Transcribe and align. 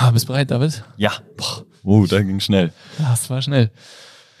Ah, 0.00 0.12
bist 0.12 0.26
du 0.26 0.32
bereit, 0.32 0.52
David? 0.52 0.84
Ja. 0.96 1.10
Boah. 1.36 1.66
Oh, 1.82 2.06
da 2.06 2.22
ging 2.22 2.38
schnell. 2.38 2.72
Das 2.98 3.28
war 3.30 3.42
schnell. 3.42 3.72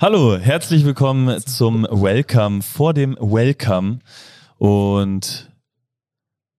Hallo, 0.00 0.38
herzlich 0.38 0.84
willkommen 0.84 1.40
zum 1.44 1.82
Welcome 1.82 2.62
vor 2.62 2.94
dem 2.94 3.16
Welcome. 3.18 3.98
Und 4.58 5.50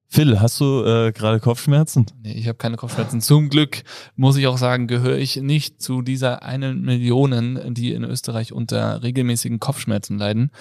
Phil, 0.10 0.42
hast 0.42 0.60
du 0.60 0.84
äh, 0.84 1.14
gerade 1.14 1.40
Kopfschmerzen? 1.40 2.08
Nee, 2.22 2.34
ich 2.34 2.50
habe 2.50 2.58
keine 2.58 2.76
Kopfschmerzen. 2.76 3.22
Zum 3.22 3.48
Glück 3.48 3.84
muss 4.18 4.36
ich 4.36 4.48
auch 4.48 4.58
sagen, 4.58 4.88
gehöre 4.88 5.18
ich 5.18 5.38
nicht 5.38 5.82
zu 5.82 6.02
dieser 6.02 6.44
einen 6.44 6.82
Millionen, 6.82 7.74
die 7.74 7.94
in 7.94 8.04
Österreich 8.04 8.52
unter 8.52 9.02
regelmäßigen 9.02 9.62
Kopfschmerzen 9.62 10.18
leiden. 10.18 10.52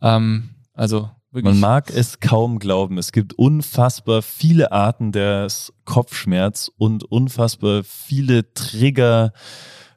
Ähm, 0.00 0.54
also 0.72 1.10
wirklich. 1.32 1.52
Man 1.52 1.60
mag 1.60 1.90
es 1.90 2.20
kaum 2.20 2.58
glauben. 2.58 2.98
Es 2.98 3.12
gibt 3.12 3.34
unfassbar 3.34 4.22
viele 4.22 4.72
Arten 4.72 5.12
des 5.12 5.72
Kopfschmerz 5.84 6.70
und 6.78 7.04
unfassbar 7.04 7.82
viele 7.84 8.52
Trigger, 8.54 9.32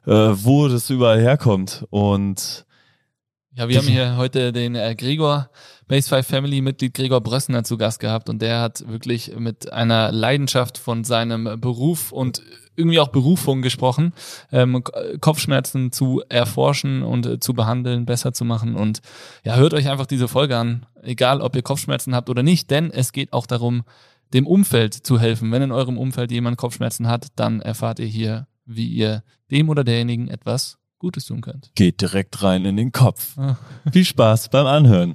äh, 0.06 0.10
wo 0.10 0.68
das 0.68 0.90
überall 0.90 1.20
herkommt. 1.20 1.86
Und 1.90 2.66
ja, 3.52 3.68
wir 3.68 3.78
haben 3.78 3.86
hier 3.86 4.16
heute 4.16 4.52
den 4.52 4.74
äh, 4.74 4.94
Gregor, 4.94 5.50
Base 5.88 6.08
5 6.08 6.26
Family 6.26 6.60
Mitglied 6.60 6.92
Gregor 6.92 7.22
Brössner 7.22 7.64
zu 7.64 7.78
Gast 7.78 8.00
gehabt 8.00 8.28
und 8.28 8.42
der 8.42 8.60
hat 8.60 8.86
wirklich 8.86 9.34
mit 9.38 9.72
einer 9.72 10.12
Leidenschaft 10.12 10.76
von 10.76 11.04
seinem 11.04 11.58
Beruf 11.60 12.12
und 12.12 12.42
irgendwie 12.76 13.00
auch 13.00 13.08
Berufung 13.08 13.62
gesprochen, 13.62 14.12
ähm, 14.52 14.82
Kopfschmerzen 15.20 15.92
zu 15.92 16.22
erforschen 16.28 17.02
und 17.02 17.26
äh, 17.26 17.40
zu 17.40 17.54
behandeln, 17.54 18.06
besser 18.06 18.32
zu 18.32 18.44
machen 18.44 18.76
und 18.76 19.00
ja, 19.44 19.56
hört 19.56 19.74
euch 19.74 19.88
einfach 19.88 20.06
diese 20.06 20.28
Folge 20.28 20.56
an, 20.56 20.86
egal 21.02 21.40
ob 21.40 21.56
ihr 21.56 21.62
Kopfschmerzen 21.62 22.14
habt 22.14 22.30
oder 22.30 22.42
nicht, 22.42 22.70
denn 22.70 22.90
es 22.90 23.12
geht 23.12 23.32
auch 23.32 23.46
darum, 23.46 23.84
dem 24.32 24.46
Umfeld 24.46 24.94
zu 24.94 25.20
helfen. 25.20 25.52
Wenn 25.52 25.62
in 25.62 25.72
eurem 25.72 25.98
Umfeld 25.98 26.32
jemand 26.32 26.56
Kopfschmerzen 26.56 27.08
hat, 27.08 27.28
dann 27.36 27.60
erfahrt 27.60 27.98
ihr 27.98 28.06
hier, 28.06 28.46
wie 28.64 28.88
ihr 28.88 29.22
dem 29.50 29.68
oder 29.68 29.84
derjenigen 29.84 30.28
etwas 30.28 30.78
Gutes 30.98 31.26
tun 31.26 31.42
könnt. 31.42 31.70
Geht 31.74 32.00
direkt 32.00 32.42
rein 32.42 32.64
in 32.64 32.76
den 32.76 32.90
Kopf. 32.90 33.36
Ah. 33.38 33.56
Viel 33.92 34.04
Spaß 34.04 34.48
beim 34.48 34.66
Anhören. 34.66 35.14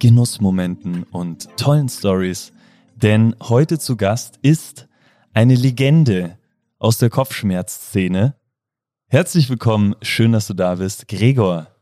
Genussmomenten 0.00 1.04
und 1.04 1.54
tollen 1.58 1.88
Stories, 1.88 2.52
denn 2.96 3.36
heute 3.42 3.78
zu 3.78 3.96
Gast 3.96 4.38
ist 4.42 4.88
eine 5.34 5.54
Legende 5.54 6.38
aus 6.78 6.96
der 6.98 7.10
Kopfschmerzszene. 7.10 8.34
Herzlich 9.06 9.50
willkommen, 9.50 9.94
schön, 10.00 10.32
dass 10.32 10.46
du 10.46 10.54
da 10.54 10.74
bist, 10.76 11.06
Gregor. 11.06 11.68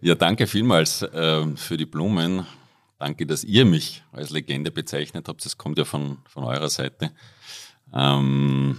Ja, 0.00 0.14
danke 0.14 0.46
vielmals 0.46 1.02
äh, 1.02 1.56
für 1.56 1.76
die 1.76 1.84
Blumen. 1.84 2.46
Danke, 3.00 3.26
dass 3.26 3.42
ihr 3.42 3.64
mich 3.64 4.04
als 4.12 4.30
Legende 4.30 4.70
bezeichnet 4.70 5.26
habt. 5.26 5.44
Das 5.44 5.58
kommt 5.58 5.76
ja 5.76 5.84
von, 5.84 6.18
von 6.28 6.44
eurer 6.44 6.68
Seite. 6.68 7.10
Ähm, 7.92 8.76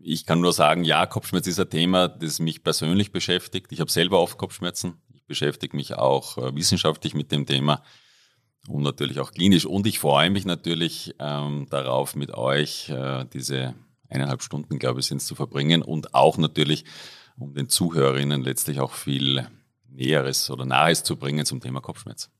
ich 0.00 0.26
kann 0.26 0.40
nur 0.40 0.52
sagen, 0.52 0.84
ja, 0.84 1.06
Kopfschmerz 1.06 1.48
ist 1.48 1.58
ein 1.58 1.70
Thema, 1.70 2.06
das 2.06 2.38
mich 2.38 2.62
persönlich 2.62 3.10
beschäftigt. 3.10 3.72
Ich 3.72 3.80
habe 3.80 3.90
selber 3.90 4.20
oft 4.20 4.38
Kopfschmerzen. 4.38 4.94
Beschäftige 5.26 5.76
mich 5.76 5.94
auch 5.94 6.38
äh, 6.38 6.54
wissenschaftlich 6.54 7.14
mit 7.14 7.32
dem 7.32 7.46
Thema 7.46 7.82
und 8.68 8.82
natürlich 8.82 9.20
auch 9.20 9.32
klinisch. 9.32 9.66
Und 9.66 9.86
ich 9.86 9.98
freue 9.98 10.30
mich 10.30 10.44
natürlich 10.44 11.14
ähm, 11.18 11.66
darauf, 11.70 12.16
mit 12.16 12.32
euch 12.32 12.88
äh, 12.90 13.24
diese 13.32 13.74
eineinhalb 14.08 14.42
Stunden, 14.42 14.78
glaube 14.78 15.00
ich, 15.00 15.06
sind 15.06 15.20
zu 15.22 15.34
verbringen 15.34 15.82
und 15.82 16.14
auch 16.14 16.38
natürlich, 16.38 16.84
um 17.36 17.54
den 17.54 17.68
Zuhörerinnen 17.68 18.42
letztlich 18.42 18.80
auch 18.80 18.92
viel 18.92 19.46
Näheres 19.88 20.50
oder 20.50 20.64
Nahes 20.64 21.04
zu 21.04 21.16
bringen 21.16 21.46
zum 21.46 21.60
Thema 21.60 21.80
Kopfschmerz. 21.80 22.30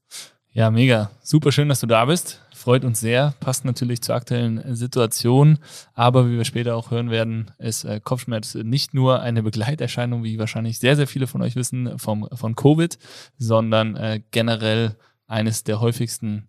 Ja, 0.53 0.71
mega. 0.71 1.11
Super 1.23 1.50
schön, 1.50 1.69
dass 1.69 1.81
du 1.81 1.87
da 1.87 2.05
bist. 2.05 2.41
Freut 2.65 2.87
uns 2.87 2.99
sehr. 2.99 3.35
Passt 3.41 3.67
natürlich 3.67 4.01
zur 4.01 4.15
aktuellen 4.15 4.75
Situation. 4.75 5.59
Aber 5.93 6.31
wie 6.31 6.39
wir 6.39 6.47
später 6.47 6.77
auch 6.77 6.91
hören 6.91 7.11
werden, 7.11 7.51
ist 7.59 7.85
äh, 7.85 8.01
Kopfschmerz 8.03 8.55
nicht 8.55 8.95
nur 8.95 9.21
eine 9.21 9.43
Begleiterscheinung, 9.43 10.25
wie 10.25 10.39
wahrscheinlich 10.39 10.79
sehr, 10.79 10.97
sehr 10.97 11.07
viele 11.07 11.27
von 11.27 11.43
euch 11.43 11.57
wissen, 11.57 11.99
vom, 11.99 12.27
von 12.33 12.57
Covid, 12.57 12.99
sondern 13.37 13.97
äh, 13.97 14.23
generell 14.31 14.97
eines 15.27 15.65
der 15.65 15.81
häufigsten 15.81 16.47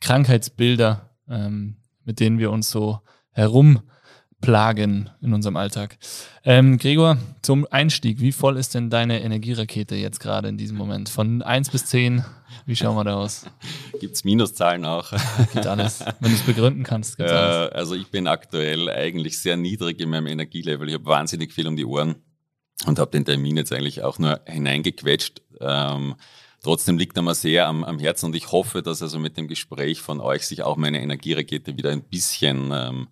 Krankheitsbilder, 0.00 1.10
ähm, 1.28 1.76
mit 2.06 2.20
denen 2.20 2.38
wir 2.38 2.52
uns 2.52 2.70
so 2.70 3.00
herum 3.30 3.82
plagen 4.40 5.10
in 5.20 5.34
unserem 5.34 5.56
Alltag. 5.56 5.98
Ähm, 6.44 6.78
Gregor, 6.78 7.18
zum 7.42 7.66
Einstieg, 7.70 8.20
wie 8.20 8.32
voll 8.32 8.56
ist 8.56 8.74
denn 8.74 8.90
deine 8.90 9.22
Energierakete 9.22 9.94
jetzt 9.94 10.20
gerade 10.20 10.48
in 10.48 10.56
diesem 10.56 10.76
Moment? 10.76 11.08
Von 11.08 11.42
1 11.42 11.70
bis 11.70 11.86
10, 11.86 12.24
wie 12.66 12.76
schauen 12.76 12.96
wir 12.96 13.04
da 13.04 13.16
aus? 13.16 13.46
Gibt 14.00 14.14
es 14.14 14.24
Minuszahlen 14.24 14.84
auch? 14.84 15.12
Gibt 15.52 15.66
alles. 15.66 16.04
Wenn 16.20 16.30
du 16.30 16.36
es 16.36 16.42
begründen 16.42 16.84
kannst, 16.84 17.18
gibt's 17.18 17.32
äh, 17.32 17.36
alles. 17.36 17.72
Also 17.72 17.94
ich 17.94 18.08
bin 18.10 18.26
aktuell 18.26 18.88
eigentlich 18.88 19.40
sehr 19.40 19.56
niedrig 19.56 20.00
in 20.00 20.10
meinem 20.10 20.26
Energielevel. 20.26 20.88
Ich 20.88 20.94
habe 20.94 21.06
wahnsinnig 21.06 21.52
viel 21.52 21.66
um 21.66 21.76
die 21.76 21.84
Ohren 21.84 22.16
und 22.86 22.98
habe 22.98 23.10
den 23.10 23.24
Termin 23.24 23.56
jetzt 23.58 23.72
eigentlich 23.72 24.02
auch 24.02 24.18
nur 24.18 24.40
hineingequetscht. 24.46 25.42
Ähm, 25.60 26.14
trotzdem 26.62 26.96
liegt 26.96 27.16
er 27.16 27.22
mir 27.22 27.34
sehr 27.34 27.66
am, 27.66 27.84
am, 27.84 27.98
Herzen 27.98 28.26
und 28.26 28.36
ich 28.36 28.52
hoffe, 28.52 28.82
dass 28.82 29.02
also 29.02 29.18
mit 29.18 29.36
dem 29.36 29.48
Gespräch 29.48 30.00
von 30.00 30.20
euch 30.20 30.46
sich 30.46 30.62
auch 30.62 30.78
meine 30.78 31.02
Energierakete 31.02 31.76
wieder 31.76 31.90
ein 31.90 32.02
bisschen 32.02 32.70
ähm, 32.72 33.08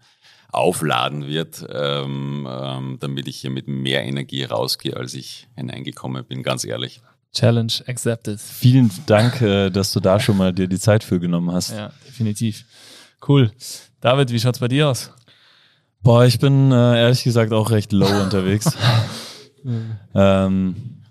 aufladen 0.51 1.27
wird, 1.27 1.65
ähm, 1.71 2.49
ähm, 2.51 2.97
damit 3.01 3.29
ich 3.29 3.39
hier 3.39 3.51
mit 3.51 3.69
mehr 3.69 4.05
Energie 4.05 4.45
rausgehe, 4.45 4.97
als 4.97 5.15
ich 5.15 5.49
hineingekommen 5.55 6.25
bin, 6.25 6.43
ganz 6.43 6.65
ehrlich. 6.65 7.01
Challenge 7.33 7.73
accepted. 7.87 8.41
Vielen 8.41 8.91
Dank, 9.07 9.41
äh, 9.43 9.71
dass 9.71 9.93
du 9.93 10.01
da 10.01 10.19
schon 10.19 10.37
mal 10.39 10.53
dir 10.53 10.67
die 10.67 10.79
Zeit 10.79 11.05
für 11.05 11.21
genommen 11.21 11.53
hast. 11.53 11.73
Ja, 11.73 11.93
definitiv. 12.07 12.65
Cool. 13.27 13.53
David, 14.01 14.31
wie 14.33 14.41
schaut's 14.41 14.59
bei 14.59 14.69
dir 14.69 14.89
aus? 14.89 15.13
Boah, 16.03 16.25
ich 16.25 16.39
bin 16.39 16.73
äh, 16.73 17.01
ehrlich 17.03 17.25
gesagt 17.25 17.53
auch 17.53 17.71
recht 17.71 17.93
low 17.93 18.07
unterwegs. 18.23 18.71
ähm, 20.15 21.03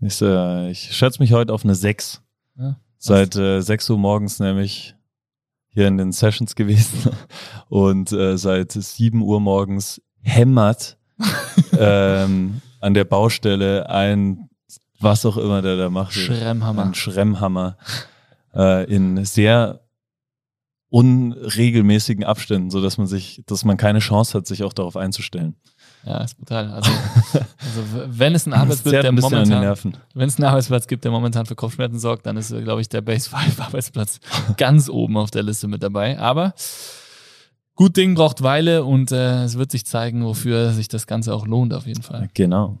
ich, 0.00 0.20
äh, 0.20 0.70
ich 0.70 0.96
schätze 0.96 1.20
mich 1.22 1.32
heute 1.32 1.52
auf 1.52 1.64
eine 1.64 1.74
6. 1.74 2.22
Ja, 2.58 2.76
Seit 2.98 3.36
äh, 3.36 3.60
6 3.60 3.90
Uhr 3.90 3.98
morgens 3.98 4.40
nämlich 4.40 4.94
hier 5.72 5.86
in 5.86 5.98
den 5.98 6.12
Sessions 6.12 6.54
gewesen 6.54 7.10
und 7.68 8.12
äh, 8.12 8.36
seit 8.36 8.72
7 8.72 9.22
Uhr 9.22 9.40
morgens 9.40 10.02
hämmert 10.22 10.98
ähm, 11.78 12.60
an 12.80 12.94
der 12.94 13.04
Baustelle 13.04 13.88
ein, 13.88 14.48
was 14.98 15.24
auch 15.26 15.36
immer 15.36 15.62
der 15.62 15.76
da 15.76 15.90
macht. 15.90 16.12
Schremmhammer. 16.12 16.84
Ein 16.84 16.94
Schremmhammer 16.94 17.76
äh, 18.54 18.84
in 18.92 19.24
sehr 19.24 19.80
unregelmäßigen 20.90 22.24
Abständen, 22.24 22.70
so 22.70 22.82
dass 22.82 22.98
man 22.98 23.06
sich, 23.06 23.42
dass 23.46 23.64
man 23.64 23.76
keine 23.76 24.00
Chance 24.00 24.36
hat, 24.36 24.46
sich 24.46 24.64
auch 24.64 24.72
darauf 24.72 24.96
einzustellen. 24.96 25.54
Ja, 26.04 26.24
ist 26.24 26.38
brutal. 26.38 26.70
Also, 26.70 26.90
also 27.58 27.82
wenn 28.06 28.34
es 28.34 28.46
einen 28.46 28.54
Arbeitsplatz, 28.54 29.02
der 29.02 29.12
momentan, 29.12 29.98
wenn 30.14 30.28
es 30.28 30.36
einen 30.36 30.46
Arbeitsplatz 30.46 30.86
gibt, 30.86 31.04
der 31.04 31.10
momentan 31.10 31.46
für 31.46 31.54
Kopfschmerzen 31.54 31.98
sorgt, 31.98 32.26
dann 32.26 32.36
ist, 32.36 32.48
glaube 32.48 32.80
ich, 32.80 32.88
der 32.88 33.02
Base 33.02 33.28
5 33.28 33.60
Arbeitsplatz 33.60 34.20
ganz 34.56 34.88
oben 34.88 35.16
auf 35.16 35.30
der 35.30 35.42
Liste 35.42 35.68
mit 35.68 35.82
dabei. 35.82 36.18
Aber 36.18 36.54
gut 37.74 37.96
Ding 37.96 38.14
braucht 38.14 38.42
Weile 38.42 38.84
und 38.84 39.12
äh, 39.12 39.44
es 39.44 39.58
wird 39.58 39.70
sich 39.70 39.84
zeigen, 39.84 40.24
wofür 40.24 40.72
sich 40.72 40.88
das 40.88 41.06
Ganze 41.06 41.34
auch 41.34 41.46
lohnt, 41.46 41.74
auf 41.74 41.86
jeden 41.86 42.02
Fall. 42.02 42.28
Genau. 42.34 42.78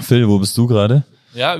Phil, 0.00 0.28
wo 0.28 0.38
bist 0.38 0.56
du 0.58 0.66
gerade? 0.66 1.04
Ja, 1.34 1.56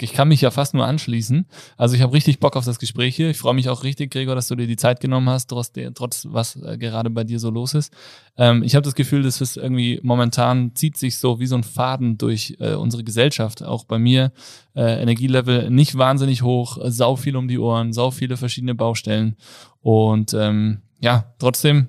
ich 0.00 0.12
kann 0.12 0.28
mich 0.28 0.42
ja 0.42 0.50
fast 0.50 0.74
nur 0.74 0.84
anschließen. 0.84 1.46
Also 1.76 1.94
ich 1.96 2.02
habe 2.02 2.12
richtig 2.12 2.40
Bock 2.40 2.56
auf 2.56 2.66
das 2.66 2.78
Gespräch 2.78 3.16
hier. 3.16 3.30
Ich 3.30 3.38
freue 3.38 3.54
mich 3.54 3.68
auch 3.70 3.82
richtig, 3.82 4.10
Gregor, 4.10 4.34
dass 4.34 4.48
du 4.48 4.54
dir 4.54 4.66
die 4.66 4.76
Zeit 4.76 5.00
genommen 5.00 5.30
hast, 5.30 5.46
trotz, 5.46 5.72
trotz 5.94 6.26
was 6.30 6.56
äh, 6.56 6.76
gerade 6.76 7.08
bei 7.08 7.24
dir 7.24 7.38
so 7.38 7.50
los 7.50 7.72
ist. 7.74 7.92
Ähm, 8.36 8.62
ich 8.62 8.74
habe 8.74 8.82
das 8.82 8.94
Gefühl, 8.94 9.22
dass 9.22 9.40
es 9.40 9.56
irgendwie 9.56 9.98
momentan 10.02 10.74
zieht 10.74 10.98
sich 10.98 11.16
so 11.16 11.40
wie 11.40 11.46
so 11.46 11.56
ein 11.56 11.64
Faden 11.64 12.18
durch 12.18 12.56
äh, 12.60 12.74
unsere 12.74 13.02
Gesellschaft. 13.02 13.62
Auch 13.62 13.84
bei 13.84 13.98
mir 13.98 14.30
äh, 14.74 15.00
Energielevel 15.00 15.70
nicht 15.70 15.96
wahnsinnig 15.96 16.42
hoch, 16.42 16.78
sau 16.84 17.16
viel 17.16 17.36
um 17.36 17.48
die 17.48 17.58
Ohren, 17.58 17.94
sau 17.94 18.10
viele 18.10 18.36
verschiedene 18.36 18.74
Baustellen. 18.74 19.36
Und 19.80 20.34
ähm, 20.34 20.82
ja, 21.00 21.32
trotzdem 21.38 21.88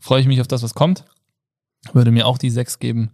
freue 0.00 0.20
ich 0.20 0.26
mich 0.26 0.40
auf 0.40 0.48
das, 0.48 0.62
was 0.64 0.74
kommt. 0.74 1.04
Würde 1.92 2.10
mir 2.10 2.26
auch 2.26 2.38
die 2.38 2.50
sechs 2.50 2.80
geben 2.80 3.12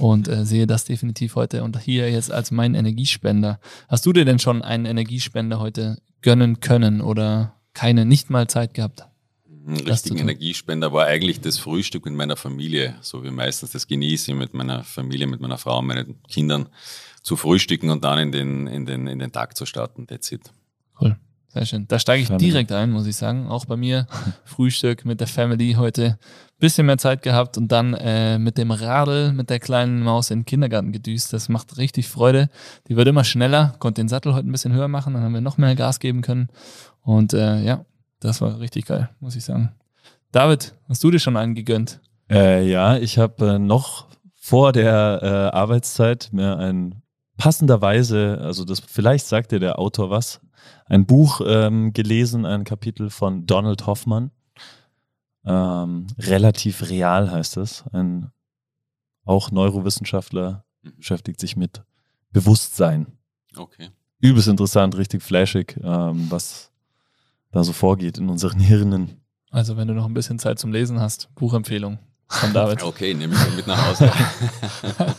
und 0.00 0.28
äh, 0.28 0.44
sehe 0.44 0.66
das 0.66 0.84
definitiv 0.84 1.36
heute 1.36 1.62
und 1.62 1.78
hier 1.78 2.10
jetzt 2.10 2.32
als 2.32 2.50
mein 2.50 2.74
Energiespender. 2.74 3.60
Hast 3.88 4.06
du 4.06 4.12
dir 4.12 4.24
denn 4.24 4.38
schon 4.38 4.62
einen 4.62 4.86
Energiespender 4.86 5.60
heute 5.60 5.98
gönnen 6.22 6.60
können 6.60 7.00
oder 7.00 7.54
keine, 7.74 8.04
nicht 8.04 8.30
mal 8.30 8.48
Zeit 8.48 8.74
gehabt? 8.74 9.04
richtigen 9.66 10.18
Energiespender 10.18 10.92
war 10.92 11.06
eigentlich 11.06 11.40
das 11.40 11.58
Frühstück 11.58 12.04
mit 12.06 12.14
meiner 12.14 12.36
Familie, 12.36 12.96
so 13.02 13.22
wie 13.24 13.30
meistens 13.30 13.72
das 13.72 13.86
genieße 13.86 14.34
mit 14.34 14.54
meiner 14.54 14.82
Familie, 14.82 15.26
mit 15.26 15.40
meiner 15.40 15.58
Frau, 15.58 15.82
meinen 15.82 16.20
Kindern 16.28 16.68
zu 17.22 17.36
frühstücken 17.36 17.90
und 17.90 18.02
dann 18.02 18.18
in 18.18 18.32
den, 18.32 18.66
in 18.66 18.86
den, 18.86 19.06
in 19.06 19.18
den 19.18 19.32
Tag 19.32 19.56
zu 19.56 19.66
starten. 19.66 20.06
That's 20.06 20.32
it. 20.32 20.50
Cool. 21.00 21.16
Sehr 21.48 21.66
schön. 21.66 21.86
Da 21.88 21.98
steige 21.98 22.22
ich 22.22 22.28
Family. 22.28 22.46
direkt 22.46 22.72
ein, 22.72 22.90
muss 22.90 23.06
ich 23.06 23.16
sagen. 23.16 23.48
Auch 23.48 23.64
bei 23.64 23.76
mir 23.76 24.06
Frühstück 24.44 25.04
mit 25.04 25.20
der 25.20 25.26
Family 25.26 25.74
heute. 25.74 26.18
Bisschen 26.60 26.86
mehr 26.86 26.98
Zeit 26.98 27.22
gehabt 27.22 27.58
und 27.58 27.72
dann 27.72 27.94
äh, 27.94 28.38
mit 28.38 28.58
dem 28.58 28.70
Radl, 28.70 29.32
mit 29.32 29.50
der 29.50 29.58
kleinen 29.58 30.02
Maus 30.02 30.30
in 30.30 30.40
den 30.40 30.44
Kindergarten 30.44 30.92
gedüst. 30.92 31.32
Das 31.32 31.48
macht 31.48 31.78
richtig 31.78 32.08
Freude. 32.08 32.50
Die 32.88 32.96
wird 32.96 33.08
immer 33.08 33.24
schneller. 33.24 33.74
Konnte 33.78 34.02
den 34.02 34.08
Sattel 34.08 34.34
heute 34.34 34.46
ein 34.46 34.52
bisschen 34.52 34.72
höher 34.72 34.88
machen. 34.88 35.14
Dann 35.14 35.22
haben 35.22 35.34
wir 35.34 35.40
noch 35.40 35.58
mehr 35.58 35.74
Gas 35.74 35.98
geben 35.98 36.20
können. 36.20 36.48
Und 37.02 37.32
äh, 37.32 37.62
ja, 37.62 37.84
das 38.20 38.40
war 38.40 38.60
richtig 38.60 38.84
geil, 38.86 39.08
muss 39.20 39.36
ich 39.36 39.44
sagen. 39.44 39.72
David, 40.32 40.74
hast 40.88 41.02
du 41.02 41.10
dir 41.10 41.18
schon 41.18 41.36
einen 41.36 41.54
gegönnt? 41.54 42.00
Äh, 42.30 42.68
ja, 42.70 42.96
ich 42.96 43.18
habe 43.18 43.54
äh, 43.54 43.58
noch 43.58 44.06
vor 44.36 44.72
der 44.72 45.20
äh, 45.22 45.56
Arbeitszeit 45.56 46.28
mir 46.32 46.56
ein 46.58 47.02
passenderweise, 47.36 48.38
also 48.42 48.64
das 48.64 48.80
vielleicht 48.80 49.26
sagt 49.26 49.52
dir 49.52 49.60
der 49.60 49.78
Autor 49.78 50.10
was, 50.10 50.40
ein 50.86 51.06
Buch 51.06 51.40
ähm, 51.46 51.92
gelesen, 51.92 52.44
ein 52.44 52.64
Kapitel 52.64 53.10
von 53.10 53.46
Donald 53.46 53.86
Hoffmann. 53.86 54.30
Ähm, 55.44 56.06
relativ 56.18 56.90
real 56.90 57.30
heißt 57.30 57.56
es. 57.56 57.84
Ein 57.92 58.30
auch 59.24 59.50
Neurowissenschaftler 59.50 60.64
mhm. 60.82 60.96
beschäftigt 60.96 61.40
sich 61.40 61.56
mit 61.56 61.82
Bewusstsein. 62.32 63.06
Okay. 63.56 63.90
Übelst 64.20 64.48
interessant, 64.48 64.96
richtig 64.96 65.22
flashig, 65.22 65.78
ähm, 65.82 66.26
was 66.30 66.70
da 67.52 67.64
so 67.64 67.72
vorgeht 67.72 68.18
in 68.18 68.28
unseren 68.28 68.60
Hirnen. 68.60 69.20
Also 69.50 69.76
wenn 69.76 69.88
du 69.88 69.94
noch 69.94 70.06
ein 70.06 70.14
bisschen 70.14 70.38
Zeit 70.38 70.58
zum 70.58 70.72
Lesen 70.72 71.00
hast, 71.00 71.34
Buchempfehlung 71.34 71.98
von 72.28 72.52
David. 72.54 72.82
okay, 72.82 73.14
nehme 73.14 73.34
ich 73.34 73.56
mit 73.56 73.66
nach 73.66 73.88
Hause. 73.88 74.12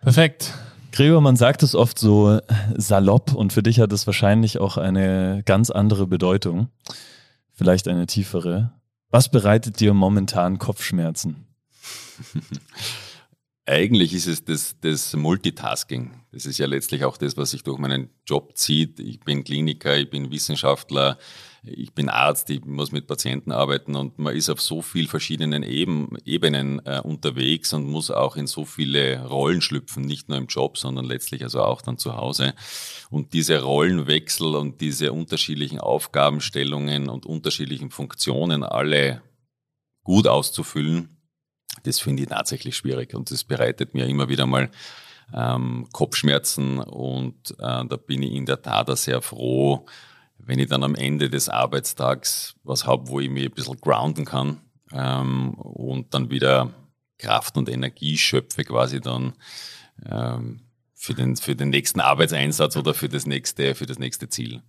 Perfekt. 0.00 0.52
Gregor, 0.92 1.20
man 1.20 1.36
sagt 1.36 1.62
es 1.62 1.74
oft 1.74 1.98
so 1.98 2.40
salopp 2.74 3.34
und 3.34 3.52
für 3.52 3.62
dich 3.62 3.80
hat 3.80 3.92
es 3.92 4.06
wahrscheinlich 4.06 4.58
auch 4.58 4.78
eine 4.78 5.42
ganz 5.44 5.70
andere 5.70 6.06
Bedeutung, 6.06 6.68
vielleicht 7.56 7.88
eine 7.88 8.06
tiefere. 8.06 8.72
Was 9.10 9.30
bereitet 9.30 9.80
dir 9.80 9.94
momentan 9.94 10.58
Kopfschmerzen? 10.58 11.46
Eigentlich 13.66 14.14
ist 14.14 14.28
es 14.28 14.44
das, 14.44 14.76
das 14.80 15.16
Multitasking. 15.16 16.22
Das 16.30 16.46
ist 16.46 16.58
ja 16.58 16.66
letztlich 16.66 17.04
auch 17.04 17.16
das, 17.16 17.36
was 17.36 17.50
sich 17.50 17.64
durch 17.64 17.78
meinen 17.78 18.10
Job 18.24 18.56
zieht. 18.56 19.00
Ich 19.00 19.18
bin 19.20 19.42
Kliniker, 19.42 19.96
ich 19.96 20.08
bin 20.08 20.30
Wissenschaftler, 20.30 21.18
ich 21.66 21.92
bin 21.92 22.08
Arzt, 22.08 22.50
ich 22.50 22.64
muss 22.64 22.92
mit 22.92 23.06
Patienten 23.06 23.52
arbeiten 23.52 23.96
und 23.96 24.18
man 24.18 24.34
ist 24.34 24.48
auf 24.48 24.60
so 24.60 24.82
vielen 24.82 25.08
verschiedenen 25.08 25.62
Eben, 25.62 26.16
Ebenen 26.24 26.84
äh, 26.84 27.00
unterwegs 27.00 27.72
und 27.72 27.86
muss 27.86 28.10
auch 28.10 28.36
in 28.36 28.46
so 28.46 28.64
viele 28.64 29.24
Rollen 29.26 29.60
schlüpfen, 29.60 30.04
nicht 30.04 30.28
nur 30.28 30.38
im 30.38 30.46
Job, 30.46 30.78
sondern 30.78 31.04
letztlich 31.04 31.42
also 31.42 31.62
auch 31.62 31.82
dann 31.82 31.98
zu 31.98 32.16
Hause. 32.16 32.54
Und 33.10 33.32
diese 33.32 33.62
Rollenwechsel 33.62 34.54
und 34.54 34.80
diese 34.80 35.12
unterschiedlichen 35.12 35.80
Aufgabenstellungen 35.80 37.08
und 37.08 37.26
unterschiedlichen 37.26 37.90
Funktionen 37.90 38.62
alle 38.62 39.22
gut 40.04 40.26
auszufüllen, 40.28 41.16
das 41.82 42.00
finde 42.00 42.22
ich 42.22 42.28
tatsächlich 42.28 42.76
schwierig 42.76 43.14
und 43.14 43.30
das 43.30 43.44
bereitet 43.44 43.94
mir 43.94 44.06
immer 44.06 44.28
wieder 44.28 44.46
mal 44.46 44.70
ähm, 45.34 45.88
Kopfschmerzen 45.92 46.78
und 46.78 47.50
äh, 47.58 47.84
da 47.84 47.96
bin 47.96 48.22
ich 48.22 48.32
in 48.32 48.46
der 48.46 48.62
Tat 48.62 48.96
sehr 48.98 49.20
froh, 49.22 49.86
wenn 50.38 50.58
ich 50.58 50.68
dann 50.68 50.84
am 50.84 50.94
Ende 50.94 51.30
des 51.30 51.48
Arbeitstags 51.48 52.54
was 52.62 52.86
habe, 52.86 53.08
wo 53.08 53.20
ich 53.20 53.30
mich 53.30 53.44
ein 53.44 53.52
bisschen 53.52 53.80
grounden 53.80 54.24
kann 54.24 54.60
ähm, 54.92 55.54
und 55.54 56.14
dann 56.14 56.30
wieder 56.30 56.72
Kraft 57.18 57.56
und 57.56 57.68
Energie 57.68 58.16
schöpfe 58.18 58.64
quasi 58.64 59.00
dann 59.00 59.34
ähm, 60.04 60.60
für, 60.94 61.14
den, 61.14 61.36
für 61.36 61.56
den 61.56 61.70
nächsten 61.70 62.00
Arbeitseinsatz 62.00 62.76
oder 62.76 62.94
für 62.94 63.08
das 63.08 63.26
nächste, 63.26 63.74
für 63.74 63.86
das 63.86 63.98
nächste 63.98 64.28
Ziel. 64.28 64.62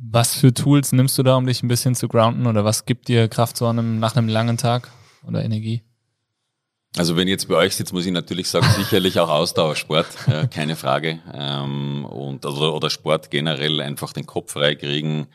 Was 0.00 0.34
für 0.34 0.52
Tools 0.52 0.92
nimmst 0.92 1.16
du 1.18 1.22
da, 1.22 1.36
um 1.36 1.46
dich 1.46 1.62
ein 1.62 1.68
bisschen 1.68 1.94
zu 1.94 2.08
grounden 2.08 2.46
oder 2.46 2.64
was 2.64 2.86
gibt 2.86 3.08
dir 3.08 3.28
Kraft 3.28 3.56
so 3.56 3.66
einem, 3.66 3.98
nach 3.98 4.16
einem 4.16 4.28
langen 4.28 4.56
Tag 4.56 4.90
oder 5.26 5.44
Energie? 5.44 5.82
Also 6.96 7.16
wenn 7.16 7.26
ich 7.26 7.32
jetzt 7.32 7.48
bei 7.48 7.56
euch 7.56 7.74
sitze, 7.74 7.94
muss 7.94 8.04
ich 8.04 8.12
natürlich 8.12 8.48
sagen, 8.48 8.66
sicherlich 8.76 9.18
auch 9.18 9.30
Ausdauersport, 9.30 10.06
ja, 10.26 10.46
keine 10.46 10.76
Frage. 10.76 11.20
Ähm, 11.32 12.04
und, 12.04 12.44
oder, 12.44 12.74
oder 12.74 12.90
Sport 12.90 13.30
generell 13.30 13.80
einfach 13.80 14.12
den 14.12 14.26
Kopf 14.26 14.52
freikriegen. 14.52 15.26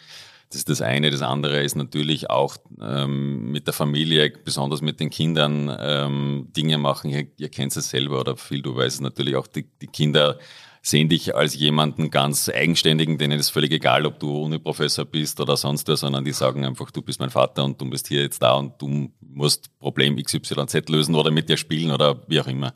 Das 0.50 0.60
ist 0.60 0.70
das 0.70 0.82
eine. 0.82 1.12
Das 1.12 1.22
andere 1.22 1.62
ist 1.62 1.76
natürlich 1.76 2.30
auch 2.30 2.58
ähm, 2.80 3.52
mit 3.52 3.68
der 3.68 3.74
Familie, 3.74 4.32
besonders 4.46 4.82
mit 4.82 5.00
den 5.00 5.10
Kindern, 5.10 5.76
ähm, 5.80 6.48
Dinge 6.56 6.78
machen. 6.78 7.10
Ihr, 7.10 7.28
ihr 7.38 7.50
kennt 7.50 7.76
es 7.76 7.90
selber 7.90 8.20
oder 8.22 8.38
viel, 8.38 8.62
du 8.62 8.76
weißt 8.76 9.02
natürlich 9.02 9.36
auch, 9.36 9.48
die, 9.48 9.66
die 9.82 9.88
Kinder 9.88 10.38
sehen 10.88 11.10
dich 11.10 11.36
als 11.36 11.54
jemanden 11.56 12.12
ganz 12.12 12.48
eigenständigen, 12.48 13.18
denen 13.18 13.38
ist 13.38 13.50
völlig 13.50 13.74
egal, 13.74 14.06
ob 14.06 14.20
du 14.20 14.44
Uniprofessor 14.44 15.04
bist 15.04 15.42
oder 15.42 15.58
sonst 15.58 15.90
was, 15.90 16.00
sondern 16.00 16.24
die 16.24 16.32
sagen 16.32 16.66
einfach, 16.66 16.92
du 16.92 17.02
bist 17.02 17.20
mein 17.20 17.30
Vater 17.30 17.66
und 17.66 17.82
du 17.82 17.90
bist 17.90 18.08
hier 18.08 18.22
jetzt 18.22 18.42
da 18.42 18.54
und 18.54 18.82
du 18.82 19.12
musst 19.20 19.78
Problem 19.80 20.16
XYZ 20.16 20.88
lösen 20.88 21.16
oder 21.16 21.30
mit 21.30 21.50
dir 21.50 21.58
spielen 21.58 21.92
oder 21.92 22.24
wie 22.30 22.40
auch 22.40 22.48
immer. 22.48 22.74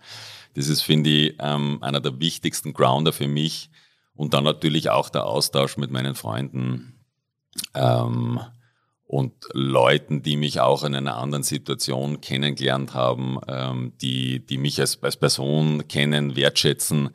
Das 0.56 0.68
ist, 0.68 0.82
finde 0.82 1.10
ich, 1.10 1.36
ähm, 1.40 1.78
einer 1.82 2.02
der 2.02 2.20
wichtigsten 2.20 2.74
Grounder 2.74 3.14
für 3.14 3.30
mich. 3.30 3.70
Und 4.14 4.34
dann 4.34 4.44
natürlich 4.44 4.90
auch 4.90 5.10
der 5.10 5.26
Austausch 5.26 5.78
mit 5.78 5.90
meinen 5.90 6.16
Freunden 6.16 7.00
ähm, 7.74 8.42
und 9.06 9.34
Leuten, 9.54 10.22
die 10.22 10.36
mich 10.36 10.60
auch 10.60 10.84
in 10.84 10.96
einer 10.96 11.16
anderen 11.16 11.44
Situation 11.44 12.20
kennengelernt 12.20 12.94
haben, 12.94 13.40
ähm, 13.48 13.94
die, 14.02 14.46
die 14.46 14.58
mich 14.58 14.82
als, 14.82 15.02
als 15.02 15.16
Person 15.16 15.88
kennen, 15.88 16.36
wertschätzen 16.36 17.12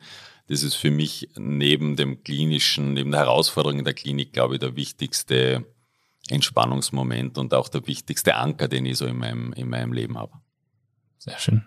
das 0.47 0.63
ist 0.63 0.75
für 0.75 0.91
mich 0.91 1.29
neben 1.37 1.95
dem 1.95 2.23
klinischen, 2.23 2.93
neben 2.93 3.11
der 3.11 3.21
Herausforderung 3.21 3.79
in 3.79 3.85
der 3.85 3.93
Klinik, 3.93 4.33
glaube 4.33 4.55
ich, 4.55 4.59
der 4.59 4.75
wichtigste 4.75 5.65
Entspannungsmoment 6.29 7.37
und 7.37 7.53
auch 7.53 7.69
der 7.69 7.85
wichtigste 7.87 8.35
Anker, 8.35 8.67
den 8.67 8.85
ich 8.85 8.97
so 8.97 9.05
in 9.05 9.17
meinem, 9.17 9.53
in 9.53 9.69
meinem 9.69 9.93
Leben 9.93 10.17
habe. 10.17 10.33
Sehr 11.17 11.37
schön. 11.37 11.65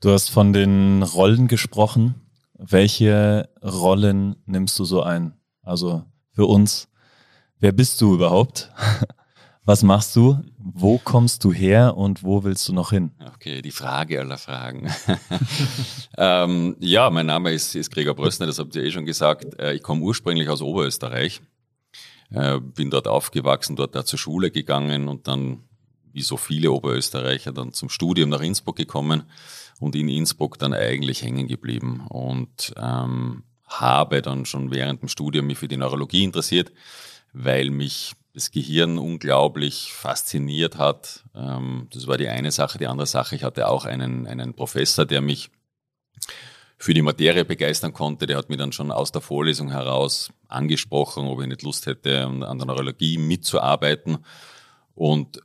Du 0.00 0.10
hast 0.10 0.30
von 0.30 0.52
den 0.52 1.02
Rollen 1.02 1.48
gesprochen. 1.48 2.14
Welche 2.54 3.48
Rollen 3.62 4.36
nimmst 4.46 4.78
du 4.78 4.84
so 4.84 5.02
ein? 5.02 5.34
Also 5.62 6.04
für 6.32 6.46
uns, 6.46 6.88
wer 7.58 7.72
bist 7.72 8.00
du 8.00 8.14
überhaupt? 8.14 8.70
Was 9.66 9.82
machst 9.82 10.14
du? 10.14 10.38
Wo 10.58 10.98
kommst 10.98 11.42
du 11.42 11.52
her 11.52 11.96
und 11.96 12.22
wo 12.22 12.44
willst 12.44 12.68
du 12.68 12.72
noch 12.72 12.90
hin? 12.90 13.10
Okay, 13.34 13.62
die 13.62 13.72
Frage 13.72 14.20
aller 14.20 14.38
Fragen. 14.38 14.88
ähm, 16.16 16.76
ja, 16.78 17.10
mein 17.10 17.26
Name 17.26 17.50
ist, 17.50 17.74
ist 17.74 17.90
Gregor 17.90 18.14
Brössner, 18.14 18.46
das 18.46 18.60
habt 18.60 18.76
ihr 18.76 18.84
eh 18.84 18.92
schon 18.92 19.06
gesagt. 19.06 19.58
Äh, 19.58 19.74
ich 19.74 19.82
komme 19.82 20.02
ursprünglich 20.02 20.48
aus 20.48 20.62
Oberösterreich, 20.62 21.40
äh, 22.30 22.60
bin 22.60 22.90
dort 22.90 23.08
aufgewachsen, 23.08 23.74
dort 23.74 23.96
da 23.96 24.04
zur 24.04 24.20
Schule 24.20 24.52
gegangen 24.52 25.08
und 25.08 25.26
dann, 25.26 25.64
wie 26.12 26.22
so 26.22 26.36
viele 26.36 26.70
Oberösterreicher, 26.70 27.50
dann 27.50 27.72
zum 27.72 27.88
Studium 27.88 28.28
nach 28.28 28.42
Innsbruck 28.42 28.76
gekommen 28.76 29.24
und 29.80 29.96
in 29.96 30.08
Innsbruck 30.08 30.60
dann 30.60 30.74
eigentlich 30.74 31.22
hängen 31.22 31.48
geblieben 31.48 32.06
und 32.08 32.72
ähm, 32.76 33.42
habe 33.64 34.22
dann 34.22 34.46
schon 34.46 34.70
während 34.70 35.02
dem 35.02 35.08
Studium 35.08 35.48
mich 35.48 35.58
für 35.58 35.66
die 35.66 35.76
Neurologie 35.76 36.22
interessiert, 36.22 36.70
weil 37.32 37.70
mich 37.70 38.14
das 38.36 38.50
Gehirn 38.50 38.98
unglaublich 38.98 39.94
fasziniert 39.94 40.76
hat. 40.76 41.24
Ähm, 41.34 41.88
das 41.90 42.06
war 42.06 42.18
die 42.18 42.28
eine 42.28 42.52
Sache. 42.52 42.76
Die 42.76 42.86
andere 42.86 43.06
Sache, 43.06 43.34
ich 43.34 43.42
hatte 43.42 43.66
auch 43.66 43.86
einen, 43.86 44.26
einen 44.26 44.52
Professor, 44.52 45.06
der 45.06 45.22
mich 45.22 45.48
für 46.76 46.92
die 46.92 47.00
Materie 47.00 47.46
begeistern 47.46 47.94
konnte. 47.94 48.26
Der 48.26 48.36
hat 48.36 48.50
mir 48.50 48.58
dann 48.58 48.72
schon 48.72 48.92
aus 48.92 49.10
der 49.10 49.22
Vorlesung 49.22 49.70
heraus 49.70 50.30
angesprochen, 50.48 51.26
ob 51.26 51.40
ich 51.40 51.46
nicht 51.46 51.62
Lust 51.62 51.86
hätte, 51.86 52.26
an 52.26 52.58
der 52.58 52.66
Neurologie 52.66 53.16
mitzuarbeiten. 53.16 54.18
Und 54.94 55.40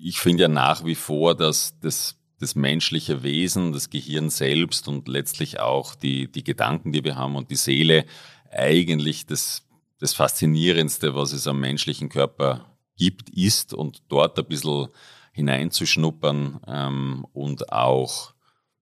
ich 0.00 0.20
finde 0.20 0.42
ja 0.42 0.48
nach 0.48 0.84
wie 0.84 0.94
vor, 0.94 1.34
dass 1.34 1.74
das, 1.80 2.14
das 2.38 2.54
menschliche 2.54 3.24
Wesen, 3.24 3.72
das 3.72 3.90
Gehirn 3.90 4.30
selbst 4.30 4.86
und 4.86 5.08
letztlich 5.08 5.58
auch 5.58 5.96
die, 5.96 6.30
die 6.30 6.44
Gedanken, 6.44 6.92
die 6.92 7.02
wir 7.02 7.16
haben 7.16 7.34
und 7.34 7.50
die 7.50 7.56
Seele 7.56 8.04
eigentlich 8.52 9.26
das 9.26 9.65
das 9.98 10.12
Faszinierendste, 10.12 11.14
was 11.14 11.32
es 11.32 11.46
am 11.46 11.60
menschlichen 11.60 12.08
Körper 12.08 12.76
gibt, 12.96 13.30
ist 13.30 13.74
und 13.74 14.02
dort 14.08 14.38
ein 14.38 14.46
bisschen 14.46 14.88
hineinzuschnuppern 15.32 16.60
ähm, 16.66 17.26
und 17.32 17.72
auch 17.72 18.34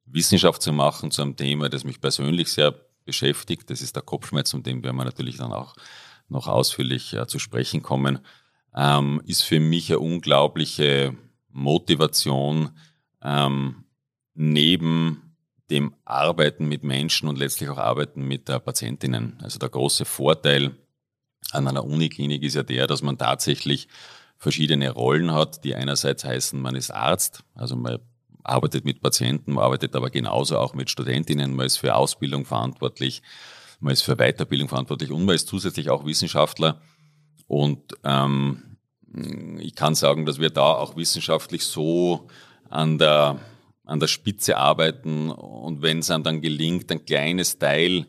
Wissenschaft 0.07 0.63
zu 0.63 0.73
machen 0.73 1.11
zu 1.11 1.23
einem 1.23 1.37
Thema, 1.37 1.69
das 1.69 1.85
mich 1.85 2.01
persönlich 2.01 2.53
sehr 2.53 2.75
beschäftigt. 3.05 3.71
Das 3.71 3.81
ist 3.81 3.97
der 3.97 4.03
Kopfschmerz, 4.03 4.55
um 4.55 4.63
den 4.63 4.83
werden 4.83 4.97
wir 4.97 5.05
natürlich 5.05 5.37
dann 5.37 5.53
auch 5.53 5.75
noch 6.29 6.47
ausführlich 6.47 7.13
äh, 7.15 7.27
zu 7.27 7.39
sprechen 7.39 7.83
kommen, 7.83 8.21
ähm, 8.75 9.21
ist 9.27 9.43
für 9.43 9.61
mich 9.61 9.91
eine 9.91 10.01
unglaubliche 10.01 11.17
Motivation 11.51 12.71
ähm, 13.23 13.85
neben 14.35 15.37
dem 15.71 15.95
Arbeiten 16.05 16.67
mit 16.67 16.83
Menschen 16.83 17.29
und 17.29 17.39
letztlich 17.39 17.71
auch 17.71 17.79
Arbeiten 17.79 18.27
mit 18.27 18.49
äh, 18.49 18.61
Patientinnen. 18.61 19.39
Also 19.43 19.59
der 19.59 19.69
große 19.69 20.05
Vorteil 20.05 20.77
an 21.53 21.69
einer 21.69 21.85
Uniklinik 21.85 22.43
ist 22.43 22.55
ja 22.55 22.63
der, 22.63 22.87
dass 22.87 23.03
man 23.03 23.19
tatsächlich 23.19 23.89
verschiedene 24.39 24.91
Rollen 24.91 25.33
hat, 25.33 25.65
die 25.65 25.75
einerseits 25.75 26.25
heißen, 26.25 26.61
man 26.61 26.75
ist 26.75 26.91
Arzt, 26.91 27.45
also 27.55 27.77
man 27.77 27.99
arbeitet 28.43 28.85
mit 28.85 29.01
Patienten, 29.01 29.55
man 29.55 29.65
arbeitet 29.65 29.97
aber 29.97 30.11
genauso 30.11 30.59
auch 30.59 30.75
mit 30.75 30.91
Studentinnen, 30.91 31.55
man 31.55 31.67
ist 31.67 31.79
für 31.79 31.95
Ausbildung 31.95 32.45
verantwortlich, 32.45 33.23
man 33.81 33.93
ist 33.93 34.03
für 34.03 34.17
Weiterbildung 34.17 34.69
verantwortlich 34.69 35.11
und 35.11 35.25
man 35.25 35.35
ist 35.35 35.49
zusätzlich 35.49 35.91
auch 35.91 36.05
Wissenschaftler. 36.05 36.81
Und 37.47 37.95
ähm, 38.05 38.77
ich 39.59 39.75
kann 39.75 39.95
sagen, 39.95 40.27
dass 40.27 40.41
wir 40.41 40.51
da 40.51 40.75
auch 40.75 40.97
wissenschaftlich 40.97 41.65
so 41.65 42.29
an 42.69 42.99
der, 42.99 43.39
an 43.85 44.01
der 44.01 44.09
Spitze 44.09 44.57
arbeiten 44.57 45.31
und 45.31 45.83
wenn 45.83 46.01
es 46.01 46.09
dann 46.09 46.41
gelingt, 46.41 46.91
ein 46.91 47.05
kleines 47.05 47.59
Teil 47.59 48.07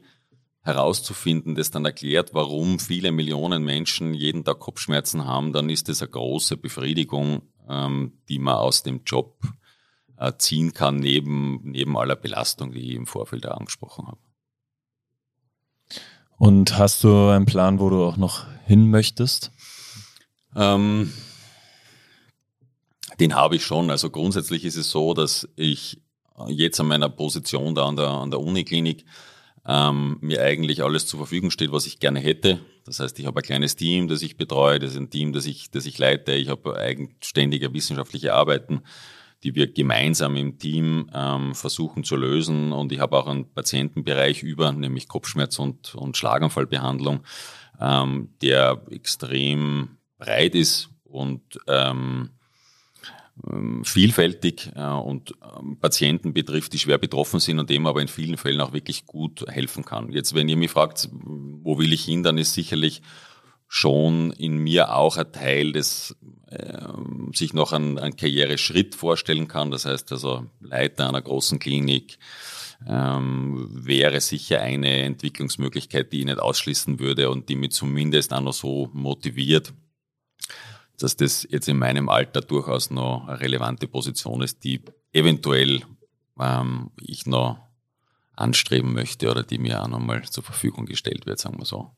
herauszufinden, 0.65 1.53
das 1.53 1.69
dann 1.69 1.85
erklärt, 1.85 2.33
warum 2.33 2.79
viele 2.79 3.11
Millionen 3.11 3.63
Menschen 3.63 4.15
jeden 4.15 4.43
Tag 4.43 4.59
Kopfschmerzen 4.59 5.25
haben, 5.25 5.53
dann 5.53 5.69
ist 5.69 5.87
das 5.89 6.01
eine 6.01 6.09
große 6.09 6.57
Befriedigung, 6.57 7.43
ähm, 7.69 8.13
die 8.27 8.39
man 8.39 8.55
aus 8.55 8.81
dem 8.81 9.01
Job 9.05 9.39
äh, 10.17 10.33
ziehen 10.39 10.73
kann, 10.73 10.97
neben, 10.97 11.61
neben 11.63 11.95
aller 11.95 12.15
Belastung, 12.15 12.71
die 12.71 12.79
ich 12.79 12.95
im 12.95 13.05
Vorfeld 13.05 13.45
angesprochen 13.45 14.07
habe. 14.07 14.19
Und 16.37 16.77
hast 16.79 17.03
du 17.03 17.27
einen 17.27 17.45
Plan, 17.45 17.79
wo 17.79 17.91
du 17.91 18.03
auch 18.03 18.17
noch 18.17 18.47
hin 18.65 18.89
möchtest? 18.89 19.51
Ähm, 20.55 21.13
den 23.19 23.35
habe 23.35 23.55
ich 23.55 23.63
schon. 23.63 23.91
Also 23.91 24.09
grundsätzlich 24.09 24.65
ist 24.65 24.77
es 24.77 24.89
so, 24.89 25.13
dass 25.13 25.47
ich 25.55 26.01
jetzt 26.47 26.79
an 26.79 26.87
meiner 26.87 27.09
Position 27.09 27.75
da 27.75 27.87
an 27.87 27.95
der, 27.95 28.09
an 28.09 28.31
der 28.31 28.39
Uniklinik 28.39 29.05
ähm, 29.67 30.17
mir 30.21 30.41
eigentlich 30.43 30.83
alles 30.83 31.07
zur 31.07 31.19
Verfügung 31.19 31.49
steht, 31.49 31.71
was 31.71 31.87
ich 31.87 31.99
gerne 31.99 32.19
hätte. 32.19 32.59
Das 32.85 32.99
heißt, 32.99 33.17
ich 33.19 33.25
habe 33.25 33.39
ein 33.39 33.43
kleines 33.43 33.75
Team, 33.75 34.07
das 34.07 34.21
ich 34.21 34.37
betreue, 34.37 34.79
das 34.79 34.91
ist 34.91 34.97
ein 34.97 35.09
Team, 35.09 35.33
das 35.33 35.45
ich, 35.45 35.71
das 35.71 35.85
ich 35.85 35.97
leite. 35.97 36.33
Ich 36.33 36.49
habe 36.49 36.77
eigenständige 36.77 37.73
wissenschaftliche 37.73 38.33
Arbeiten, 38.33 38.81
die 39.43 39.55
wir 39.55 39.71
gemeinsam 39.71 40.35
im 40.35 40.59
Team 40.59 41.09
ähm, 41.13 41.55
versuchen 41.55 42.03
zu 42.03 42.15
lösen. 42.15 42.71
Und 42.71 42.91
ich 42.91 42.99
habe 42.99 43.17
auch 43.17 43.27
einen 43.27 43.51
Patientenbereich 43.51 44.43
über, 44.43 44.71
nämlich 44.71 45.07
Kopfschmerz 45.07 45.57
und, 45.57 45.95
und 45.95 46.15
Schlaganfallbehandlung, 46.15 47.21
ähm, 47.79 48.29
der 48.41 48.83
extrem 48.91 49.97
breit 50.19 50.53
ist 50.53 50.89
und 51.03 51.59
ähm, 51.67 52.29
vielfältig 53.83 54.71
äh, 54.75 54.81
und 54.81 55.33
ähm, 55.59 55.77
Patienten 55.79 56.33
betrifft, 56.33 56.71
die 56.73 56.79
schwer 56.79 56.97
betroffen 56.97 57.39
sind 57.39 57.59
und 57.59 57.69
dem 57.69 57.85
aber 57.85 58.01
in 58.01 58.07
vielen 58.07 58.37
Fällen 58.37 58.61
auch 58.61 58.71
wirklich 58.71 59.05
gut 59.05 59.45
helfen 59.49 59.83
kann. 59.83 60.11
Jetzt, 60.11 60.35
wenn 60.35 60.47
ihr 60.47 60.55
mich 60.55 60.71
fragt, 60.71 61.09
wo 61.11 61.77
will 61.77 61.91
ich 61.91 62.05
hin, 62.05 62.23
dann 62.23 62.37
ist 62.37 62.53
sicherlich 62.53 63.01
schon 63.67 64.31
in 64.31 64.57
mir 64.57 64.95
auch 64.95 65.17
ein 65.17 65.31
Teil, 65.33 65.73
das 65.73 66.15
äh, 66.47 66.87
sich 67.33 67.53
noch 67.53 67.73
ein, 67.73 67.97
ein 67.97 68.15
Karriereschritt 68.15 68.95
vorstellen 68.95 69.49
kann. 69.49 69.69
Das 69.69 69.85
heißt 69.85 70.13
also 70.13 70.45
Leiter 70.61 71.09
einer 71.09 71.21
großen 71.21 71.59
Klinik 71.59 72.17
ähm, 72.87 73.67
wäre 73.69 74.21
sicher 74.21 74.61
eine 74.61 75.03
Entwicklungsmöglichkeit, 75.03 76.13
die 76.13 76.19
ich 76.19 76.25
nicht 76.25 76.39
ausschließen 76.39 76.99
würde 76.99 77.29
und 77.29 77.49
die 77.49 77.55
mich 77.55 77.71
zumindest 77.71 78.33
auch 78.33 78.41
noch 78.41 78.53
so 78.53 78.89
motiviert, 78.93 79.73
dass 80.97 81.17
das 81.17 81.47
jetzt 81.49 81.67
in 81.67 81.77
meinem 81.77 82.09
Alter 82.09 82.41
durchaus 82.41 82.89
noch 82.89 83.27
eine 83.27 83.39
relevante 83.39 83.87
Position 83.87 84.41
ist, 84.41 84.63
die 84.63 84.81
eventuell 85.13 85.81
ähm, 86.39 86.91
ich 87.01 87.25
noch 87.25 87.59
anstreben 88.35 88.93
möchte 88.93 89.29
oder 89.31 89.43
die 89.43 89.57
mir 89.57 89.81
auch 89.81 89.87
nochmal 89.87 90.23
zur 90.23 90.43
Verfügung 90.43 90.85
gestellt 90.85 91.25
wird, 91.25 91.39
sagen 91.39 91.57
wir 91.57 91.65
so. 91.65 91.91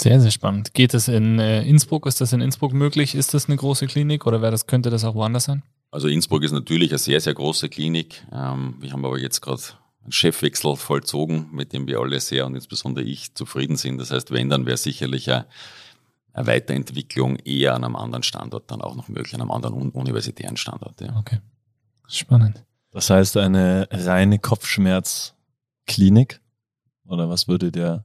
Sehr, 0.00 0.20
sehr 0.20 0.30
spannend. 0.30 0.72
Geht 0.72 0.94
das 0.94 1.08
in 1.08 1.38
äh, 1.38 1.62
Innsbruck? 1.62 2.06
Ist 2.06 2.20
das 2.20 2.32
in 2.32 2.40
Innsbruck 2.40 2.72
möglich? 2.72 3.14
Ist 3.14 3.34
das 3.34 3.48
eine 3.48 3.56
große 3.56 3.86
Klinik 3.86 4.26
oder 4.26 4.40
wäre 4.40 4.52
das, 4.52 4.66
könnte 4.66 4.88
das 4.88 5.04
auch 5.04 5.14
woanders 5.14 5.44
sein? 5.44 5.62
Also 5.90 6.08
Innsbruck 6.08 6.42
ist 6.42 6.52
natürlich 6.52 6.90
eine 6.90 6.98
sehr, 6.98 7.20
sehr 7.20 7.34
große 7.34 7.68
Klinik. 7.68 8.24
Ähm, 8.32 8.76
wir 8.80 8.92
haben 8.92 9.04
aber 9.04 9.18
jetzt 9.18 9.42
gerade 9.42 9.62
einen 10.02 10.12
Chefwechsel 10.12 10.76
vollzogen, 10.76 11.48
mit 11.52 11.72
dem 11.72 11.86
wir 11.86 11.98
alle 11.98 12.20
sehr 12.20 12.46
und 12.46 12.54
insbesondere 12.54 13.04
ich 13.04 13.34
zufrieden 13.34 13.76
sind. 13.76 13.98
Das 13.98 14.10
heißt, 14.10 14.30
wenn, 14.30 14.48
dann 14.48 14.64
wäre 14.64 14.78
sicherlich 14.78 15.30
eine 15.30 15.46
Weiterentwicklung 16.34 17.36
eher 17.36 17.74
an 17.74 17.84
einem 17.84 17.96
anderen 17.96 18.22
Standort 18.22 18.70
dann 18.70 18.80
auch 18.80 18.94
noch 18.94 19.08
möglich, 19.08 19.34
an 19.34 19.40
einem 19.40 19.50
anderen 19.50 19.90
universitären 19.90 20.56
Standort. 20.56 21.00
Ja. 21.00 21.16
Okay. 21.18 21.40
Spannend. 22.06 22.64
Das 22.90 23.10
heißt 23.10 23.36
eine 23.36 23.88
reine 23.90 24.38
Kopfschmerzklinik? 24.38 26.40
Oder 27.06 27.28
was 27.28 27.48
würde 27.48 27.72
der, 27.72 28.04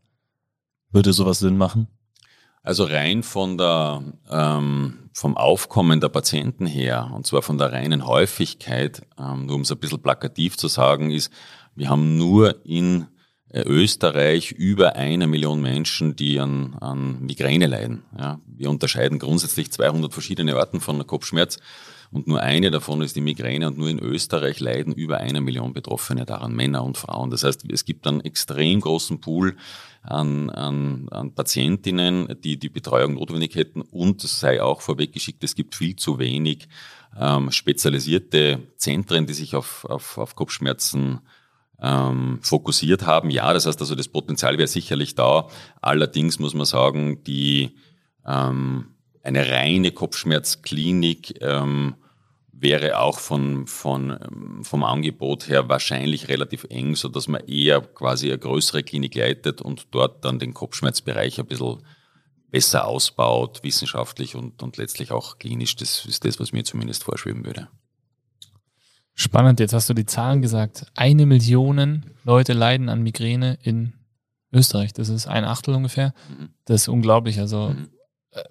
würde 0.92 1.14
sowas 1.14 1.40
Sinn 1.40 1.58
machen? 1.58 1.88
Also 2.62 2.86
rein 2.86 3.22
von 3.22 3.58
der, 3.58 4.02
ähm, 4.30 5.10
vom 5.14 5.38
Aufkommen 5.38 6.02
der 6.02 6.10
Patienten 6.10 6.66
her, 6.66 7.12
und 7.14 7.28
zwar 7.28 7.44
von 7.44 7.60
der 7.60 7.72
reinen 7.72 8.08
Häufigkeit, 8.08 9.04
ähm, 9.20 9.46
nur 9.46 9.58
um 9.58 9.62
es 9.62 9.72
ein 9.72 9.78
bisschen 9.78 10.02
plakativ 10.02 10.58
zu 10.58 10.68
sagen, 10.68 11.12
ist, 11.12 11.32
wir 11.76 11.90
haben 11.90 12.18
nur 12.18 12.66
in 12.66 13.06
Österreich 13.64 14.52
über 14.52 14.96
eine 14.96 15.28
Million 15.28 15.62
Menschen, 15.62 16.16
die 16.16 16.40
an, 16.40 16.76
an 16.80 17.22
Migräne 17.22 17.68
leiden. 17.68 18.04
Ja, 18.18 18.40
wir 18.46 18.70
unterscheiden 18.70 19.20
grundsätzlich 19.20 19.72
200 19.72 20.14
verschiedene 20.14 20.56
Arten 20.56 20.82
von 20.82 21.06
Kopfschmerz 21.08 21.60
und 22.12 22.28
nur 22.28 22.42
eine 22.42 22.72
davon 22.72 23.02
ist 23.02 23.16
die 23.16 23.22
Migräne 23.22 23.68
und 23.68 23.78
nur 23.78 23.90
in 23.90 24.00
Österreich 24.00 24.60
leiden 24.60 24.94
über 24.94 25.18
eine 25.18 25.42
Million 25.42 25.74
Betroffene 25.74 26.26
daran, 26.26 26.56
Männer 26.56 26.84
und 26.84 26.98
Frauen. 26.98 27.30
Das 27.30 27.44
heißt, 27.44 27.66
es 27.70 27.86
gibt 27.86 28.08
einen 28.08 28.22
extrem 28.22 28.80
großen 28.80 29.20
Pool 29.20 29.58
an, 30.02 30.50
an, 30.50 31.10
an 31.10 31.34
Patientinnen, 31.34 32.36
die 32.44 32.58
die 32.58 32.70
Betreuung 32.70 33.16
notwendig 33.16 33.56
hätten 33.56 33.82
und 33.82 34.24
es 34.24 34.40
sei 34.40 34.62
auch 34.62 34.82
vorweggeschickt, 34.82 35.44
es 35.44 35.56
gibt 35.56 35.76
viel 35.76 35.96
zu 35.96 36.20
wenig 36.20 36.68
ähm, 37.20 37.52
spezialisierte 37.52 38.60
Zentren, 38.78 39.26
die 39.26 39.34
sich 39.34 39.56
auf, 39.56 39.86
auf, 39.86 40.18
auf 40.18 40.36
Kopfschmerzen 40.36 41.20
ähm, 41.82 42.40
fokussiert 42.42 43.06
haben. 43.06 43.30
Ja, 43.30 43.54
das 43.54 43.66
heißt 43.66 43.80
also, 43.82 43.96
das 43.96 44.08
Potenzial 44.08 44.58
wäre 44.58 44.68
sicherlich 44.68 45.16
da. 45.16 45.48
Allerdings 45.82 46.40
muss 46.40 46.54
man 46.54 46.66
sagen, 46.66 47.24
die 47.24 47.76
ähm, 48.26 48.96
eine 49.24 49.50
reine 49.50 49.92
Kopfschmerzklinik 49.92 51.42
ähm, 51.42 51.96
wäre 52.52 53.00
auch 53.00 53.20
von, 53.20 53.68
von, 53.68 54.12
ähm, 54.12 54.64
vom 54.64 54.84
Angebot 54.84 55.50
her 55.50 55.68
wahrscheinlich 55.68 56.30
relativ 56.30 56.66
eng, 56.70 56.96
so 56.96 57.10
dass 57.10 57.28
man 57.28 57.46
eher 57.46 57.82
quasi 57.82 58.30
eine 58.30 58.40
größere 58.40 58.84
Klinik 58.84 59.16
leitet 59.16 59.62
und 59.62 59.88
dort 59.92 60.24
dann 60.24 60.40
den 60.40 60.54
Kopfschmerzbereich 60.54 61.40
ein 61.40 61.48
bisschen 61.48 61.84
besser 62.50 62.88
ausbaut, 62.88 63.64
wissenschaftlich 63.64 64.36
und, 64.36 64.64
und 64.64 64.78
letztlich 64.78 65.12
auch 65.12 65.40
klinisch. 65.40 65.76
Das 65.76 66.06
ist 66.06 66.24
das, 66.24 66.40
was 66.40 66.54
mir 66.54 66.64
zumindest 66.64 67.04
vorschweben 67.04 67.46
würde. 67.46 67.68
Spannend, 69.18 69.62
jetzt 69.62 69.74
hast 69.74 69.90
du 69.90 69.94
die 69.94 70.06
Zahlen 70.06 70.42
gesagt. 70.42 70.88
Eine 70.96 71.26
Million 71.26 72.06
Leute 72.26 72.52
leiden 72.52 72.90
an 72.90 73.02
Migräne 73.02 73.58
in 73.64 73.94
Österreich. 74.52 74.92
Das 74.92 75.08
ist 75.08 75.26
ein 75.26 75.46
Achtel 75.46 75.74
ungefähr. 75.74 76.14
Mhm. 76.30 76.50
Das 76.66 76.82
ist 76.82 76.88
unglaublich. 76.90 77.40
Also, 77.40 77.70
mhm. 77.70 77.90
äh, 78.32 78.44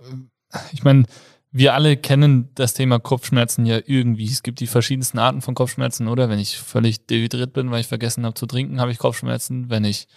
ich 0.73 0.83
meine, 0.83 1.04
wir 1.50 1.75
alle 1.75 1.99
kennen 1.99 2.49
das 2.54 2.73
Thema 2.73 2.99
Kopfschmerzen 2.99 3.66
ja 3.66 3.78
irgendwie. 3.85 4.25
Es 4.25 4.42
gibt 4.42 4.61
die 4.61 4.66
verschiedensten 4.66 5.18
Arten 5.18 5.42
von 5.42 5.54
Kopfschmerzen, 5.54 6.09
oder? 6.09 6.30
Wenn 6.30 6.38
ich 6.38 6.59
völlig 6.59 7.06
dehydriert 7.06 7.52
bin, 7.52 7.71
weil 7.71 7.80
ich 7.80 7.87
vergessen 7.87 8.25
habe 8.25 8.35
zu 8.35 8.47
trinken, 8.47 8.80
habe 8.80 8.90
ich 8.90 8.99
Kopfschmerzen. 8.99 9.68
Wenn 9.68 9.85
ich 9.85 10.09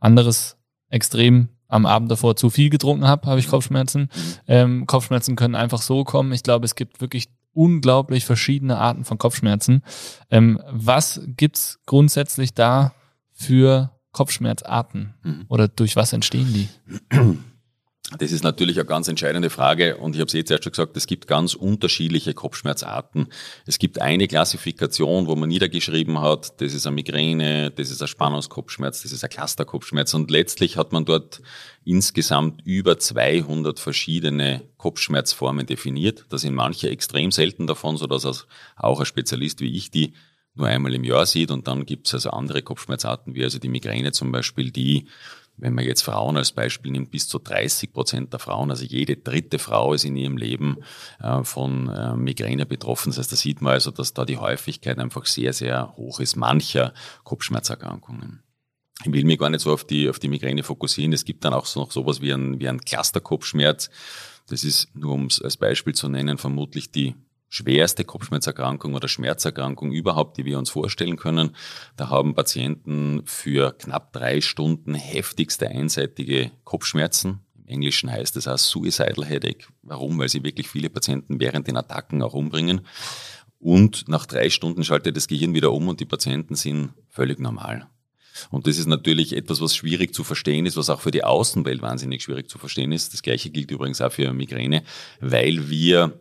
anderes 0.00 0.56
extrem 0.88 1.48
am 1.68 1.86
Abend 1.86 2.10
davor 2.10 2.36
zu 2.36 2.50
viel 2.50 2.70
getrunken 2.70 3.06
habe, 3.06 3.28
habe 3.28 3.38
ich 3.38 3.46
mhm. 3.46 3.50
Kopfschmerzen. 3.50 4.10
Ähm, 4.48 4.86
Kopfschmerzen 4.86 5.36
können 5.36 5.54
einfach 5.54 5.80
so 5.80 6.02
kommen. 6.02 6.32
Ich 6.32 6.42
glaube, 6.42 6.64
es 6.64 6.74
gibt 6.74 7.00
wirklich 7.00 7.28
unglaublich 7.56 8.24
verschiedene 8.24 8.78
Arten 8.78 9.04
von 9.04 9.18
Kopfschmerzen. 9.18 9.82
Ähm, 10.30 10.60
was 10.70 11.20
gibt's 11.26 11.80
grundsätzlich 11.86 12.54
da 12.54 12.92
für 13.32 13.90
Kopfschmerzarten 14.12 15.14
mhm. 15.22 15.44
oder 15.48 15.68
durch 15.68 15.96
was 15.96 16.12
entstehen 16.12 16.52
die? 16.52 16.68
Das 18.18 18.30
ist 18.30 18.44
natürlich 18.44 18.78
eine 18.78 18.86
ganz 18.86 19.08
entscheidende 19.08 19.50
Frage 19.50 19.96
und 19.96 20.14
ich 20.14 20.20
habe 20.20 20.28
es 20.28 20.32
jetzt 20.32 20.50
erst 20.50 20.62
schon 20.62 20.70
gesagt, 20.70 20.96
es 20.96 21.08
gibt 21.08 21.26
ganz 21.26 21.54
unterschiedliche 21.54 22.34
Kopfschmerzarten. 22.34 23.26
Es 23.66 23.80
gibt 23.80 24.00
eine 24.00 24.28
Klassifikation, 24.28 25.26
wo 25.26 25.34
man 25.34 25.48
niedergeschrieben 25.48 26.20
hat, 26.20 26.60
das 26.60 26.72
ist 26.72 26.86
eine 26.86 26.94
Migräne, 26.94 27.72
das 27.72 27.90
ist 27.90 28.00
ein 28.02 28.08
Spannungskopfschmerz, 28.08 29.02
das 29.02 29.10
ist 29.10 29.24
ein 29.24 29.30
Clusterkopfschmerz 29.30 30.14
und 30.14 30.30
letztlich 30.30 30.76
hat 30.76 30.92
man 30.92 31.04
dort 31.04 31.42
insgesamt 31.84 32.62
über 32.64 32.98
200 32.98 33.80
verschiedene 33.80 34.62
Kopfschmerzformen 34.76 35.66
definiert. 35.66 36.26
Da 36.28 36.38
sind 36.38 36.54
manche 36.54 36.88
extrem 36.88 37.32
selten 37.32 37.66
davon, 37.66 37.96
so 37.96 38.06
dass 38.06 38.46
auch 38.76 39.00
ein 39.00 39.06
Spezialist 39.06 39.60
wie 39.60 39.76
ich 39.76 39.90
die 39.90 40.14
nur 40.54 40.68
einmal 40.68 40.94
im 40.94 41.04
Jahr 41.04 41.26
sieht 41.26 41.50
und 41.50 41.68
dann 41.68 41.84
gibt 41.84 42.06
es 42.06 42.14
also 42.14 42.30
andere 42.30 42.62
Kopfschmerzarten 42.62 43.34
wie 43.34 43.44
also 43.44 43.58
die 43.58 43.68
Migräne 43.68 44.12
zum 44.12 44.32
Beispiel, 44.32 44.70
die 44.70 45.06
wenn 45.58 45.74
man 45.74 45.84
jetzt 45.84 46.02
Frauen 46.02 46.36
als 46.36 46.52
Beispiel 46.52 46.92
nimmt, 46.92 47.10
bis 47.10 47.28
zu 47.28 47.38
30 47.38 47.92
Prozent 47.92 48.32
der 48.32 48.40
Frauen, 48.40 48.70
also 48.70 48.84
jede 48.84 49.16
dritte 49.16 49.58
Frau 49.58 49.94
ist 49.94 50.04
in 50.04 50.16
ihrem 50.16 50.36
Leben 50.36 50.78
äh, 51.20 51.42
von 51.44 51.88
äh, 51.88 52.14
Migräne 52.14 52.66
betroffen. 52.66 53.10
Das 53.10 53.18
heißt, 53.18 53.32
da 53.32 53.36
sieht 53.36 53.62
man 53.62 53.74
also, 53.74 53.90
dass 53.90 54.14
da 54.14 54.24
die 54.24 54.38
Häufigkeit 54.38 54.98
einfach 54.98 55.26
sehr, 55.26 55.52
sehr 55.52 55.94
hoch 55.96 56.20
ist, 56.20 56.36
mancher 56.36 56.92
Kopfschmerzerkrankungen. 57.24 58.42
Ich 59.04 59.12
will 59.12 59.24
mich 59.24 59.38
gar 59.38 59.50
nicht 59.50 59.60
so 59.60 59.72
auf 59.72 59.84
die, 59.84 60.08
auf 60.08 60.18
die 60.18 60.28
Migräne 60.28 60.62
fokussieren. 60.62 61.12
Es 61.12 61.24
gibt 61.24 61.44
dann 61.44 61.52
auch 61.52 61.66
so 61.66 61.80
noch 61.80 61.92
sowas 61.92 62.20
wie 62.20 62.32
ein, 62.32 62.60
wie 62.60 62.68
ein 62.68 62.80
Clusterkopfschmerz. 62.80 63.90
Das 64.48 64.64
ist, 64.64 64.94
nur 64.94 65.12
um 65.12 65.26
es 65.26 65.42
als 65.42 65.56
Beispiel 65.56 65.94
zu 65.94 66.08
nennen, 66.08 66.38
vermutlich 66.38 66.90
die 66.90 67.14
schwerste 67.48 68.04
Kopfschmerzerkrankung 68.04 68.94
oder 68.94 69.08
Schmerzerkrankung 69.08 69.92
überhaupt, 69.92 70.36
die 70.36 70.44
wir 70.44 70.58
uns 70.58 70.70
vorstellen 70.70 71.16
können. 71.16 71.54
Da 71.96 72.10
haben 72.10 72.34
Patienten 72.34 73.22
für 73.24 73.72
knapp 73.78 74.12
drei 74.12 74.40
Stunden 74.40 74.94
heftigste 74.94 75.68
einseitige 75.68 76.50
Kopfschmerzen. 76.64 77.40
Im 77.56 77.66
Englischen 77.66 78.10
heißt 78.10 78.36
es 78.36 78.48
auch 78.48 78.58
Suicidal 78.58 79.24
Headache. 79.24 79.68
Warum? 79.82 80.18
Weil 80.18 80.28
sie 80.28 80.44
wirklich 80.44 80.68
viele 80.68 80.90
Patienten 80.90 81.40
während 81.40 81.66
den 81.66 81.76
Attacken 81.76 82.22
auch 82.22 82.34
umbringen. 82.34 82.82
Und 83.58 84.08
nach 84.08 84.26
drei 84.26 84.50
Stunden 84.50 84.84
schaltet 84.84 85.16
das 85.16 85.28
Gehirn 85.28 85.54
wieder 85.54 85.72
um 85.72 85.88
und 85.88 86.00
die 86.00 86.04
Patienten 86.04 86.54
sind 86.54 86.92
völlig 87.08 87.38
normal. 87.38 87.88
Und 88.50 88.66
das 88.66 88.76
ist 88.78 88.86
natürlich 88.86 89.34
etwas, 89.34 89.60
was 89.60 89.74
schwierig 89.74 90.14
zu 90.14 90.24
verstehen 90.24 90.66
ist, 90.66 90.76
was 90.76 90.90
auch 90.90 91.00
für 91.00 91.10
die 91.10 91.24
Außenwelt 91.24 91.80
wahnsinnig 91.80 92.22
schwierig 92.22 92.50
zu 92.50 92.58
verstehen 92.58 92.92
ist. 92.92 93.14
Das 93.14 93.22
gleiche 93.22 93.50
gilt 93.50 93.70
übrigens 93.70 94.00
auch 94.00 94.12
für 94.12 94.32
Migräne, 94.32 94.82
weil 95.20 95.70
wir 95.70 96.20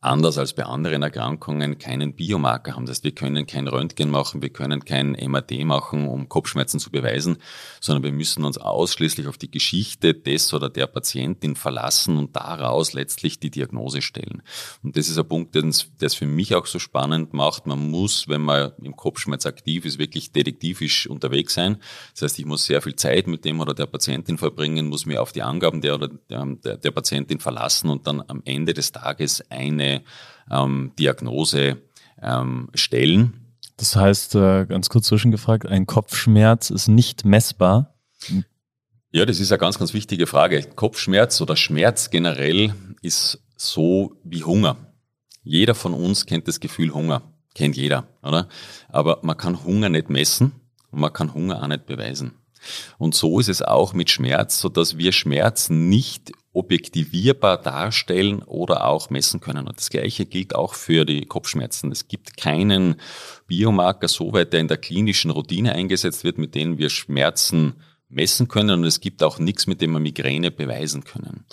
anders 0.00 0.38
als 0.38 0.52
bei 0.52 0.64
anderen 0.64 1.02
Erkrankungen 1.02 1.78
keinen 1.78 2.14
Biomarker 2.14 2.74
haben. 2.74 2.86
Das 2.86 2.96
heißt, 2.96 3.04
wir 3.04 3.14
können 3.14 3.46
kein 3.48 3.66
Röntgen 3.66 4.10
machen, 4.10 4.42
wir 4.42 4.50
können 4.50 4.84
kein 4.84 5.12
MRT 5.12 5.64
machen, 5.64 6.06
um 6.06 6.28
Kopfschmerzen 6.28 6.78
zu 6.78 6.90
beweisen, 6.90 7.38
sondern 7.80 8.04
wir 8.04 8.12
müssen 8.12 8.44
uns 8.44 8.58
ausschließlich 8.58 9.26
auf 9.26 9.38
die 9.38 9.50
Geschichte 9.50 10.14
des 10.14 10.54
oder 10.54 10.70
der 10.70 10.86
Patientin 10.86 11.56
verlassen 11.56 12.16
und 12.16 12.36
daraus 12.36 12.92
letztlich 12.92 13.40
die 13.40 13.50
Diagnose 13.50 14.00
stellen. 14.00 14.42
Und 14.84 14.96
das 14.96 15.08
ist 15.08 15.18
ein 15.18 15.26
Punkt, 15.26 15.56
der 15.56 15.64
es 15.64 16.14
für 16.14 16.26
mich 16.26 16.54
auch 16.54 16.66
so 16.66 16.78
spannend 16.78 17.34
macht. 17.34 17.66
Man 17.66 17.90
muss, 17.90 18.28
wenn 18.28 18.42
man 18.42 18.72
im 18.80 18.94
Kopfschmerz 18.94 19.46
aktiv 19.46 19.84
ist, 19.84 19.98
wirklich 19.98 20.30
detektivisch 20.30 21.08
unterwegs 21.08 21.54
sein. 21.54 21.78
Das 22.12 22.22
heißt, 22.22 22.38
ich 22.38 22.46
muss 22.46 22.66
sehr 22.66 22.82
viel 22.82 22.94
Zeit 22.94 23.26
mit 23.26 23.44
dem 23.44 23.58
oder 23.58 23.74
der 23.74 23.86
Patientin 23.86 24.38
verbringen, 24.38 24.86
muss 24.86 25.06
mir 25.06 25.20
auf 25.20 25.32
die 25.32 25.42
Angaben 25.42 25.80
der 25.80 25.96
oder 25.96 26.08
der, 26.08 26.76
der 26.76 26.90
Patientin 26.92 27.40
verlassen 27.40 27.90
und 27.90 28.06
dann 28.06 28.22
am 28.28 28.42
Ende 28.44 28.74
des 28.74 28.92
Tages 28.92 29.42
eine 29.50 29.87
ähm, 30.50 30.92
Diagnose 30.98 31.78
ähm, 32.22 32.70
stellen. 32.74 33.48
Das 33.76 33.94
heißt, 33.94 34.34
äh, 34.34 34.66
ganz 34.66 34.88
kurz 34.88 35.06
zwischengefragt, 35.06 35.66
ein 35.66 35.86
Kopfschmerz 35.86 36.70
ist 36.70 36.88
nicht 36.88 37.24
messbar. 37.24 37.94
Ja, 39.10 39.24
das 39.24 39.40
ist 39.40 39.52
eine 39.52 39.58
ganz, 39.58 39.78
ganz 39.78 39.94
wichtige 39.94 40.26
Frage. 40.26 40.62
Kopfschmerz 40.74 41.40
oder 41.40 41.56
Schmerz 41.56 42.10
generell 42.10 42.74
ist 43.02 43.40
so 43.56 44.16
wie 44.24 44.44
Hunger. 44.44 44.76
Jeder 45.42 45.74
von 45.74 45.94
uns 45.94 46.26
kennt 46.26 46.48
das 46.48 46.60
Gefühl 46.60 46.92
Hunger. 46.92 47.22
Kennt 47.54 47.76
jeder, 47.76 48.06
oder? 48.22 48.48
Aber 48.88 49.20
man 49.22 49.36
kann 49.36 49.64
Hunger 49.64 49.88
nicht 49.88 50.10
messen 50.10 50.52
und 50.90 51.00
man 51.00 51.12
kann 51.12 51.32
Hunger 51.32 51.62
auch 51.62 51.66
nicht 51.68 51.86
beweisen. 51.86 52.32
Und 52.98 53.14
so 53.14 53.40
ist 53.40 53.48
es 53.48 53.62
auch 53.62 53.92
mit 53.92 54.10
Schmerz, 54.10 54.60
so 54.60 54.68
dass 54.68 54.98
wir 54.98 55.12
Schmerz 55.12 55.70
nicht 55.70 56.32
objektivierbar 56.52 57.60
darstellen 57.60 58.42
oder 58.42 58.86
auch 58.86 59.10
messen 59.10 59.40
können. 59.40 59.68
Und 59.68 59.78
das 59.78 59.90
Gleiche 59.90 60.26
gilt 60.26 60.54
auch 60.54 60.74
für 60.74 61.04
die 61.04 61.26
Kopfschmerzen. 61.26 61.92
Es 61.92 62.08
gibt 62.08 62.36
keinen 62.36 62.96
Biomarker, 63.46 64.08
soweit 64.08 64.52
der 64.52 64.60
in 64.60 64.68
der 64.68 64.78
klinischen 64.78 65.30
Routine 65.30 65.72
eingesetzt 65.72 66.24
wird, 66.24 66.38
mit 66.38 66.54
denen 66.54 66.78
wir 66.78 66.90
Schmerzen 66.90 67.74
messen 68.08 68.48
können 68.48 68.80
und 68.80 68.86
es 68.86 69.00
gibt 69.00 69.22
auch 69.22 69.38
nichts, 69.38 69.66
mit 69.66 69.82
dem 69.82 69.92
wir 69.92 70.00
Migräne 70.00 70.50
beweisen 70.50 71.04
können. 71.04 71.44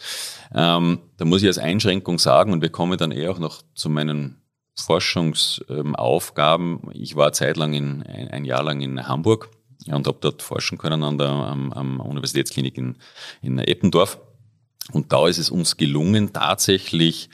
Ähm, 0.54 1.00
da 1.18 1.26
muss 1.26 1.42
ich 1.42 1.48
als 1.48 1.58
Einschränkung 1.58 2.18
sagen, 2.18 2.54
und 2.54 2.62
wir 2.62 2.70
kommen 2.70 2.98
dann 2.98 3.12
eher 3.12 3.32
auch 3.32 3.40
noch 3.40 3.62
zu 3.74 3.90
meinen 3.90 4.42
Forschungsaufgaben. 4.78 6.92
Ich 6.94 7.16
war 7.16 7.34
zeitlang 7.34 7.74
in, 7.74 8.04
ein 8.04 8.46
Jahr 8.46 8.64
lang 8.64 8.80
in 8.82 9.08
Hamburg 9.08 9.50
und 9.88 10.08
habe 10.08 10.18
dort 10.20 10.42
forschen 10.42 10.78
können 10.78 11.04
an 11.04 11.18
der 11.18 11.30
am, 11.30 11.72
am 11.72 12.00
Universitätsklinik 12.00 12.78
in, 12.78 12.98
in 13.42 13.60
Eppendorf. 13.60 14.20
Und 14.92 15.12
da 15.12 15.28
ist 15.28 15.38
es 15.38 15.50
uns 15.50 15.78
gelungen, 15.78 16.34
tatsächlich 16.34 17.30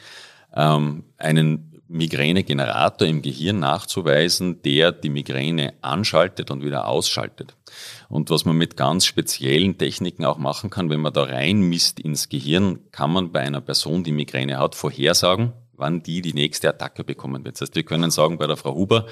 ähm, 0.54 1.04
einen 1.18 1.72
Migränegenerator 1.92 3.06
im 3.06 3.22
Gehirn 3.22 3.60
nachzuweisen, 3.60 4.62
der 4.62 4.94
die 4.94 5.10
Migräne 5.10 5.74
anschaltet 5.82 6.50
und 6.50 6.64
wieder 6.64 6.88
ausschaltet. 6.88 7.56
Und 8.08 8.30
was 8.30 8.46
man 8.46 8.56
mit 8.56 8.78
ganz 8.78 9.06
speziellen 9.06 9.78
Techniken 9.78 10.24
auch 10.24 10.38
machen 10.38 10.70
kann, 10.70 10.90
wenn 10.90 11.02
man 11.02 11.12
da 11.12 11.24
reinmisst 11.24 12.00
ins 12.00 12.30
Gehirn, 12.30 12.80
kann 12.92 13.12
man 13.12 13.34
bei 13.34 13.42
einer 13.42 13.60
Person, 13.60 14.06
die 14.06 14.14
Migräne 14.14 14.58
hat, 14.58 14.76
vorhersagen, 14.76 15.52
wann 15.74 16.02
die 16.02 16.22
die 16.22 16.34
nächste 16.34 16.70
Attacke 16.70 17.04
bekommen 17.04 17.44
wird. 17.44 17.56
Das 17.56 17.62
heißt, 17.62 17.76
wir 17.76 17.84
können 17.84 18.12
sagen 18.12 18.38
bei 18.38 18.48
der 18.48 18.58
Frau 18.58 18.74
Huber, 18.74 19.06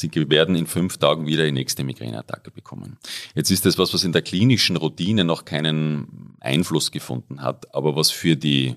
Sie 0.00 0.12
werden 0.30 0.54
in 0.54 0.68
fünf 0.68 0.98
Tagen 0.98 1.26
wieder 1.26 1.44
die 1.44 1.50
nächste 1.50 1.82
Migräneattacke 1.82 2.52
bekommen. 2.52 2.98
Jetzt 3.34 3.50
ist 3.50 3.66
das 3.66 3.78
was, 3.78 3.92
was 3.92 4.04
in 4.04 4.12
der 4.12 4.22
klinischen 4.22 4.76
Routine 4.76 5.24
noch 5.24 5.44
keinen 5.44 6.36
Einfluss 6.38 6.92
gefunden 6.92 7.42
hat, 7.42 7.74
aber 7.74 7.96
was 7.96 8.12
für 8.12 8.36
die, 8.36 8.76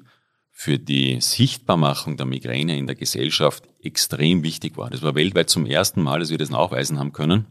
für 0.49 0.79
die 0.79 1.21
Sichtbarmachung 1.21 2.17
der 2.17 2.25
Migräne 2.25 2.75
in 2.75 2.87
der 2.87 2.95
Gesellschaft 2.95 3.65
extrem 3.83 4.41
wichtig 4.41 4.77
war. 4.77 4.89
Das 4.89 5.03
war 5.03 5.13
weltweit 5.13 5.51
zum 5.51 5.67
ersten 5.67 6.01
Mal, 6.01 6.21
dass 6.21 6.31
wir 6.31 6.39
das 6.39 6.49
nachweisen 6.49 6.97
haben 6.97 7.13
können 7.13 7.45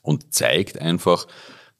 und 0.00 0.32
zeigt 0.32 0.80
einfach, 0.80 1.26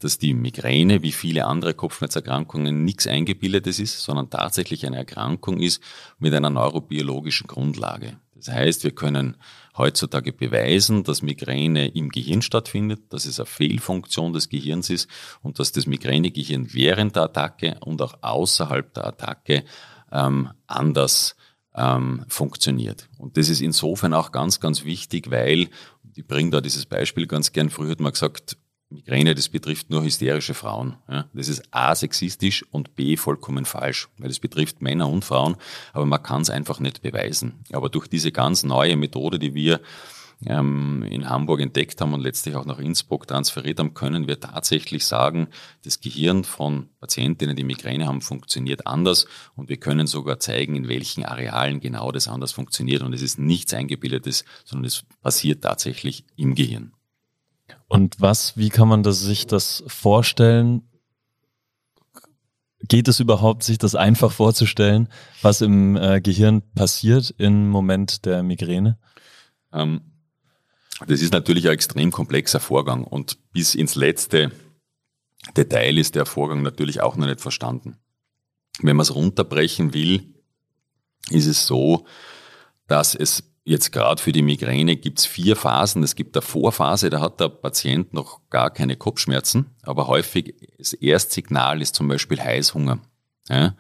dass 0.00 0.18
die 0.18 0.34
Migräne, 0.34 1.02
wie 1.02 1.12
viele 1.12 1.46
andere 1.46 1.72
Kopfschmerzerkrankungen, 1.72 2.84
nichts 2.84 3.06
Eingebildetes 3.06 3.78
ist, 3.78 4.00
sondern 4.00 4.28
tatsächlich 4.28 4.84
eine 4.84 4.98
Erkrankung 4.98 5.60
ist 5.60 5.82
mit 6.18 6.34
einer 6.34 6.50
neurobiologischen 6.50 7.46
Grundlage. 7.46 8.18
Das 8.34 8.48
heißt, 8.48 8.84
wir 8.84 8.90
können 8.90 9.36
heutzutage 9.76 10.32
beweisen, 10.32 11.04
dass 11.04 11.22
Migräne 11.22 11.88
im 11.88 12.10
Gehirn 12.10 12.42
stattfindet, 12.42 13.12
dass 13.12 13.26
es 13.26 13.40
eine 13.40 13.46
Fehlfunktion 13.46 14.32
des 14.32 14.48
Gehirns 14.48 14.90
ist 14.90 15.08
und 15.42 15.58
dass 15.58 15.72
das 15.72 15.86
Migränegehirn 15.86 16.72
während 16.72 17.16
der 17.16 17.24
Attacke 17.24 17.76
und 17.80 18.00
auch 18.02 18.14
außerhalb 18.22 18.92
der 18.94 19.06
Attacke 19.06 19.64
ähm, 20.12 20.50
anders 20.66 21.36
ähm, 21.74 22.24
funktioniert. 22.28 23.08
Und 23.18 23.36
das 23.36 23.48
ist 23.48 23.60
insofern 23.60 24.14
auch 24.14 24.32
ganz, 24.32 24.60
ganz 24.60 24.84
wichtig, 24.84 25.30
weil, 25.30 25.68
ich 26.14 26.26
bringe 26.26 26.50
da 26.50 26.60
dieses 26.60 26.86
Beispiel 26.86 27.26
ganz 27.26 27.52
gern, 27.52 27.70
früher 27.70 27.90
hat 27.90 28.00
man 28.00 28.12
gesagt, 28.12 28.56
Migräne, 28.94 29.34
das 29.34 29.48
betrifft 29.48 29.90
nur 29.90 30.02
hysterische 30.02 30.54
Frauen. 30.54 30.96
Ja. 31.08 31.26
Das 31.34 31.48
ist 31.48 31.62
A, 31.70 31.94
sexistisch 31.94 32.64
und 32.70 32.94
B, 32.96 33.16
vollkommen 33.16 33.64
falsch, 33.64 34.08
weil 34.18 34.30
es 34.30 34.38
betrifft 34.38 34.80
Männer 34.80 35.08
und 35.08 35.24
Frauen, 35.24 35.56
aber 35.92 36.06
man 36.06 36.22
kann 36.22 36.42
es 36.42 36.50
einfach 36.50 36.80
nicht 36.80 37.02
beweisen. 37.02 37.64
Aber 37.72 37.88
durch 37.88 38.08
diese 38.08 38.32
ganz 38.32 38.62
neue 38.62 38.96
Methode, 38.96 39.38
die 39.38 39.54
wir 39.54 39.80
ähm, 40.46 41.04
in 41.08 41.28
Hamburg 41.28 41.60
entdeckt 41.60 42.00
haben 42.00 42.12
und 42.12 42.20
letztlich 42.20 42.56
auch 42.56 42.64
nach 42.64 42.78
Innsbruck 42.78 43.26
transferiert 43.26 43.78
haben, 43.78 43.94
können 43.94 44.28
wir 44.28 44.40
tatsächlich 44.40 45.04
sagen, 45.06 45.48
das 45.84 46.00
Gehirn 46.00 46.44
von 46.44 46.88
Patientinnen, 47.00 47.56
die 47.56 47.64
Migräne 47.64 48.06
haben, 48.06 48.20
funktioniert 48.20 48.86
anders 48.86 49.26
und 49.56 49.68
wir 49.68 49.76
können 49.76 50.06
sogar 50.06 50.38
zeigen, 50.38 50.76
in 50.76 50.88
welchen 50.88 51.24
Arealen 51.24 51.80
genau 51.80 52.12
das 52.12 52.28
anders 52.28 52.52
funktioniert. 52.52 53.02
Und 53.02 53.12
es 53.12 53.22
ist 53.22 53.38
nichts 53.38 53.74
Eingebildetes, 53.74 54.44
sondern 54.64 54.86
es 54.86 55.04
passiert 55.22 55.62
tatsächlich 55.62 56.24
im 56.36 56.54
Gehirn. 56.54 56.92
Und 57.88 58.20
was, 58.20 58.56
wie 58.56 58.70
kann 58.70 58.88
man 58.88 59.02
das, 59.02 59.20
sich 59.20 59.46
das 59.46 59.84
vorstellen? 59.86 60.82
Geht 62.86 63.08
es 63.08 63.20
überhaupt, 63.20 63.62
sich 63.62 63.78
das 63.78 63.94
einfach 63.94 64.32
vorzustellen, 64.32 65.08
was 65.42 65.60
im 65.60 65.96
äh, 65.96 66.20
Gehirn 66.20 66.62
passiert 66.74 67.34
im 67.38 67.68
Moment 67.68 68.26
der 68.26 68.42
Migräne? 68.42 68.98
Ähm, 69.72 70.02
das 71.06 71.20
ist 71.20 71.32
natürlich 71.32 71.66
ein 71.66 71.74
extrem 71.74 72.10
komplexer 72.10 72.60
Vorgang 72.60 73.04
und 73.04 73.38
bis 73.52 73.74
ins 73.74 73.94
letzte 73.94 74.52
Detail 75.56 75.98
ist 75.98 76.14
der 76.14 76.26
Vorgang 76.26 76.62
natürlich 76.62 77.00
auch 77.00 77.16
noch 77.16 77.26
nicht 77.26 77.40
verstanden. 77.40 77.96
Wenn 78.80 78.96
man 78.96 79.02
es 79.02 79.14
runterbrechen 79.14 79.94
will, 79.94 80.34
ist 81.30 81.46
es 81.46 81.66
so, 81.66 82.06
dass 82.86 83.14
es 83.14 83.53
Jetzt 83.66 83.92
gerade 83.92 84.20
für 84.20 84.32
die 84.32 84.42
Migräne 84.42 84.96
gibt's 84.96 85.24
vier 85.24 85.56
Phasen. 85.56 86.02
Es 86.02 86.16
gibt 86.16 86.36
eine 86.36 86.42
Vorphase, 86.42 87.08
da 87.08 87.20
hat 87.20 87.40
der 87.40 87.48
Patient 87.48 88.12
noch 88.12 88.40
gar 88.50 88.70
keine 88.70 88.96
Kopfschmerzen, 88.96 89.74
aber 89.82 90.06
häufig 90.06 90.54
das 90.76 90.92
Erstsignal 90.92 91.80
ist 91.80 91.94
zum 91.94 92.06
Beispiel 92.08 92.40
Heißhunger. 92.40 92.98
Ja. 93.48 93.74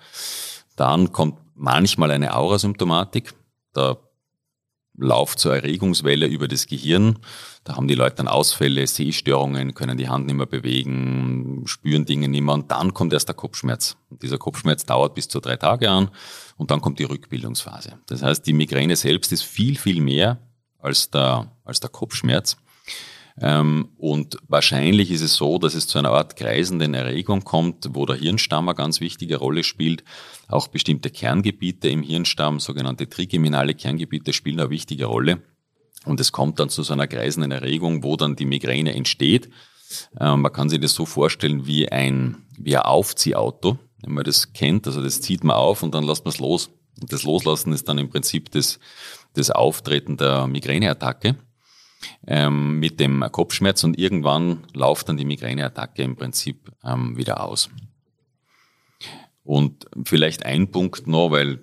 Dann 0.76 1.12
kommt 1.12 1.38
manchmal 1.54 2.10
eine 2.10 2.34
Aurasymptomatik. 2.34 3.34
Da 3.74 3.98
Lauf 4.96 5.36
zur 5.36 5.54
Erregungswelle 5.54 6.26
über 6.26 6.46
das 6.46 6.66
Gehirn. 6.66 7.18
Da 7.64 7.76
haben 7.76 7.88
die 7.88 7.94
Leute 7.94 8.16
dann 8.16 8.28
Ausfälle, 8.28 8.86
Sehstörungen, 8.86 9.74
können 9.74 9.98
die 9.98 10.08
Hand 10.08 10.26
nicht 10.26 10.36
mehr 10.36 10.46
bewegen, 10.46 11.62
spüren 11.66 12.04
Dinge 12.04 12.28
nicht 12.28 12.42
mehr 12.42 12.54
und 12.54 12.70
dann 12.70 12.94
kommt 12.94 13.12
erst 13.12 13.28
der 13.28 13.34
Kopfschmerz. 13.34 13.96
Und 14.10 14.22
dieser 14.22 14.38
Kopfschmerz 14.38 14.84
dauert 14.84 15.14
bis 15.14 15.28
zu 15.28 15.40
drei 15.40 15.56
Tage 15.56 15.90
an 15.90 16.10
und 16.56 16.70
dann 16.70 16.80
kommt 16.80 16.98
die 16.98 17.04
Rückbildungsphase. 17.04 17.98
Das 18.06 18.22
heißt, 18.22 18.46
die 18.46 18.52
Migräne 18.52 18.96
selbst 18.96 19.32
ist 19.32 19.42
viel, 19.42 19.76
viel 19.76 20.00
mehr 20.00 20.38
als 20.78 21.10
der, 21.10 21.50
als 21.64 21.80
der 21.80 21.90
Kopfschmerz. 21.90 22.56
Ähm, 23.40 23.88
und 23.98 24.38
wahrscheinlich 24.46 25.10
ist 25.10 25.22
es 25.22 25.34
so, 25.34 25.58
dass 25.58 25.74
es 25.74 25.88
zu 25.88 25.98
einer 25.98 26.10
Art 26.10 26.36
kreisenden 26.36 26.94
Erregung 26.94 27.42
kommt, 27.42 27.88
wo 27.92 28.06
der 28.06 28.16
Hirnstamm 28.16 28.68
eine 28.68 28.76
ganz 28.76 29.00
wichtige 29.00 29.38
Rolle 29.38 29.64
spielt. 29.64 30.04
Auch 30.48 30.68
bestimmte 30.68 31.10
Kerngebiete 31.10 31.88
im 31.88 32.02
Hirnstamm, 32.02 32.60
sogenannte 32.60 33.08
trigeminale 33.08 33.74
Kerngebiete, 33.74 34.32
spielen 34.32 34.60
eine 34.60 34.70
wichtige 34.70 35.06
Rolle. 35.06 35.42
Und 36.04 36.20
es 36.20 36.32
kommt 36.32 36.60
dann 36.60 36.68
zu 36.68 36.82
so 36.82 36.92
einer 36.92 37.08
kreisenden 37.08 37.50
Erregung, 37.50 38.04
wo 38.04 38.16
dann 38.16 38.36
die 38.36 38.44
Migräne 38.44 38.94
entsteht. 38.94 39.48
Ähm, 40.20 40.42
man 40.42 40.52
kann 40.52 40.68
sich 40.68 40.80
das 40.80 40.94
so 40.94 41.04
vorstellen 41.04 41.66
wie 41.66 41.90
ein, 41.90 42.36
wie 42.56 42.76
ein 42.76 42.82
Aufziehauto. 42.82 43.78
wenn 44.02 44.14
man 44.14 44.24
das 44.24 44.52
kennt. 44.52 44.86
Also 44.86 45.02
das 45.02 45.20
zieht 45.20 45.42
man 45.42 45.56
auf 45.56 45.82
und 45.82 45.94
dann 45.94 46.04
lässt 46.04 46.24
man 46.24 46.32
es 46.32 46.38
los. 46.38 46.70
Und 47.00 47.12
das 47.12 47.24
Loslassen 47.24 47.72
ist 47.72 47.88
dann 47.88 47.98
im 47.98 48.10
Prinzip 48.10 48.52
das, 48.52 48.78
das 49.32 49.50
Auftreten 49.50 50.16
der 50.16 50.46
Migräneattacke 50.46 51.36
ähm, 52.26 52.78
mit 52.78 53.00
dem 53.00 53.24
Kopfschmerz 53.30 53.84
und 53.84 53.98
irgendwann 53.98 54.64
läuft 54.72 55.08
dann 55.08 55.16
die 55.16 55.24
Migräneattacke 55.24 56.02
im 56.02 56.16
Prinzip 56.16 56.72
ähm, 56.84 57.16
wieder 57.16 57.42
aus. 57.42 57.70
Und 59.42 59.86
vielleicht 60.04 60.46
ein 60.46 60.70
Punkt 60.70 61.06
noch, 61.06 61.30
weil 61.30 61.60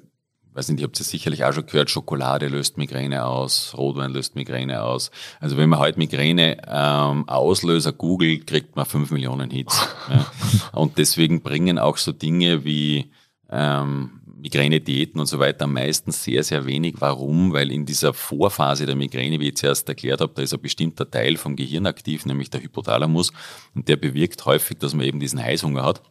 weiß 0.54 0.70
nicht, 0.70 0.82
ihr 0.82 0.88
habt 0.88 1.00
es 1.00 1.10
sicherlich 1.10 1.46
auch 1.46 1.54
schon 1.54 1.66
gehört, 1.66 1.90
Schokolade 1.90 2.48
löst 2.48 2.78
Migräne 2.78 3.26
aus, 3.26 3.74
Rotwein 3.78 4.12
löst 4.12 4.36
Migräne 4.36 4.84
aus. 4.84 5.12
Also 5.40 5.58
wenn 5.58 5.70
man 5.70 5.80
heute 5.80 5.98
Migräne 5.98 6.58
ähm, 6.68 7.28
Auslöser 7.28 7.94
googelt, 7.94 8.48
kriegt 8.48 8.76
man 8.76 8.86
fünf 8.86 9.12
Millionen 9.12 9.50
Hits. 9.50 9.88
ja. 10.10 10.26
Und 10.74 10.98
deswegen 10.98 11.42
bringen 11.42 11.80
auch 11.80 11.98
so 11.98 12.12
Dinge 12.12 12.66
wie 12.66 13.12
ähm, 13.50 14.21
Migräne-Diäten 14.42 15.20
und 15.20 15.28
so 15.28 15.40
weiter 15.40 15.68
meistens 15.68 16.24
sehr, 16.24 16.44
sehr 16.44 16.66
wenig. 16.66 16.96
Warum? 17.00 17.54
Weil 17.54 17.72
in 17.72 17.86
dieser 17.86 18.14
Vorphase 18.14 18.86
der 18.86 18.96
Migräne, 18.96 19.40
wie 19.40 19.50
ich 19.50 19.58
zuerst 19.58 19.88
erklärt 19.88 20.22
habe, 20.22 20.34
da 20.36 20.42
ist 20.42 20.54
ein 20.54 20.62
bestimmter 20.62 21.10
Teil 21.10 21.38
vom 21.38 21.56
Gehirn 21.56 21.86
aktiv, 21.86 22.26
nämlich 22.26 22.50
der 22.50 22.62
Hypothalamus, 22.62 23.32
und 23.76 23.88
der 23.88 23.98
bewirkt 23.98 24.46
häufig, 24.46 24.80
dass 24.80 24.94
man 24.94 25.06
eben 25.06 25.20
diesen 25.20 25.42
Heißhunger 25.42 25.84
hat. 25.84 26.02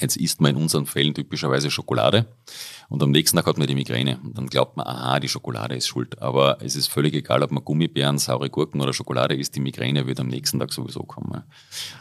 Jetzt 0.00 0.16
isst 0.16 0.40
man 0.40 0.54
in 0.54 0.62
unseren 0.62 0.86
Fällen 0.86 1.14
typischerweise 1.14 1.70
Schokolade 1.70 2.26
und 2.88 3.02
am 3.02 3.10
nächsten 3.10 3.36
Tag 3.36 3.46
hat 3.46 3.58
man 3.58 3.66
die 3.66 3.74
Migräne. 3.74 4.18
Und 4.22 4.36
dann 4.36 4.46
glaubt 4.46 4.76
man, 4.76 4.86
aha, 4.86 5.18
die 5.18 5.28
Schokolade 5.28 5.74
ist 5.74 5.88
schuld. 5.88 6.20
Aber 6.20 6.58
es 6.60 6.76
ist 6.76 6.88
völlig 6.88 7.14
egal, 7.14 7.42
ob 7.42 7.50
man 7.50 7.64
Gummibären, 7.64 8.18
saure 8.18 8.50
Gurken 8.50 8.80
oder 8.80 8.92
Schokolade 8.92 9.34
isst, 9.34 9.56
die 9.56 9.60
Migräne 9.60 10.06
wird 10.06 10.20
am 10.20 10.28
nächsten 10.28 10.60
Tag 10.60 10.72
sowieso 10.72 11.00
kommen. 11.00 11.42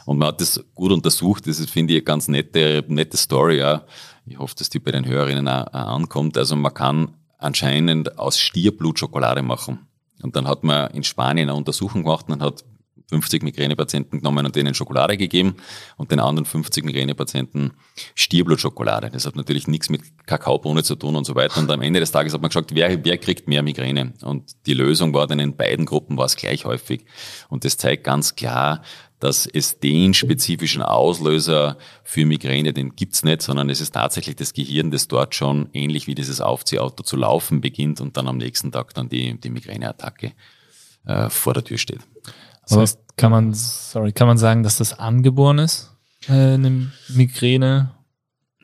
Und 0.05 0.17
man 0.17 0.27
hat 0.27 0.41
das 0.41 0.63
gut 0.75 0.91
untersucht. 0.91 1.47
Das 1.47 1.59
ist, 1.59 1.69
finde 1.69 1.93
ich, 1.93 1.99
eine 1.99 2.03
ganz 2.03 2.27
nette, 2.27 2.83
nette 2.87 3.17
Story. 3.17 3.57
Ja. 3.57 3.85
Ich 4.29 4.39
hoffe, 4.39 4.55
dass 4.57 4.69
die 4.69 4.79
bei 4.79 4.91
den 4.91 5.05
Hörerinnen 5.05 5.47
auch, 5.47 5.73
ankommt. 5.73 6.37
Also 6.37 6.55
man 6.55 6.73
kann 6.73 7.15
anscheinend 7.37 8.17
aus 8.17 8.39
Stierblut 8.39 8.99
Schokolade 8.99 9.41
machen. 9.41 9.87
Und 10.21 10.35
dann 10.35 10.47
hat 10.47 10.63
man 10.63 10.91
in 10.91 11.03
Spanien 11.03 11.49
eine 11.49 11.57
Untersuchung 11.57 12.03
gemacht 12.03 12.25
und 12.29 12.41
hat 12.41 12.63
50 13.09 13.41
Migränepatienten 13.43 14.19
genommen 14.19 14.45
und 14.45 14.55
denen 14.55 14.73
Schokolade 14.73 15.15
gegeben 15.15 15.55
und 15.95 16.11
den 16.11 16.19
anderen 16.19 16.45
50 16.45 16.83
Migränepatienten 16.83 17.71
Stierblutschokolade. 18.15 19.09
Das 19.11 19.25
hat 19.25 19.35
natürlich 19.35 19.67
nichts 19.67 19.89
mit 19.89 20.01
Kakaobohne 20.25 20.83
zu 20.83 20.95
tun 20.95 21.15
und 21.15 21.25
so 21.25 21.35
weiter. 21.35 21.59
Und 21.61 21.71
am 21.71 21.81
Ende 21.81 22.01
des 22.01 22.11
Tages 22.11 22.33
hat 22.33 22.41
man 22.41 22.49
gesagt, 22.49 22.75
wer, 22.75 23.05
wer 23.05 23.17
kriegt 23.17 23.47
mehr 23.47 23.63
Migräne? 23.63 24.13
Und 24.23 24.65
die 24.65 24.73
Lösung 24.73 25.13
war 25.13 25.27
dann 25.27 25.39
in 25.39 25.55
beiden 25.55 25.85
Gruppen 25.85 26.17
war 26.17 26.25
es 26.25 26.35
gleich 26.35 26.65
häufig. 26.65 27.05
Und 27.47 27.63
das 27.63 27.77
zeigt 27.77 28.03
ganz 28.03 28.35
klar, 28.35 28.81
dass 29.19 29.47
es 29.47 29.79
den 29.79 30.13
spezifischen 30.13 30.83
Auslöser 30.83 31.77
für 32.03 32.25
Migräne, 32.25 32.73
den 32.73 32.95
gibt's 32.95 33.23
nicht, 33.23 33.41
sondern 33.41 33.69
es 33.69 33.81
ist 33.81 33.93
tatsächlich 33.93 34.35
das 34.35 34.53
Gehirn, 34.53 34.91
das 34.91 35.07
dort 35.07 35.33
schon 35.33 35.69
ähnlich 35.73 36.07
wie 36.07 36.15
dieses 36.15 36.39
Aufziehauto 36.39 37.03
zu 37.03 37.15
laufen 37.15 37.61
beginnt 37.61 37.99
und 37.99 38.15
dann 38.17 38.27
am 38.27 38.37
nächsten 38.37 38.71
Tag 38.71 38.93
dann 38.93 39.09
die, 39.09 39.39
die 39.39 39.49
Migräneattacke 39.49 40.33
äh, 41.05 41.29
vor 41.29 41.53
der 41.53 41.63
Tür 41.63 41.77
steht. 41.77 42.01
Das 42.63 42.73
Aber 42.73 42.81
heißt, 42.81 42.99
kann 43.15 43.31
man, 43.31 43.53
sorry, 43.53 44.11
kann 44.11 44.27
man 44.27 44.37
sagen, 44.37 44.61
dass 44.61 44.77
das 44.77 44.97
angeboren 44.97 45.59
ist? 45.59 45.91
Äh, 46.27 46.33
eine 46.33 46.91
Migräne 47.07 47.96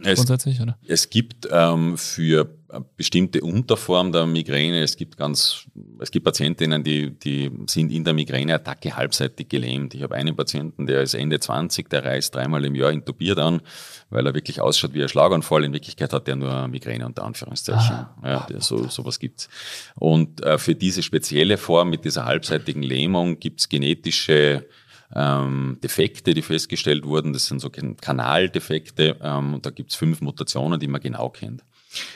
es, 0.01 0.15
grundsätzlich, 0.15 0.59
oder? 0.59 0.77
Es 0.87 1.09
gibt 1.09 1.47
ähm, 1.51 1.97
für 1.97 2.49
bestimmte 2.97 3.41
Unterform 3.41 4.11
der 4.11 4.25
Migräne, 4.25 4.81
es 4.81 4.97
gibt 4.97 5.17
ganz, 5.17 5.67
es 5.99 6.09
gibt 6.09 6.25
Patientinnen, 6.25 6.83
die, 6.83 7.11
die 7.11 7.51
sind 7.67 7.91
in 7.91 8.03
der 8.03 8.13
Migräneattacke 8.13 8.95
halbseitig 8.95 9.49
gelähmt. 9.49 9.93
Ich 9.93 10.01
habe 10.01 10.15
einen 10.15 10.35
Patienten, 10.35 10.87
der 10.87 11.01
ist 11.01 11.13
Ende 11.13 11.39
20, 11.39 11.89
der 11.89 12.03
reist 12.03 12.33
dreimal 12.33 12.65
im 12.65 12.73
Jahr 12.73 12.91
intubiert 12.91 13.37
an, 13.37 13.61
weil 14.09 14.25
er 14.25 14.33
wirklich 14.33 14.61
ausschaut 14.61 14.93
wie 14.93 15.03
ein 15.03 15.09
Schlaganfall. 15.09 15.63
In 15.63 15.73
Wirklichkeit 15.73 16.11
hat 16.13 16.27
er 16.27 16.35
nur 16.35 16.67
Migräne 16.67 17.05
unter 17.05 17.23
Anführungszeichen. 17.23 17.95
Ah. 17.95 18.15
Ja, 18.23 18.47
der, 18.49 18.61
so, 18.61 18.87
sowas 18.87 19.19
gibt's. 19.19 19.47
Und 19.95 20.43
äh, 20.43 20.57
für 20.57 20.75
diese 20.75 21.03
spezielle 21.03 21.57
Form 21.57 21.91
mit 21.91 22.05
dieser 22.05 22.25
halbseitigen 22.25 22.81
Lähmung 22.81 23.39
gibt's 23.39 23.69
genetische 23.69 24.67
ähm, 25.15 25.77
Defekte, 25.83 26.33
die 26.33 26.41
festgestellt 26.41 27.05
wurden. 27.05 27.33
Das 27.33 27.45
sind 27.45 27.59
so 27.59 27.69
Kanaldefekte. 27.69 29.17
Ähm, 29.21 29.55
und 29.55 29.65
da 29.65 29.69
gibt's 29.69 29.95
fünf 29.95 30.21
Mutationen, 30.21 30.79
die 30.79 30.87
man 30.87 31.01
genau 31.01 31.29
kennt. 31.29 31.63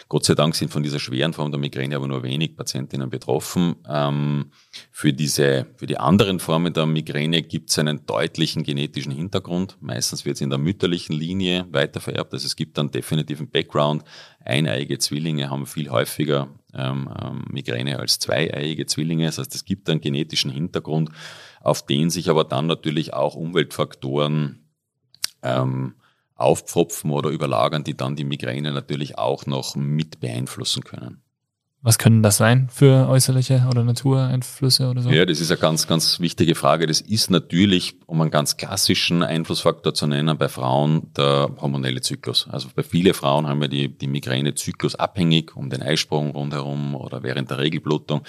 Gott 0.09 0.25
sei 0.25 0.33
Dank 0.35 0.55
sind 0.55 0.71
von 0.71 0.83
dieser 0.83 0.99
schweren 0.99 1.33
Form 1.33 1.51
der 1.51 1.59
Migräne 1.59 1.95
aber 1.95 2.07
nur 2.07 2.23
wenig 2.23 2.55
Patientinnen 2.55 3.09
betroffen. 3.09 3.75
Ähm, 3.87 4.51
für, 4.91 5.13
diese, 5.13 5.67
für 5.75 5.85
die 5.85 5.97
anderen 5.97 6.39
Formen 6.39 6.73
der 6.73 6.85
Migräne 6.85 7.43
gibt 7.43 7.69
es 7.69 7.79
einen 7.79 8.05
deutlichen 8.05 8.63
genetischen 8.63 9.11
Hintergrund. 9.11 9.77
Meistens 9.79 10.25
wird 10.25 10.35
es 10.35 10.41
in 10.41 10.49
der 10.49 10.59
mütterlichen 10.59 11.15
Linie 11.15 11.67
weitervererbt. 11.71 12.33
Also 12.33 12.45
es 12.45 12.55
gibt 12.55 12.79
einen 12.79 12.91
definitiven 12.91 13.49
Background. 13.49 14.03
Eineiige 14.43 14.97
Zwillinge 14.97 15.49
haben 15.49 15.65
viel 15.65 15.89
häufiger 15.89 16.47
ähm, 16.73 17.09
ähm, 17.21 17.45
Migräne 17.49 17.99
als 17.99 18.19
zweieiige 18.19 18.85
Zwillinge. 18.85 19.25
Das 19.25 19.37
heißt, 19.37 19.53
es 19.53 19.65
gibt 19.65 19.89
einen 19.89 20.01
genetischen 20.01 20.51
Hintergrund, 20.51 21.09
auf 21.67 21.85
den 21.85 22.09
sich 22.09 22.29
aber 22.29 22.45
dann 22.45 22.65
natürlich 22.65 23.13
auch 23.13 23.35
Umweltfaktoren 23.35 24.69
ähm, 25.43 25.95
aufpfropfen 26.35 27.11
oder 27.11 27.29
überlagern, 27.29 27.83
die 27.83 27.97
dann 27.97 28.15
die 28.15 28.23
Migräne 28.23 28.71
natürlich 28.71 29.17
auch 29.17 29.45
noch 29.45 29.75
mit 29.75 30.21
beeinflussen 30.21 30.83
können. 30.83 31.21
Was 31.83 31.99
können 31.99 32.23
das 32.23 32.37
sein 32.37 32.69
für 32.73 33.07
äußerliche 33.07 33.67
oder 33.69 33.83
Natureinflüsse 33.83 34.89
oder 34.89 35.03
so? 35.03 35.11
Ja, 35.11 35.25
das 35.25 35.39
ist 35.39 35.51
eine 35.51 35.59
ganz, 35.59 35.85
ganz 35.85 36.19
wichtige 36.19 36.55
Frage. 36.55 36.87
Das 36.87 37.01
ist 37.01 37.29
natürlich, 37.29 37.95
um 38.07 38.19
einen 38.19 38.31
ganz 38.31 38.57
klassischen 38.57 39.21
Einflussfaktor 39.21 39.93
zu 39.93 40.07
nennen, 40.07 40.37
bei 40.39 40.49
Frauen 40.49 41.13
der 41.15 41.51
hormonelle 41.61 42.01
Zyklus. 42.01 42.47
Also 42.49 42.69
bei 42.75 42.81
vielen 42.81 43.13
Frauen 43.13 43.45
haben 43.47 43.61
wir 43.61 43.67
die, 43.67 43.89
die 43.89 44.07
Migräne 44.07 44.55
zyklusabhängig 44.55 45.55
um 45.55 45.69
den 45.69 45.83
Eisprung 45.83 46.31
rundherum 46.31 46.95
oder 46.95 47.21
während 47.21 47.51
der 47.51 47.59
Regelblutung. 47.59 48.23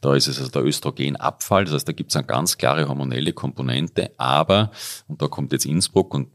Da 0.00 0.14
ist 0.14 0.28
es 0.28 0.38
also 0.38 0.52
der 0.52 0.64
Östrogenabfall. 0.64 1.64
Das 1.64 1.74
heißt, 1.74 1.88
da 1.88 1.92
gibt 1.92 2.12
es 2.12 2.16
eine 2.16 2.26
ganz 2.26 2.56
klare 2.56 2.88
hormonelle 2.88 3.32
Komponente. 3.32 4.12
Aber, 4.16 4.70
und 5.08 5.20
da 5.20 5.26
kommt 5.26 5.52
jetzt 5.52 5.66
Innsbruck 5.66 6.14
und 6.14 6.28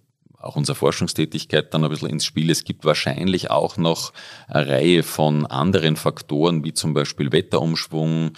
auch 0.47 0.55
unsere 0.55 0.75
Forschungstätigkeit 0.75 1.73
dann 1.73 1.83
ein 1.83 1.89
bisschen 1.89 2.09
ins 2.09 2.25
Spiel. 2.25 2.49
Es 2.49 2.63
gibt 2.63 2.85
wahrscheinlich 2.85 3.51
auch 3.51 3.77
noch 3.77 4.13
eine 4.47 4.67
Reihe 4.67 5.03
von 5.03 5.45
anderen 5.45 5.95
Faktoren, 5.95 6.63
wie 6.63 6.73
zum 6.73 6.93
Beispiel 6.93 7.31
Wetterumschwung, 7.31 8.31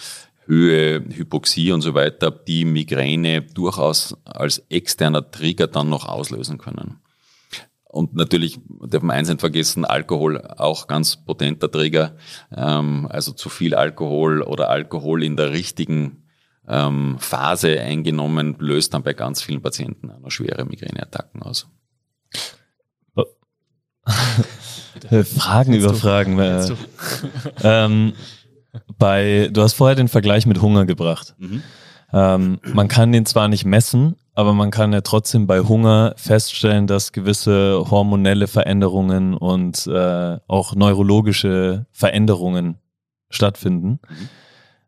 Höhe, 0.46 1.04
Hypoxie 1.08 1.70
und 1.70 1.80
so 1.80 1.94
weiter, 1.94 2.30
die 2.30 2.64
Migräne 2.64 3.42
durchaus 3.42 4.16
als 4.24 4.58
externer 4.68 5.30
Trigger 5.30 5.68
dann 5.68 5.88
noch 5.88 6.06
auslösen 6.06 6.58
können. 6.58 7.00
Und 7.84 8.14
natürlich 8.14 8.60
darf 8.86 9.02
man 9.02 9.16
eins 9.16 9.28
nicht 9.28 9.40
vergessen, 9.40 9.84
Alkohol 9.84 10.40
auch 10.40 10.86
ganz 10.86 11.16
potenter 11.16 11.70
Trigger. 11.70 12.16
Ähm, 12.54 13.06
also 13.10 13.32
zu 13.32 13.48
viel 13.48 13.74
Alkohol 13.74 14.42
oder 14.42 14.70
Alkohol 14.70 15.24
in 15.24 15.36
der 15.36 15.50
richtigen 15.52 16.24
ähm, 16.68 17.16
Phase 17.18 17.80
eingenommen, 17.80 18.56
löst 18.58 18.94
dann 18.94 19.02
bei 19.02 19.12
ganz 19.12 19.42
vielen 19.42 19.60
Patienten 19.60 20.10
eine 20.10 20.30
schwere 20.30 20.64
Migräneattacken 20.64 21.42
aus. 21.42 21.68
Fragen 25.24 25.72
über 25.74 25.94
Fragen. 25.94 26.38
Äh, 26.38 26.68
ähm, 27.62 28.12
bei, 28.98 29.48
du 29.52 29.62
hast 29.62 29.74
vorher 29.74 29.96
den 29.96 30.08
Vergleich 30.08 30.46
mit 30.46 30.60
Hunger 30.60 30.86
gebracht. 30.86 31.34
Mhm. 31.38 31.62
Ähm, 32.12 32.58
man 32.72 32.88
kann 32.88 33.12
den 33.12 33.26
zwar 33.26 33.48
nicht 33.48 33.64
messen, 33.64 34.16
aber 34.34 34.52
man 34.52 34.70
kann 34.70 34.92
ja 34.92 35.00
trotzdem 35.00 35.46
bei 35.46 35.60
Hunger 35.60 36.14
feststellen, 36.16 36.86
dass 36.86 37.12
gewisse 37.12 37.84
hormonelle 37.90 38.46
Veränderungen 38.46 39.34
und 39.34 39.86
äh, 39.86 40.38
auch 40.48 40.74
neurologische 40.74 41.86
Veränderungen 41.92 42.78
stattfinden, 43.28 44.00
mhm. 44.08 44.28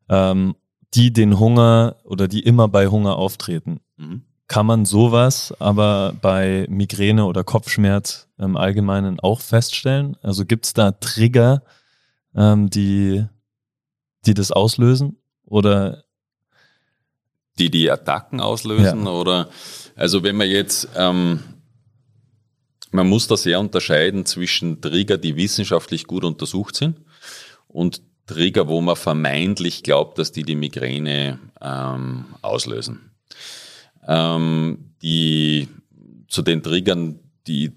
ähm, 0.08 0.54
die 0.94 1.12
den 1.12 1.38
Hunger 1.38 1.96
oder 2.04 2.28
die 2.28 2.40
immer 2.40 2.68
bei 2.68 2.88
Hunger 2.88 3.16
auftreten. 3.16 3.80
Mhm. 3.96 4.22
Kann 4.52 4.66
man 4.66 4.84
sowas 4.84 5.54
aber 5.60 6.12
bei 6.20 6.66
Migräne 6.68 7.24
oder 7.24 7.42
Kopfschmerz 7.42 8.28
im 8.36 8.58
Allgemeinen 8.58 9.18
auch 9.18 9.40
feststellen? 9.40 10.18
Also 10.20 10.44
gibt 10.44 10.66
es 10.66 10.74
da 10.74 10.92
Trigger, 10.92 11.62
ähm, 12.36 12.68
die, 12.68 13.24
die 14.26 14.34
das 14.34 14.52
auslösen? 14.52 15.16
Oder 15.46 16.04
die 17.58 17.70
die 17.70 17.90
Attacken 17.90 18.42
auslösen? 18.42 19.06
Ja. 19.06 19.10
Oder 19.10 19.48
also 19.96 20.22
wenn 20.22 20.36
man 20.36 20.50
jetzt 20.50 20.86
ähm, 20.96 21.40
man 22.90 23.08
muss 23.08 23.28
da 23.28 23.38
sehr 23.38 23.58
unterscheiden 23.58 24.26
zwischen 24.26 24.82
Trigger, 24.82 25.16
die 25.16 25.36
wissenschaftlich 25.36 26.06
gut 26.06 26.24
untersucht 26.24 26.76
sind 26.76 27.00
und 27.68 28.02
Trigger, 28.26 28.68
wo 28.68 28.82
man 28.82 28.96
vermeintlich 28.96 29.82
glaubt, 29.82 30.18
dass 30.18 30.30
die 30.30 30.42
die 30.42 30.56
Migräne 30.56 31.38
ähm, 31.62 32.26
auslösen. 32.42 33.12
Ähm, 34.06 34.94
die 35.02 35.68
zu 36.28 36.42
den 36.42 36.62
Triggern, 36.62 37.20
die, 37.46 37.72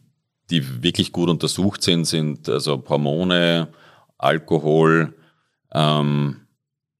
die 0.50 0.84
wirklich 0.84 1.12
gut 1.12 1.30
untersucht 1.30 1.84
sind, 1.84 2.06
sind 2.06 2.50
also 2.50 2.84
Hormone, 2.88 3.70
Alkohol, 4.18 5.14
ähm, 5.74 6.42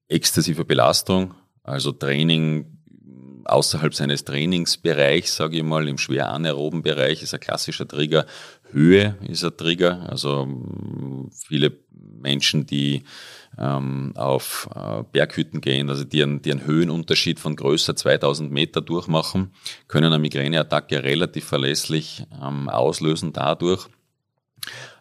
exzessive 0.08 0.66
Belastung, 0.66 1.34
also 1.64 1.92
Training 1.92 2.76
außerhalb 3.46 3.94
seines 3.94 4.26
Trainingsbereichs, 4.26 5.36
sage 5.36 5.58
ich 5.58 5.64
mal, 5.64 5.88
im 5.88 5.98
schwer 5.98 6.30
anaeroben 6.30 6.82
Bereich 6.82 7.22
ist 7.22 7.34
ein 7.34 7.40
klassischer 7.40 7.88
Trigger. 7.88 8.26
Höhe 8.72 9.18
ist 9.28 9.44
ein 9.44 9.56
Trigger. 9.56 10.10
Also 10.10 10.48
viele 11.32 11.78
Menschen, 11.92 12.66
die 12.66 13.04
ähm, 13.60 14.14
auf 14.16 14.70
äh, 14.76 15.04
Berghütten 15.12 15.62
gehen, 15.62 15.90
also 15.90 16.04
die 16.04 16.24
einen, 16.24 16.42
die 16.42 16.52
einen 16.52 16.66
Höhenunterschied 16.66 17.40
von 17.40 17.56
größer 17.56 17.96
2000 17.96 18.52
Meter 18.52 18.82
durchmachen, 18.82 19.54
können 19.88 20.08
eine 20.08 20.20
Migräneattacke 20.20 21.04
relativ 21.04 21.46
verlässlich 21.46 22.26
ähm, 22.42 22.70
auslösen 22.70 23.34
dadurch. 23.34 23.88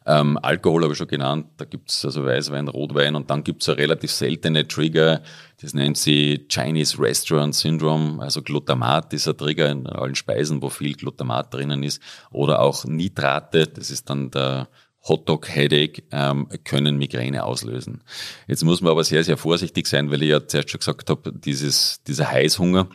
Ähm, 0.07 0.38
Alkohol 0.43 0.83
habe 0.83 0.93
ich 0.93 0.99
schon 0.99 1.09
genannt, 1.09 1.47
da 1.57 1.64
gibt 1.64 1.90
es 1.90 2.05
also 2.05 2.27
Weißwein, 2.27 2.69
Rotwein 2.69 3.14
und 3.14 3.31
dann 3.31 3.43
gibt 3.43 3.62
es 3.62 3.71
eine 3.71 3.79
relativ 3.79 4.11
seltene 4.11 4.69
Trigger, 4.69 5.23
das 5.62 5.73
nennt 5.73 5.97
sie 5.97 6.47
Chinese 6.51 6.99
Restaurant 6.99 7.55
Syndrome, 7.55 8.23
also 8.23 8.43
Glutamat 8.43 9.14
ist 9.14 9.27
ein 9.27 9.38
Trigger 9.38 9.71
in 9.71 9.87
allen 9.87 10.14
Speisen, 10.14 10.61
wo 10.61 10.69
viel 10.69 10.95
Glutamat 10.95 11.55
drinnen 11.55 11.83
ist, 11.83 12.03
oder 12.31 12.61
auch 12.61 12.85
Nitrate, 12.85 13.67
das 13.67 13.90
ist 13.90 14.11
dann 14.11 14.31
der 14.31 14.69
Hotdog 15.07 15.49
Headache 15.49 16.03
ähm, 16.11 16.49
können 16.64 16.97
Migräne 16.97 17.45
auslösen. 17.45 18.03
Jetzt 18.49 18.64
muss 18.64 18.81
man 18.81 18.93
aber 18.93 19.05
sehr, 19.05 19.25
sehr 19.25 19.37
vorsichtig 19.37 19.87
sein, 19.87 20.11
weil 20.11 20.23
ich 20.23 20.31
ja 20.31 20.47
zuerst 20.47 20.71
schon 20.71 20.79
gesagt 20.81 21.11
habe, 21.11 21.33
dieses, 21.33 22.03
dieser 22.05 22.31
Heißhunger, 22.31 22.88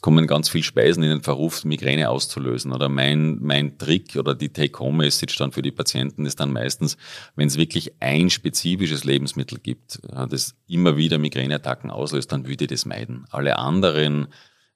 Jetzt 0.00 0.02
kommen 0.02 0.26
ganz 0.26 0.48
viele 0.48 0.64
Speisen 0.64 1.02
in 1.02 1.10
den 1.10 1.22
Verruf, 1.22 1.64
Migräne 1.64 2.08
auszulösen. 2.08 2.72
Oder 2.72 2.88
mein, 2.88 3.38
mein 3.42 3.76
Trick 3.76 4.16
oder 4.16 4.34
die 4.34 4.48
Take-Home-Message 4.48 5.36
dann 5.36 5.52
für 5.52 5.62
die 5.62 5.72
Patienten 5.72 6.24
ist 6.24 6.40
dann 6.40 6.52
meistens, 6.52 6.96
wenn 7.36 7.48
es 7.48 7.58
wirklich 7.58 7.92
ein 8.00 8.30
spezifisches 8.30 9.04
Lebensmittel 9.04 9.58
gibt, 9.58 10.00
das 10.30 10.54
immer 10.68 10.96
wieder 10.96 11.18
Migräneattacken 11.18 11.90
auslöst, 11.90 12.32
dann 12.32 12.46
würde 12.46 12.64
ich 12.64 12.70
das 12.70 12.86
meiden. 12.86 13.26
Alle 13.30 13.58
anderen 13.58 14.28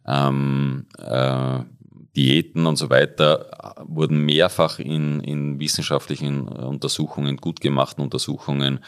ähm, 0.06 0.86
äh, 0.98 1.60
Diäten 2.16 2.66
und 2.66 2.76
so 2.76 2.90
weiter 2.90 3.74
wurden 3.86 4.24
mehrfach 4.24 4.78
in, 4.78 5.20
in 5.20 5.58
wissenschaftlichen 5.58 6.48
Untersuchungen, 6.48 7.38
gut 7.38 7.60
gemachten 7.60 8.02
Untersuchungen 8.02 8.80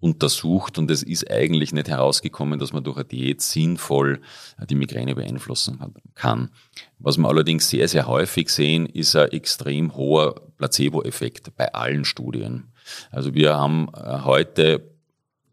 untersucht 0.00 0.78
und 0.78 0.90
es 0.90 1.02
ist 1.02 1.30
eigentlich 1.30 1.72
nicht 1.72 1.88
herausgekommen, 1.88 2.58
dass 2.58 2.72
man 2.72 2.82
durch 2.82 2.96
eine 2.96 3.04
Diät 3.04 3.42
sinnvoll 3.42 4.20
die 4.68 4.74
Migräne 4.74 5.14
beeinflussen 5.14 5.78
kann. 6.14 6.50
Was 6.98 7.18
wir 7.18 7.28
allerdings 7.28 7.68
sehr, 7.68 7.86
sehr 7.86 8.06
häufig 8.06 8.48
sehen, 8.48 8.86
ist 8.86 9.14
ein 9.14 9.30
extrem 9.30 9.94
hoher 9.94 10.40
Placebo-Effekt 10.56 11.54
bei 11.56 11.72
allen 11.74 12.06
Studien. 12.06 12.72
Also 13.10 13.34
wir 13.34 13.56
haben 13.56 13.88
äh, 13.94 14.20
heute 14.24 14.90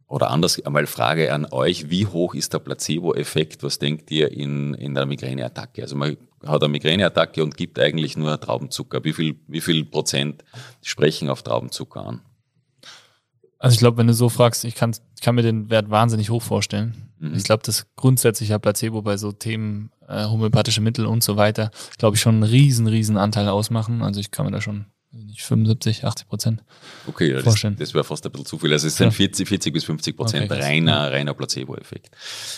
oder 0.08 0.32
anders 0.32 0.63
einmal 0.65 0.88
Frage 0.88 1.34
an 1.34 1.45
euch, 1.51 1.89
wie 1.89 2.06
hoch 2.06 2.34
ist 2.34 2.53
der 2.53 2.60
Placebo-Effekt? 2.60 3.63
Was 3.63 3.80
denkt 3.80 4.10
ihr 4.12 4.32
in, 4.32 4.73
in 4.73 4.95
der 4.95 5.06
Migräneattacke? 5.06 5.82
Also 5.82 5.97
man 5.97 6.15
hat 6.45 6.63
eine 6.63 6.71
Migräneattacke 6.71 7.43
und 7.43 7.58
gibt 7.58 7.80
eigentlich 7.80 8.17
nur 8.17 8.39
Traubenzucker. 8.39 9.04
Wie 9.04 9.13
viel, 9.13 9.39
wie 9.47 9.62
viel 9.62 9.86
Prozent 9.86 10.43
sprechen 10.82 11.30
auf 11.30 11.43
Traubenzucker 11.43 12.06
an? 12.06 12.21
Also 13.60 13.73
ich 13.73 13.80
glaube, 13.80 13.97
wenn 13.97 14.08
du 14.08 14.13
so 14.13 14.30
fragst, 14.30 14.65
ich 14.65 14.76
kann, 14.76 14.95
kann 15.21 15.36
mir 15.36 15.41
den 15.41 15.69
Wert 15.69 15.89
wahnsinnig 15.89 16.30
hoch 16.30 16.43
vorstellen. 16.43 17.10
Mhm. 17.19 17.34
Ich 17.36 17.43
glaube, 17.43 17.63
dass 17.63 17.88
grundsätzlich 17.95 18.50
ja 18.50 18.60
Placebo 18.60 19.02
bei 19.02 19.17
so 19.17 19.32
Themen 19.32 19.91
äh, 20.08 20.26
homöopathische 20.26 20.82
Mittel 20.82 21.08
und 21.08 21.23
so 21.23 21.38
weiter, 21.38 21.71
glaube 21.97 22.15
ich, 22.15 22.21
schon 22.21 22.36
einen 22.36 22.43
riesen, 22.43 22.88
riesen 22.88 23.17
Anteil 23.17 23.47
ausmachen. 23.50 24.04
Also 24.04 24.19
ich 24.19 24.30
kann 24.30 24.45
mir 24.45 24.52
da 24.52 24.62
schon 24.62 24.86
nicht 25.12 25.43
75, 25.43 26.06
80 26.06 26.28
Prozent 26.28 26.63
okay, 27.08 27.32
ja, 27.32 27.39
vorstellen. 27.39 27.76
Das, 27.78 27.89
das 27.89 27.93
wäre 27.95 28.04
fast 28.04 28.26
ein 28.26 28.32
bisschen 28.32 28.45
zu 28.45 28.60
viel. 28.60 28.71
Also 28.73 28.88
es 28.88 28.97
sind 28.97 29.08
ja. 29.08 29.12
40, 29.12 29.47
40 29.47 29.73
bis 29.73 29.84
50 29.86 30.15
Prozent 30.15 30.52
okay, 30.52 30.62
reiner, 30.62 31.12
reiner 31.12 31.34
Placebo-Effekt. 31.34 32.12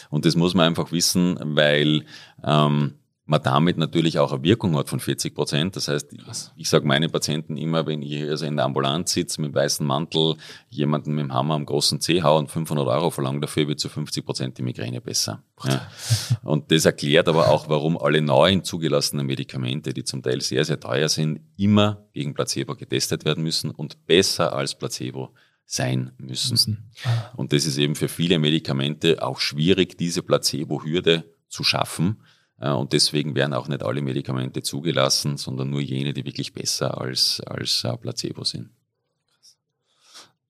Und 0.10 0.26
das 0.26 0.36
muss 0.36 0.54
man 0.54 0.66
einfach 0.68 0.92
wissen, 0.92 1.38
weil 1.42 2.04
ähm, 2.44 2.96
man 3.30 3.44
damit 3.44 3.78
natürlich 3.78 4.18
auch 4.18 4.34
eine 4.34 4.44
Wirkung 4.44 4.76
hat 4.76 4.90
von 4.90 5.00
40 5.00 5.36
Prozent. 5.36 5.76
Das 5.76 5.88
heißt, 5.88 6.14
ich, 6.14 6.22
ich 6.56 6.68
sage 6.68 6.88
meinen 6.88 7.12
Patienten 7.12 7.58
immer, 7.58 7.86
wenn 7.86 8.02
ich 8.02 8.24
also 8.24 8.46
in 8.48 8.56
der 8.56 8.66
Ambulanz 8.66 9.14
sitze 9.14 9.40
mit 9.40 9.54
weißem 9.54 9.86
Mantel, 9.86 10.36
jemanden 10.70 11.14
mit 11.14 11.26
dem 11.26 11.34
Hammer 11.34 11.54
am 11.54 11.66
großen 11.66 12.02
Zeh 12.02 12.24
haue 12.24 12.40
und 12.40 12.50
500 12.50 12.88
Euro 12.88 13.12
verlange 13.12 13.42
dafür, 13.42 13.68
wird 13.68 13.80
zu 13.80 13.88
50 13.88 14.26
Prozent 14.26 14.58
die 14.58 14.64
Migräne 14.64 15.00
besser. 15.00 15.44
Ja. 15.64 15.88
Und 16.42 16.72
das 16.72 16.86
erklärt 16.86 17.28
aber 17.28 17.50
auch, 17.50 17.70
warum 17.70 18.00
alle 18.00 18.20
neuen 18.22 18.64
zugelassenen 18.64 19.28
Medikamente, 19.28 19.94
die 19.94 20.04
zum 20.04 20.24
Teil 20.24 20.42
sehr, 20.42 20.66
sehr 20.66 20.80
teuer 20.80 21.08
sind, 21.08 21.42
immer 21.56 22.08
gegen 22.14 22.34
Placebo 22.34 22.74
getestet 22.76 23.26
werden 23.26 23.44
müssen 23.44 23.70
und 23.70 24.08
besser 24.08 24.54
als 24.54 24.76
Placebo 24.76 25.36
sein 25.66 26.14
müssen. 26.18 26.90
Und 27.36 27.54
das 27.54 27.68
ist 27.68 27.78
eben 27.78 27.94
für 27.94 28.08
viele 28.08 28.40
Medikamente 28.40 29.22
auch 29.22 29.40
schwierig, 29.40 30.00
diese 30.00 30.24
Placebo-Hürde 30.24 31.26
zu 31.48 31.64
schaffen 31.64 32.18
und 32.60 32.92
deswegen 32.94 33.36
werden 33.36 33.54
auch 33.54 33.68
nicht 33.68 33.84
alle 33.84 34.02
Medikamente 34.02 34.62
zugelassen, 34.62 35.38
sondern 35.38 35.70
nur 35.70 35.82
jene, 35.82 36.14
die 36.14 36.26
wirklich 36.26 36.54
besser 36.54 37.00
als, 37.00 37.42
als 37.46 37.84
äh, 37.84 37.96
Placebo 37.98 38.44
sind. 38.44 38.70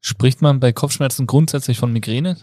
Spricht 0.01 0.41
man 0.41 0.59
bei 0.59 0.71
Kopfschmerzen 0.71 1.27
grundsätzlich 1.27 1.77
von 1.77 1.91
Migräne? 1.91 2.37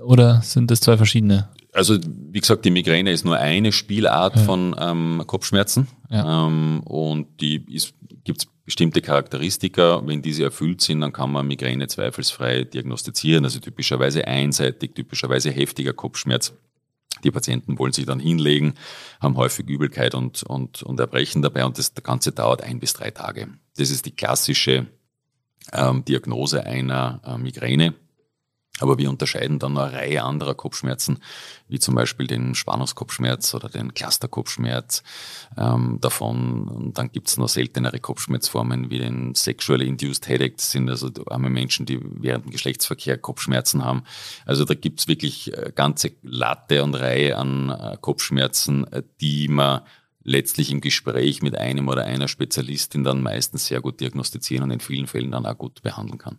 Oder 0.00 0.40
sind 0.42 0.70
das 0.70 0.80
zwei 0.80 0.96
verschiedene? 0.96 1.50
Also 1.72 1.98
wie 2.02 2.40
gesagt, 2.40 2.64
die 2.64 2.70
Migräne 2.70 3.12
ist 3.12 3.24
nur 3.24 3.36
eine 3.36 3.72
Spielart 3.72 4.36
ja. 4.36 4.42
von 4.42 4.74
ähm, 4.78 5.22
Kopfschmerzen 5.26 5.86
ja. 6.10 6.46
ähm, 6.46 6.80
und 6.80 7.40
die 7.40 7.64
gibt 8.24 8.42
es 8.42 8.48
bestimmte 8.64 9.02
Charakteristika. 9.02 10.02
Wenn 10.04 10.22
diese 10.22 10.44
erfüllt 10.44 10.80
sind, 10.80 11.00
dann 11.02 11.12
kann 11.12 11.30
man 11.30 11.46
Migräne 11.46 11.86
zweifelsfrei 11.86 12.64
diagnostizieren. 12.64 13.44
Also 13.44 13.60
typischerweise 13.60 14.26
einseitig, 14.26 14.94
typischerweise 14.94 15.50
heftiger 15.50 15.92
Kopfschmerz 15.92 16.54
die 17.24 17.30
Patienten 17.30 17.78
wollen 17.78 17.92
sich 17.92 18.06
dann 18.06 18.20
hinlegen, 18.20 18.74
haben 19.20 19.36
häufig 19.36 19.68
Übelkeit 19.68 20.14
und, 20.14 20.42
und, 20.42 20.82
und 20.82 21.00
Erbrechen 21.00 21.42
dabei 21.42 21.64
und 21.64 21.78
das, 21.78 21.94
Ganze 21.94 22.32
dauert 22.32 22.62
ein 22.62 22.80
bis 22.80 22.92
drei 22.92 23.10
Tage. 23.10 23.48
Das 23.76 23.90
ist 23.90 24.06
die 24.06 24.14
klassische 24.14 24.86
ähm, 25.72 26.04
Diagnose 26.04 26.64
einer 26.64 27.20
äh, 27.24 27.38
Migräne. 27.38 27.94
Aber 28.80 28.98
wir 28.98 29.10
unterscheiden 29.10 29.58
dann 29.58 29.76
eine 29.76 29.92
Reihe 29.92 30.22
anderer 30.22 30.54
Kopfschmerzen, 30.54 31.18
wie 31.68 31.78
zum 31.78 31.94
Beispiel 31.94 32.26
den 32.26 32.54
Spannungskopfschmerz 32.54 33.54
oder 33.54 33.68
den 33.68 33.94
Clusterkopfschmerz 33.94 35.02
ähm, 35.56 35.98
davon. 36.00 36.68
Und 36.68 36.98
dann 36.98 37.10
gibt's 37.10 37.36
noch 37.36 37.48
seltenere 37.48 37.98
Kopfschmerzformen 37.98 38.90
wie 38.90 38.98
den 38.98 39.34
Sexually 39.34 39.86
Induced 39.86 40.28
Headache. 40.28 40.54
Das 40.56 40.70
sind 40.70 40.88
also 40.88 41.10
arme 41.26 41.50
Menschen, 41.50 41.86
die 41.86 42.00
während 42.02 42.46
dem 42.46 42.52
Geschlechtsverkehr 42.52 43.18
Kopfschmerzen 43.18 43.84
haben. 43.84 44.04
Also 44.46 44.64
da 44.64 44.74
gibt's 44.74 45.08
wirklich 45.08 45.52
äh, 45.56 45.72
ganze 45.74 46.12
Latte 46.22 46.82
und 46.84 46.94
Reihe 46.94 47.36
an 47.36 47.70
äh, 47.70 47.96
Kopfschmerzen, 48.00 48.90
äh, 48.92 49.02
die 49.20 49.48
man 49.48 49.82
letztlich 50.28 50.70
im 50.70 50.80
Gespräch 50.80 51.42
mit 51.42 51.56
einem 51.56 51.88
oder 51.88 52.04
einer 52.04 52.28
Spezialistin 52.28 53.02
dann 53.02 53.22
meistens 53.22 53.66
sehr 53.66 53.80
gut 53.80 54.00
diagnostizieren 54.00 54.64
und 54.64 54.70
in 54.70 54.80
vielen 54.80 55.06
Fällen 55.06 55.30
dann 55.30 55.46
auch 55.46 55.56
gut 55.56 55.82
behandeln 55.82 56.18
kann. 56.18 56.38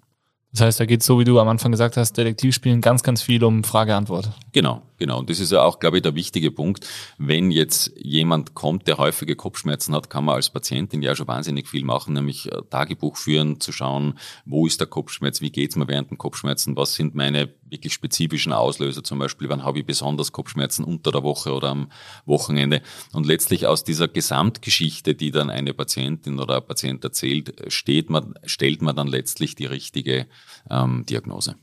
Das 0.51 0.61
heißt, 0.61 0.79
da 0.79 0.85
geht 0.85 1.01
es 1.01 1.05
so, 1.05 1.19
wie 1.19 1.25
du 1.25 1.39
am 1.39 1.47
Anfang 1.47 1.71
gesagt 1.71 1.95
hast, 1.95 2.17
Detektivspielen 2.17 2.81
ganz, 2.81 3.03
ganz 3.03 3.21
viel 3.21 3.43
um 3.43 3.63
Frage-Antwort. 3.63 4.31
Genau, 4.51 4.81
genau. 4.97 5.19
Und 5.19 5.29
das 5.29 5.39
ist 5.39 5.51
ja 5.51 5.61
auch, 5.61 5.79
glaube 5.79 5.97
ich, 5.97 6.03
der 6.03 6.15
wichtige 6.15 6.49
Punkt. 6.49 6.87
Wenn 7.19 7.51
jetzt 7.51 7.91
jemand 7.97 8.55
kommt, 8.55 8.87
der 8.87 8.97
häufige 8.97 9.35
Kopfschmerzen 9.35 9.93
hat, 9.93 10.09
kann 10.09 10.25
man 10.25 10.35
als 10.35 10.49
Patientin 10.49 11.03
ja 11.03 11.15
schon 11.15 11.27
wahnsinnig 11.27 11.67
viel 11.67 11.83
machen, 11.83 12.15
nämlich 12.15 12.51
äh, 12.51 12.61
Tagebuch 12.67 13.15
führen, 13.15 13.59
zu 13.59 13.71
schauen, 13.71 14.17
wo 14.45 14.65
ist 14.65 14.79
der 14.79 14.87
Kopfschmerz, 14.87 15.39
wie 15.41 15.51
geht's 15.51 15.75
mir 15.75 15.87
während 15.87 16.09
den 16.09 16.17
Kopfschmerzen, 16.17 16.75
was 16.75 16.95
sind 16.95 17.13
meine 17.13 17.47
wirklich 17.69 17.93
spezifischen 17.93 18.53
Auslöser, 18.53 19.03
zum 19.03 19.19
Beispiel, 19.19 19.49
wann 19.49 19.63
habe 19.63 19.79
ich 19.79 19.85
besonders 19.85 20.31
Kopfschmerzen 20.31 20.83
unter 20.83 21.11
der 21.11 21.23
Woche 21.23 21.53
oder 21.53 21.69
am 21.69 21.91
Wochenende. 22.25 22.81
Und 23.13 23.25
letztlich 23.25 23.67
aus 23.67 23.83
dieser 23.83 24.07
Gesamtgeschichte, 24.07 25.15
die 25.15 25.31
dann 25.31 25.49
eine 25.49 25.73
Patientin 25.73 26.39
oder 26.39 26.57
ein 26.57 26.65
Patient 26.65 27.03
erzählt, 27.03 27.53
steht 27.71 28.09
man, 28.09 28.33
stellt 28.45 28.81
man 28.81 28.95
dann 28.95 29.07
letztlich 29.07 29.55
die 29.55 29.65
richtige 29.65 30.27
ähm, 30.69 31.05
Diagnose. 31.07 31.55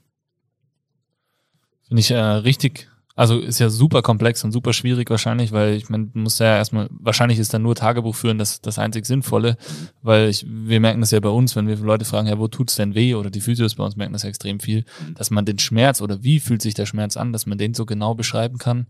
Finde 1.88 2.00
ich 2.00 2.10
äh, 2.10 2.18
richtig. 2.18 2.88
Also 3.16 3.38
ist 3.38 3.58
ja 3.58 3.70
super 3.70 4.02
komplex 4.02 4.44
und 4.44 4.52
super 4.52 4.74
schwierig 4.74 5.08
wahrscheinlich, 5.08 5.50
weil 5.50 5.74
ich 5.74 5.88
meine, 5.88 6.08
du 6.08 6.18
musst 6.18 6.38
ja 6.38 6.54
erstmal, 6.54 6.88
wahrscheinlich 6.90 7.38
ist 7.38 7.54
dann 7.54 7.62
nur 7.62 7.74
Tagebuch 7.74 8.14
führen 8.14 8.36
das, 8.36 8.60
das 8.60 8.78
einzig 8.78 9.06
Sinnvolle, 9.06 9.56
weil 10.02 10.28
ich, 10.28 10.44
wir 10.46 10.80
merken 10.80 11.00
das 11.00 11.12
ja 11.12 11.20
bei 11.20 11.30
uns, 11.30 11.56
wenn 11.56 11.66
wir 11.66 11.76
Leute 11.76 12.04
fragen, 12.04 12.28
ja, 12.28 12.38
wo 12.38 12.46
tut's 12.46 12.76
denn 12.76 12.94
weh? 12.94 13.14
Oder 13.14 13.30
die 13.30 13.40
Physios 13.40 13.74
bei 13.74 13.84
uns 13.84 13.96
merken 13.96 14.12
das 14.12 14.24
ja 14.24 14.28
extrem 14.28 14.60
viel, 14.60 14.84
dass 15.14 15.30
man 15.30 15.46
den 15.46 15.58
Schmerz 15.58 16.02
oder 16.02 16.22
wie 16.22 16.40
fühlt 16.40 16.60
sich 16.60 16.74
der 16.74 16.84
Schmerz 16.84 17.16
an, 17.16 17.32
dass 17.32 17.46
man 17.46 17.56
den 17.56 17.72
so 17.72 17.86
genau 17.86 18.14
beschreiben 18.14 18.58
kann, 18.58 18.86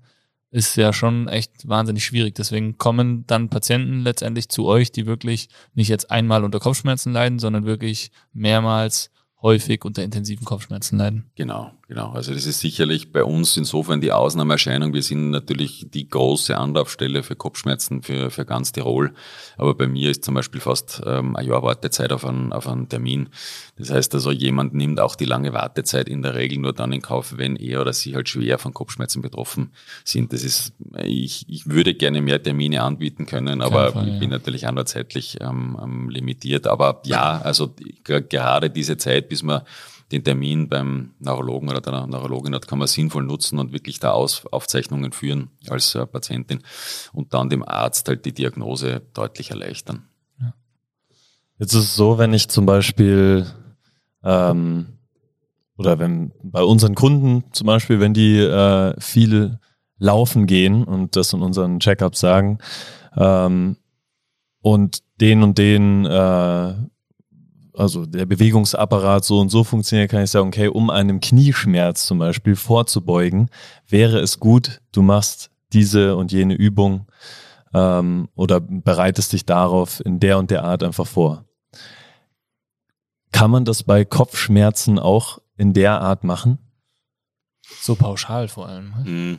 ist 0.51 0.77
ja 0.77 0.93
schon 0.93 1.29
echt 1.29 1.69
wahnsinnig 1.69 2.05
schwierig. 2.05 2.35
Deswegen 2.35 2.79
kommen 2.79 3.25
dann 3.29 3.49
Patienten 3.49 4.01
letztendlich 4.01 4.49
zu 4.49 4.67
euch, 4.67 4.91
die 4.91 5.07
wirklich 5.07 5.49
nicht 5.75 5.89
jetzt 5.89 6.11
einmal 6.11 6.43
unter 6.43 6.59
Kopfschmerzen 6.59 7.13
leiden, 7.13 7.39
sondern 7.39 7.65
wirklich 7.65 8.11
mehrmals 8.33 9.11
häufig 9.43 9.85
unter 9.85 10.03
intensiven 10.03 10.45
Kopfschmerzen 10.45 10.99
leiden. 10.99 11.31
Genau, 11.37 11.71
genau. 11.89 12.13
Also 12.13 12.33
das 12.33 12.47
ist 12.47 12.61
sicherlich 12.61 13.13
bei 13.13 13.25
uns 13.25 13.57
insofern 13.57 14.01
die 14.01 14.13
Ausnahmeerscheinung. 14.13 14.93
Wir 14.93 15.03
sind 15.03 15.31
natürlich 15.31 15.87
die 15.91 16.09
große 16.09 16.57
Anlaufstelle 16.57 17.23
für 17.23 17.37
Kopfschmerzen 17.37 18.03
für, 18.03 18.31
für 18.31 18.45
ganz 18.45 18.73
Tirol. 18.73 19.15
Aber 19.57 19.75
bei 19.75 19.87
mir 19.87 20.11
ist 20.11 20.25
zum 20.25 20.35
Beispiel 20.35 20.61
fast 20.61 21.03
ähm, 21.07 21.37
ein 21.37 21.47
Jahr 21.47 21.63
Wartezeit 21.63 22.13
auf 22.13 22.25
einen, 22.25 22.53
auf 22.53 22.69
einen 22.69 22.89
Termin. 22.89 23.29
Das 23.77 23.91
heißt 23.91 24.15
also, 24.15 24.31
jemand 24.31 24.75
nimmt 24.75 25.01
auch 25.01 25.17
die 25.17 25.25
lange 25.25 25.53
Wartezeit 25.53 26.09
in 26.09 26.23
der 26.23 26.35
Regel 26.35 26.59
nur 26.59 26.73
dann 26.73 26.93
in 26.93 27.03
Kauf, 27.03 27.35
wenn 27.37 27.57
er 27.57 27.81
oder 27.81 27.93
sie 27.93 28.15
halt 28.15 28.29
schwer 28.29 28.59
von 28.59 28.73
Kopfschmerzen 28.73 29.23
betroffen 29.23 29.73
sind. 30.05 30.33
Das 30.33 30.43
ist, 30.43 30.73
ich, 31.03 31.45
ich 31.49 31.69
würde 31.69 31.95
gerne 31.95 32.23
mehr 32.23 32.43
Termine 32.43 32.83
anbieten 32.83 33.27
können, 33.27 33.63
aber 33.63 33.93
Fall, 33.93 34.09
ich 34.09 34.19
bin 34.19 34.31
natürlich 34.31 34.67
auch 34.67 34.73
nur 34.73 34.87
zeitlich 34.87 35.39
ähm, 35.41 35.79
ähm, 35.83 36.11
limitiert. 36.11 36.67
Aber 36.67 37.03
ja, 37.05 37.41
also 37.43 37.75
gerade 38.03 38.71
diese 38.71 38.97
Zeit, 38.97 39.29
bis 39.29 39.43
man 39.43 39.63
den 40.13 40.23
Termin 40.23 40.69
beim 40.69 41.15
Neurologen 41.19 41.69
oder 41.69 41.81
der 41.81 42.07
Neurologin 42.07 42.55
hat, 42.55 42.69
kann 42.69 42.79
man 42.79 42.89
sinnvoll 42.89 43.25
nutzen 43.25 43.59
und 43.59 43.73
wirklich 43.73 43.99
da 43.99 44.13
Aus 44.13 44.47
Aufzeichnungen 44.47 45.13
führen 45.13 45.51
als 45.69 45.95
äh, 45.95 46.07
Patientin 46.07 46.63
und 47.13 47.35
dann 47.35 47.51
dem 47.51 47.67
Arzt 47.67 48.09
halt 48.09 48.25
die 48.25 48.33
Diagnose 48.33 49.03
deutlich 49.15 49.51
erleichtern. 49.51 50.09
Jetzt 51.59 51.73
ist 51.73 51.85
es 51.85 51.97
so, 51.97 52.19
wenn 52.19 52.35
ich 52.35 52.49
zum 52.49 52.67
Beispiel 52.67 53.47
ähm, 54.23 54.99
oder 55.79 55.99
wenn 55.99 56.33
bei 56.43 56.63
unseren 56.63 56.95
Kunden 56.95 57.45
zum 57.53 57.67
Beispiel, 57.67 57.99
wenn 57.99 58.15
die 58.15 58.39
äh, 58.39 58.95
viel 59.01 59.59
laufen 59.99 60.47
gehen 60.47 60.85
und 60.85 61.17
das 61.17 61.33
in 61.33 61.41
unseren 61.41 61.81
Checkups 61.81 62.21
sagen 62.21 62.59
ähm, 63.17 63.77
und 64.61 65.03
den 65.21 65.43
und 65.43 65.57
den 65.57 66.05
äh, 66.05 66.75
also 67.77 68.07
der 68.07 68.27
Bewegungsapparat 68.27 69.25
so 69.25 69.39
und 69.39 69.51
so 69.51 69.65
funktioniert, 69.65 70.11
kann 70.11 70.25
ich 70.25 70.31
sagen, 70.31 70.49
okay, 70.49 70.69
um 70.69 70.91
einem 70.91 71.21
Knieschmerz 71.21 72.07
zum 72.07 72.19
Beispiel 72.19 72.57
vorzubeugen, 72.57 73.51
wäre 73.87 74.19
es 74.19 74.41
gut, 74.41 74.81
du 74.93 75.03
machst 75.03 75.51
diese 75.73 76.17
und 76.17 76.33
jene 76.33 76.55
Übung 76.55 77.07
ähm, 77.75 78.29
oder 78.35 78.61
bereitest 78.61 79.33
dich 79.33 79.45
darauf 79.45 80.05
in 80.05 80.21
der 80.21 80.39
und 80.39 80.51
der 80.51 80.65
Art 80.65 80.83
einfach 80.83 81.07
vor. 81.07 81.45
Kann 83.33 83.51
man 83.51 83.65
das 83.65 83.83
bei 83.83 84.05
Kopfschmerzen 84.05 84.99
auch 84.99 85.41
in 85.59 85.75
der 85.75 86.01
Art 86.01 86.25
machen? 86.25 86.59
So 87.81 87.95
pauschal 87.95 88.49
vor 88.49 88.69
allem. 88.69 88.91
Ne? 88.91 89.05
Hm. 89.05 89.39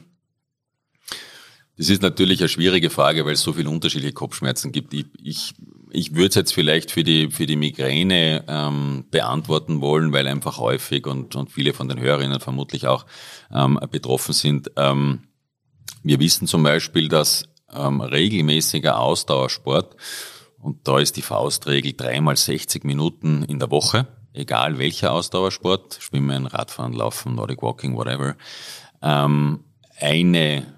Das 1.78 1.89
ist 1.89 2.02
natürlich 2.02 2.39
eine 2.39 2.50
schwierige 2.50 2.89
Frage, 2.89 3.26
weil 3.26 3.34
es 3.34 3.41
so 3.41 3.54
viele 3.54 3.69
unterschiedliche 3.69 4.13
Kopfschmerzen 4.13 4.71
gibt. 4.71 4.93
Ich, 4.93 5.06
ich 5.21 5.54
ich 5.91 6.15
würde 6.15 6.30
es 6.30 6.36
jetzt 6.36 6.54
vielleicht 6.54 6.91
für 6.91 7.04
die, 7.04 7.32
für 7.32 7.45
die 7.45 7.56
Migräne 7.56 8.43
ähm, 8.47 9.06
beantworten 9.10 9.82
wollen, 9.82 10.13
weil 10.13 10.28
einfach 10.28 10.58
häufig 10.58 11.06
und, 11.08 11.36
und 11.36 11.52
viele 11.52 11.73
von 11.73 11.88
den 11.88 12.00
Hörerinnen 12.00 12.39
vermutlich 12.39 12.88
auch 12.88 13.06
ähm, 13.54 13.80
betroffen 13.91 14.34
sind. 14.34 14.71
Ähm, 14.76 15.28
wir 16.04 16.19
wissen 16.19 16.47
zum 16.47 16.63
Beispiel, 16.63 17.08
dass 17.08 17.50
ähm, 17.73 18.02
regelmäßiger 18.02 19.00
Ausdauersport, 19.00 19.95
und 20.60 20.88
da 20.88 21.00
ist 21.00 21.17
die 21.17 21.21
Faustregel 21.21 21.93
dreimal 21.93 22.36
60 22.36 22.84
Minuten 22.84 23.43
in 23.43 23.60
der 23.60 23.71
Woche, 23.71 24.08
egal 24.34 24.80
welcher 24.80 25.12
Ausdauersport, 25.13 25.97
Schwimmen, 26.00 26.45
Radfahren, 26.47 26.93
Laufen, 26.93 27.36
Nordic 27.36 27.62
Walking, 27.62 27.95
whatever, 27.95 28.36
ähm, 29.02 29.63
eine 30.00 30.77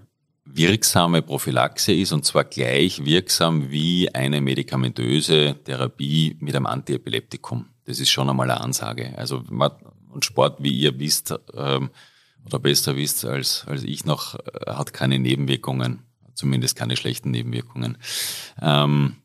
wirksame 0.54 1.22
Prophylaxe 1.22 1.94
ist 1.94 2.12
und 2.12 2.26
zwar 2.26 2.44
gleich 2.44 3.06
wirksam 3.06 3.70
wie 3.72 4.14
eine 4.14 4.42
medikamentöse 4.42 5.56
Therapie 5.64 6.38
mit 6.40 6.56
einem 6.56 6.66
Antiepileptikum. 6.66 7.68
Das 7.86 8.00
ist 8.00 8.10
schon 8.10 8.30
einmal 8.30 8.50
eine 8.50 8.62
Ansage. 8.62 9.14
Also 9.18 9.44
und 10.10 10.26
Sport, 10.26 10.62
wie 10.62 10.72
ihr 10.72 11.00
wisst 11.00 11.34
ähm, 11.56 11.90
oder 12.46 12.60
besser 12.60 12.96
wisst 12.96 13.26
als, 13.26 13.66
als 13.68 13.84
ich 13.84 14.06
noch, 14.06 14.36
äh, 14.36 14.72
hat 14.72 14.94
keine 14.94 15.20
Nebenwirkungen, 15.20 16.04
zumindest 16.34 16.76
keine 16.76 16.98
schlechten 16.98 17.32
Nebenwirkungen. 17.32 17.98
Ähm, 18.62 19.18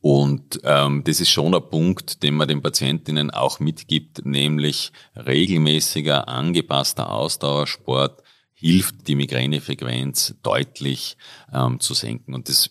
und 0.00 0.60
ähm, 0.64 1.04
das 1.04 1.20
ist 1.20 1.30
schon 1.30 1.54
ein 1.54 1.68
Punkt, 1.70 2.22
den 2.24 2.34
man 2.34 2.48
den 2.48 2.60
Patientinnen 2.60 3.30
auch 3.30 3.60
mitgibt, 3.60 4.26
nämlich 4.26 4.92
regelmäßiger, 5.14 6.28
angepasster 6.28 7.10
Ausdauersport 7.10 8.21
hilft, 8.62 9.08
die 9.08 9.16
Migränefrequenz 9.16 10.36
deutlich 10.44 11.16
ähm, 11.52 11.80
zu 11.80 11.94
senken. 11.94 12.32
Und 12.32 12.48
das 12.48 12.70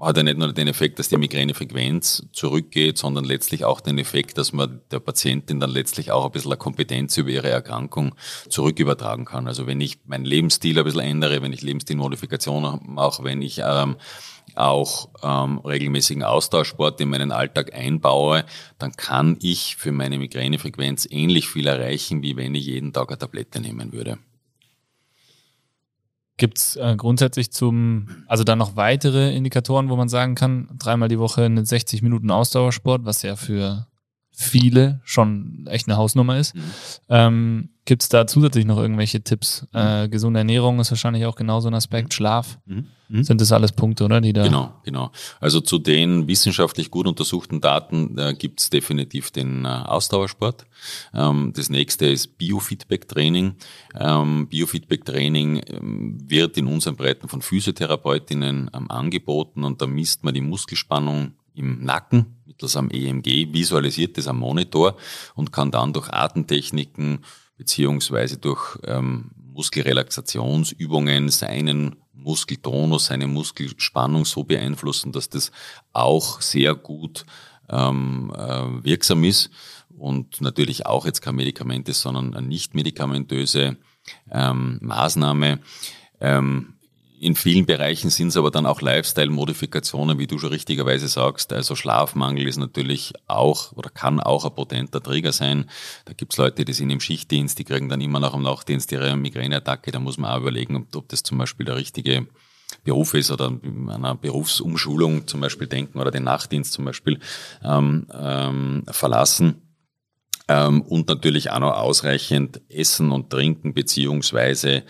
hat 0.00 0.16
ja 0.16 0.24
nicht 0.24 0.36
nur 0.36 0.52
den 0.52 0.66
Effekt, 0.66 0.98
dass 0.98 1.08
die 1.08 1.16
Migränefrequenz 1.16 2.26
zurückgeht, 2.32 2.98
sondern 2.98 3.24
letztlich 3.24 3.64
auch 3.64 3.80
den 3.80 3.98
Effekt, 3.98 4.36
dass 4.36 4.52
man 4.52 4.80
der 4.90 4.98
Patientin 4.98 5.60
dann 5.60 5.70
letztlich 5.70 6.10
auch 6.10 6.24
ein 6.24 6.32
bisschen 6.32 6.50
eine 6.50 6.58
Kompetenz 6.58 7.16
über 7.16 7.30
ihre 7.30 7.50
Erkrankung 7.50 8.16
zurückübertragen 8.48 9.24
kann. 9.24 9.46
Also 9.46 9.68
wenn 9.68 9.80
ich 9.80 10.00
meinen 10.04 10.24
Lebensstil 10.24 10.76
ein 10.76 10.84
bisschen 10.84 11.02
ändere, 11.02 11.40
wenn 11.40 11.52
ich 11.52 11.62
Lebensstilmodifikationen 11.62 12.80
mache, 12.84 13.22
wenn 13.22 13.42
ich 13.42 13.62
ähm, 13.64 13.96
auch 14.56 15.08
ähm, 15.22 15.58
regelmäßigen 15.58 16.24
Austauschsport 16.24 17.00
in 17.00 17.08
meinen 17.08 17.30
Alltag 17.30 17.72
einbaue, 17.72 18.44
dann 18.78 18.90
kann 18.92 19.38
ich 19.40 19.76
für 19.76 19.92
meine 19.92 20.18
Migränefrequenz 20.18 21.06
ähnlich 21.08 21.48
viel 21.48 21.68
erreichen, 21.68 22.22
wie 22.22 22.36
wenn 22.36 22.56
ich 22.56 22.66
jeden 22.66 22.92
Tag 22.92 23.10
eine 23.10 23.18
Tablette 23.18 23.60
nehmen 23.60 23.92
würde. 23.92 24.18
Gibt 26.42 26.58
es 26.58 26.74
äh, 26.74 26.96
grundsätzlich 26.96 27.52
zum, 27.52 28.08
also 28.26 28.42
dann 28.42 28.58
noch 28.58 28.74
weitere 28.74 29.32
Indikatoren, 29.32 29.90
wo 29.90 29.94
man 29.94 30.08
sagen 30.08 30.34
kann, 30.34 30.68
dreimal 30.76 31.08
die 31.08 31.20
Woche 31.20 31.44
eine 31.44 31.64
60 31.64 32.02
Minuten 32.02 32.32
Ausdauersport, 32.32 33.04
was 33.04 33.22
ja 33.22 33.36
für 33.36 33.86
viele 34.32 35.00
schon 35.04 35.66
echt 35.68 35.88
eine 35.88 35.96
Hausnummer 35.96 36.38
ist. 36.38 36.54
Mhm. 36.54 36.62
Ähm, 37.08 37.68
Gibt 37.84 38.02
es 38.02 38.08
da 38.08 38.28
zusätzlich 38.28 38.64
noch 38.64 38.78
irgendwelche 38.78 39.22
Tipps? 39.22 39.66
Mhm. 39.72 39.78
Äh, 39.78 40.08
gesunde 40.08 40.38
Ernährung 40.38 40.78
ist 40.80 40.90
wahrscheinlich 40.90 41.26
auch 41.26 41.34
genauso 41.34 41.68
ein 41.68 41.74
Aspekt. 41.74 42.08
Mhm. 42.08 42.12
Schlaf. 42.12 42.58
Mhm. 42.64 42.86
mhm. 43.08 43.24
Sind 43.24 43.40
das 43.40 43.52
alles 43.52 43.72
Punkte, 43.72 44.04
oder? 44.04 44.20
Die 44.20 44.32
da 44.32 44.44
genau, 44.44 44.72
genau. 44.84 45.10
Also 45.40 45.60
zu 45.60 45.78
den 45.78 46.28
wissenschaftlich 46.28 46.90
gut 46.90 47.06
untersuchten 47.06 47.60
Daten 47.60 48.16
äh, 48.18 48.34
gibt 48.34 48.60
es 48.60 48.70
definitiv 48.70 49.32
den 49.32 49.64
äh, 49.64 49.68
Ausdauersport. 49.68 50.64
Ähm, 51.12 51.52
das 51.54 51.68
nächste 51.70 52.06
ist 52.06 52.38
Biofeedback-Training. 52.38 53.56
Ähm, 53.98 54.46
Biofeedback-Training 54.48 55.62
ähm, 55.66 56.18
wird 56.24 56.56
in 56.56 56.68
unseren 56.68 56.96
Breiten 56.96 57.28
von 57.28 57.42
Physiotherapeutinnen 57.42 58.70
ähm, 58.72 58.90
angeboten 58.90 59.64
und 59.64 59.82
da 59.82 59.86
misst 59.86 60.24
man 60.24 60.34
die 60.34 60.40
Muskelspannung 60.40 61.32
im 61.54 61.84
Nacken 61.84 62.36
mittels 62.62 62.76
am 62.76 62.90
EMG, 62.90 63.52
visualisiert 63.52 64.16
das 64.16 64.28
am 64.28 64.38
Monitor 64.38 64.96
und 65.34 65.52
kann 65.52 65.70
dann 65.70 65.92
durch 65.92 66.08
Atemtechniken 66.10 67.24
beziehungsweise 67.56 68.38
durch 68.38 68.78
ähm, 68.84 69.32
Muskelrelaxationsübungen 69.52 71.28
seinen 71.28 71.96
Muskeltonus, 72.14 73.06
seine 73.06 73.26
Muskelspannung 73.26 74.24
so 74.24 74.44
beeinflussen, 74.44 75.12
dass 75.12 75.28
das 75.28 75.50
auch 75.92 76.40
sehr 76.40 76.74
gut 76.74 77.24
ähm, 77.68 78.32
äh, 78.36 78.84
wirksam 78.84 79.24
ist 79.24 79.50
und 79.98 80.40
natürlich 80.40 80.86
auch 80.86 81.04
jetzt 81.04 81.20
kein 81.20 81.34
Medikament 81.34 81.88
ist, 81.88 82.00
sondern 82.00 82.34
eine 82.34 82.46
nicht 82.46 82.74
medikamentöse 82.74 83.76
ähm, 84.30 84.78
Maßnahme. 84.80 85.58
Ähm, 86.20 86.71
in 87.22 87.36
vielen 87.36 87.66
Bereichen 87.66 88.10
sind 88.10 88.28
es 88.28 88.36
aber 88.36 88.50
dann 88.50 88.66
auch 88.66 88.80
Lifestyle-Modifikationen, 88.80 90.18
wie 90.18 90.26
du 90.26 90.40
schon 90.40 90.50
richtigerweise 90.50 91.06
sagst. 91.06 91.52
Also 91.52 91.76
Schlafmangel 91.76 92.48
ist 92.48 92.56
natürlich 92.56 93.12
auch 93.28 93.70
oder 93.74 93.90
kann 93.90 94.18
auch 94.18 94.44
ein 94.44 94.52
potenter 94.52 95.00
Trigger 95.00 95.30
sein. 95.30 95.70
Da 96.04 96.14
gibt 96.14 96.32
es 96.32 96.38
Leute, 96.38 96.64
die 96.64 96.72
sind 96.72 96.90
im 96.90 96.98
Schichtdienst, 96.98 97.60
die 97.60 97.64
kriegen 97.64 97.88
dann 97.88 98.00
immer 98.00 98.18
noch 98.18 98.34
im 98.34 98.42
Nachtdienst 98.42 98.90
ihre 98.90 99.14
Migräneattacke. 99.14 99.92
Da 99.92 100.00
muss 100.00 100.18
man 100.18 100.32
auch 100.32 100.40
überlegen, 100.40 100.74
ob, 100.74 100.96
ob 100.96 101.08
das 101.10 101.22
zum 101.22 101.38
Beispiel 101.38 101.64
der 101.64 101.76
richtige 101.76 102.26
Beruf 102.82 103.14
ist 103.14 103.30
oder 103.30 103.52
einer 103.88 104.16
Berufsumschulung 104.16 105.28
zum 105.28 105.40
Beispiel 105.40 105.68
denken 105.68 106.00
oder 106.00 106.10
den 106.10 106.24
Nachtdienst 106.24 106.72
zum 106.72 106.86
Beispiel 106.86 107.20
ähm, 107.62 108.08
ähm, 108.12 108.82
verlassen. 108.90 109.62
Ähm, 110.52 110.82
und 110.82 111.08
natürlich 111.08 111.50
auch 111.50 111.60
noch 111.60 111.72
ausreichend 111.72 112.60
essen 112.68 113.10
und 113.10 113.30
trinken 113.30 113.72
beziehungsweise 113.72 114.82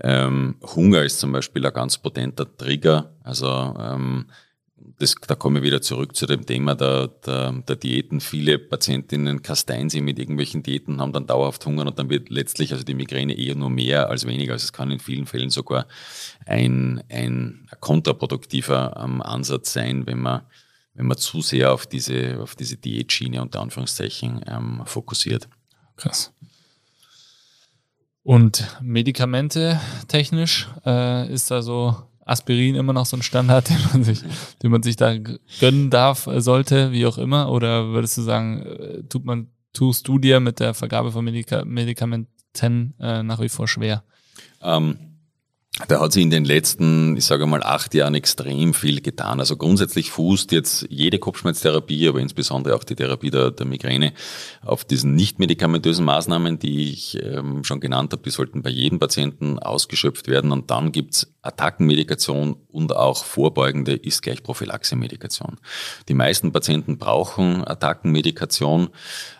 ähm, 0.00 0.56
Hunger 0.74 1.02
ist 1.02 1.20
zum 1.20 1.30
Beispiel 1.30 1.64
ein 1.64 1.72
ganz 1.72 1.98
potenter 1.98 2.46
Trigger. 2.56 3.14
Also 3.22 3.48
ähm, 3.78 4.26
das, 4.98 5.14
da 5.26 5.36
komme 5.36 5.60
ich 5.60 5.64
wieder 5.64 5.80
zurück 5.80 6.16
zu 6.16 6.26
dem 6.26 6.44
Thema 6.46 6.74
der, 6.74 7.08
der, 7.24 7.52
der 7.52 7.76
Diäten. 7.76 8.20
Viele 8.20 8.58
Patientinnen 8.58 9.40
kasteien 9.40 9.88
sich 9.88 10.02
mit 10.02 10.18
irgendwelchen 10.18 10.64
Diäten, 10.64 11.00
haben 11.00 11.12
dann 11.12 11.28
dauerhaft 11.28 11.64
Hunger 11.64 11.86
und 11.86 11.96
dann 11.96 12.10
wird 12.10 12.28
letztlich 12.28 12.72
also 12.72 12.84
die 12.84 12.94
Migräne 12.94 13.38
eher 13.38 13.54
nur 13.54 13.70
mehr 13.70 14.10
als 14.10 14.26
weniger. 14.26 14.54
Also 14.54 14.64
es 14.64 14.72
kann 14.72 14.90
in 14.90 14.98
vielen 14.98 15.26
Fällen 15.26 15.50
sogar 15.50 15.86
ein, 16.44 17.04
ein 17.08 17.68
kontraproduktiver 17.78 19.00
ähm, 19.02 19.22
Ansatz 19.22 19.72
sein, 19.72 20.06
wenn 20.06 20.18
man, 20.18 20.42
wenn 20.94 21.06
man 21.06 21.18
zu 21.18 21.42
sehr 21.42 21.72
auf 21.72 21.86
diese, 21.86 22.40
auf 22.40 22.54
diese 22.54 22.76
Diätschiene 22.76 23.42
unter 23.42 23.60
Anführungszeichen 23.60 24.40
ähm, 24.46 24.82
fokussiert. 24.86 25.48
Krass. 25.96 26.32
Und 28.22 28.66
Medikamente 28.80 29.80
technisch 30.08 30.68
äh, 30.86 31.30
ist 31.30 31.50
da 31.50 31.60
so 31.60 31.96
Aspirin 32.24 32.74
immer 32.74 32.94
noch 32.94 33.06
so 33.06 33.16
ein 33.16 33.22
Standard, 33.22 33.68
den 33.68 33.78
man 33.92 34.04
sich, 34.04 34.22
den 34.62 34.70
man 34.70 34.82
sich 34.82 34.96
da 34.96 35.14
gönnen 35.60 35.90
darf, 35.90 36.26
äh, 36.26 36.40
sollte, 36.40 36.92
wie 36.92 37.06
auch 37.06 37.18
immer? 37.18 37.50
Oder 37.50 37.88
würdest 37.88 38.16
du 38.16 38.22
sagen, 38.22 38.62
äh, 38.62 39.02
tut 39.04 39.24
man, 39.24 39.48
tust 39.72 40.08
du 40.08 40.18
dir 40.18 40.40
mit 40.40 40.60
der 40.60 40.74
Vergabe 40.74 41.12
von 41.12 41.24
Medika 41.24 41.64
Medikamenten 41.64 42.94
äh, 42.98 43.22
nach 43.22 43.40
wie 43.40 43.48
vor 43.48 43.68
schwer? 43.68 44.04
Ähm, 44.62 45.13
da 45.88 46.00
hat 46.00 46.12
sich 46.12 46.22
in 46.22 46.30
den 46.30 46.44
letzten, 46.44 47.16
ich 47.16 47.24
sage 47.24 47.46
mal, 47.46 47.64
acht 47.64 47.94
Jahren 47.94 48.14
extrem 48.14 48.74
viel 48.74 49.00
getan. 49.00 49.40
Also 49.40 49.56
grundsätzlich 49.56 50.12
fußt 50.12 50.52
jetzt 50.52 50.86
jede 50.88 51.18
Kopfschmerztherapie, 51.18 52.08
aber 52.08 52.20
insbesondere 52.20 52.76
auch 52.76 52.84
die 52.84 52.94
Therapie 52.94 53.30
der, 53.30 53.50
der 53.50 53.66
Migräne 53.66 54.12
auf 54.64 54.84
diesen 54.84 55.16
nicht 55.16 55.40
medikamentösen 55.40 56.04
Maßnahmen, 56.04 56.60
die 56.60 56.92
ich 56.92 57.20
ähm, 57.20 57.64
schon 57.64 57.80
genannt 57.80 58.12
habe, 58.12 58.22
die 58.22 58.30
sollten 58.30 58.62
bei 58.62 58.70
jedem 58.70 59.00
Patienten 59.00 59.58
ausgeschöpft 59.58 60.28
werden. 60.28 60.52
Und 60.52 60.70
dann 60.70 60.92
gibt's 60.92 61.34
Attackenmedikation 61.42 62.54
und 62.70 62.94
auch 62.94 63.24
vorbeugende 63.24 63.94
ist 63.94 64.22
gleich 64.22 64.44
Prophylaxe-Medikation. 64.44 65.56
Die 66.08 66.14
meisten 66.14 66.52
Patienten 66.52 66.98
brauchen 66.98 67.66
Attackenmedikation. 67.66 68.90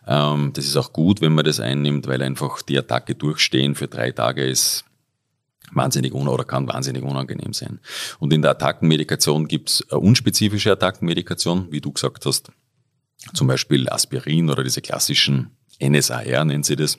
Ähm, 0.05 0.51
das 0.53 0.65
ist 0.65 0.77
auch 0.77 0.93
gut, 0.93 1.21
wenn 1.21 1.33
man 1.33 1.45
das 1.45 1.61
einnimmt, 1.61 2.09
weil 2.09 2.23
einfach 2.23 2.61
die 2.63 2.77
Attacke 2.77 3.15
durchstehen 3.15 3.77
für 3.77 3.87
drei 3.87 4.11
Tage 4.11 4.45
ist 4.45 4.85
wahnsinnig 5.73 6.15
un 6.15 6.29
oder 6.29 6.45
kann 6.45 6.69
wahnsinnig 6.69 7.03
unangenehm 7.03 7.53
sein. 7.53 7.81
Und 8.19 8.33
in 8.33 8.43
der 8.43 8.53
Attackenmedikation 8.53 9.49
gibt's 9.49 9.85
eine 9.91 10.01
unspezifische 10.01 10.73
Attackenmedikation, 10.73 11.71
wie 11.71 11.81
du 11.81 11.93
gesagt 11.93 12.27
hast, 12.27 12.51
zum 13.33 13.47
Beispiel 13.47 13.89
Aspirin 13.89 14.51
oder 14.51 14.63
diese 14.63 14.83
klassischen 14.83 15.57
NSAR 15.81 16.45
nennen 16.45 16.63
sie 16.63 16.77
das, 16.77 16.99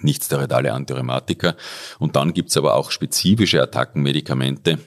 nicht 0.00 0.24
steroidale 0.24 0.72
Antirheumatika. 0.72 1.54
Und 1.98 2.16
dann 2.16 2.32
gibt's 2.32 2.56
aber 2.56 2.74
auch 2.74 2.90
spezifische 2.90 3.62
Attackenmedikamente, 3.62 4.78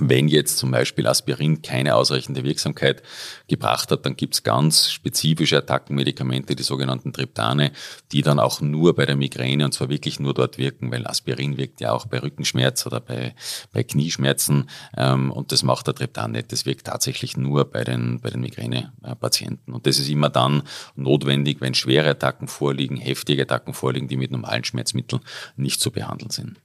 wenn 0.00 0.26
jetzt 0.26 0.56
zum 0.56 0.70
Beispiel 0.70 1.06
Aspirin 1.06 1.60
keine 1.60 1.96
ausreichende 1.96 2.44
Wirksamkeit 2.44 3.02
gebracht 3.46 3.90
hat, 3.90 4.06
dann 4.06 4.16
gibt's 4.16 4.42
ganz 4.42 4.90
spezifische 4.90 5.58
Attackenmedikamente, 5.58 6.56
die 6.56 6.62
sogenannten 6.62 7.12
Triptane, 7.12 7.72
die 8.10 8.22
dann 8.22 8.38
auch 8.38 8.62
nur 8.62 8.94
bei 8.94 9.04
der 9.04 9.16
Migräne 9.16 9.66
und 9.66 9.72
zwar 9.72 9.90
wirklich 9.90 10.18
nur 10.18 10.32
dort 10.32 10.56
wirken, 10.56 10.90
weil 10.90 11.06
Aspirin 11.06 11.58
wirkt 11.58 11.82
ja 11.82 11.92
auch 11.92 12.06
bei 12.06 12.20
Rückenschmerz 12.20 12.86
oder 12.86 13.00
bei, 13.00 13.34
bei 13.72 13.84
Knieschmerzen 13.84 14.70
ähm, 14.96 15.30
und 15.30 15.52
das 15.52 15.62
macht 15.62 15.86
der 15.86 15.94
Triptan 15.94 16.32
nicht. 16.32 16.52
Das 16.52 16.64
wirkt 16.64 16.86
tatsächlich 16.86 17.36
nur 17.36 17.66
bei 17.66 17.84
den, 17.84 18.20
bei 18.20 18.30
den 18.30 18.40
Migränepatienten. 18.40 19.74
Und 19.74 19.86
das 19.86 19.98
ist 19.98 20.08
immer 20.08 20.30
dann 20.30 20.62
notwendig, 20.96 21.60
wenn 21.60 21.74
schwere 21.74 22.08
Attacken 22.10 22.48
vorliegen, 22.48 22.96
heftige 22.96 23.42
Attacken 23.42 23.74
vorliegen, 23.74 24.08
die 24.08 24.16
mit 24.16 24.30
normalen 24.30 24.64
Schmerzmitteln 24.64 25.20
nicht 25.56 25.82
zu 25.82 25.90
behandeln 25.90 26.30
sind. 26.30 26.60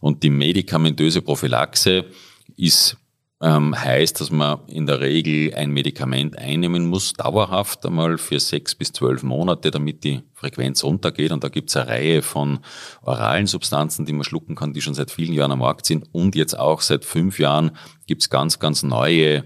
Und 0.00 0.22
die 0.22 0.30
medikamentöse 0.30 1.22
Prophylaxe, 1.22 2.06
ist 2.60 2.96
ähm, 3.42 3.74
heißt, 3.74 4.20
dass 4.20 4.30
man 4.30 4.60
in 4.68 4.86
der 4.86 5.00
Regel 5.00 5.54
ein 5.54 5.70
Medikament 5.70 6.36
einnehmen 6.36 6.86
muss, 6.86 7.14
dauerhaft 7.14 7.86
einmal 7.86 8.18
für 8.18 8.38
sechs 8.38 8.74
bis 8.74 8.92
zwölf 8.92 9.22
Monate, 9.22 9.70
damit 9.70 10.04
die 10.04 10.22
Frequenz 10.34 10.84
runtergeht. 10.84 11.32
Und 11.32 11.42
da 11.42 11.48
gibt 11.48 11.70
es 11.70 11.76
eine 11.76 11.88
Reihe 11.88 12.22
von 12.22 12.58
oralen 13.02 13.46
Substanzen, 13.46 14.04
die 14.04 14.12
man 14.12 14.24
schlucken 14.24 14.56
kann, 14.56 14.74
die 14.74 14.82
schon 14.82 14.94
seit 14.94 15.10
vielen 15.10 15.32
Jahren 15.32 15.52
am 15.52 15.60
Markt 15.60 15.86
sind. 15.86 16.06
Und 16.12 16.34
jetzt 16.34 16.58
auch 16.58 16.82
seit 16.82 17.06
fünf 17.06 17.38
Jahren 17.38 17.70
gibt 18.06 18.22
es 18.22 18.30
ganz, 18.30 18.58
ganz 18.58 18.82
neue 18.82 19.44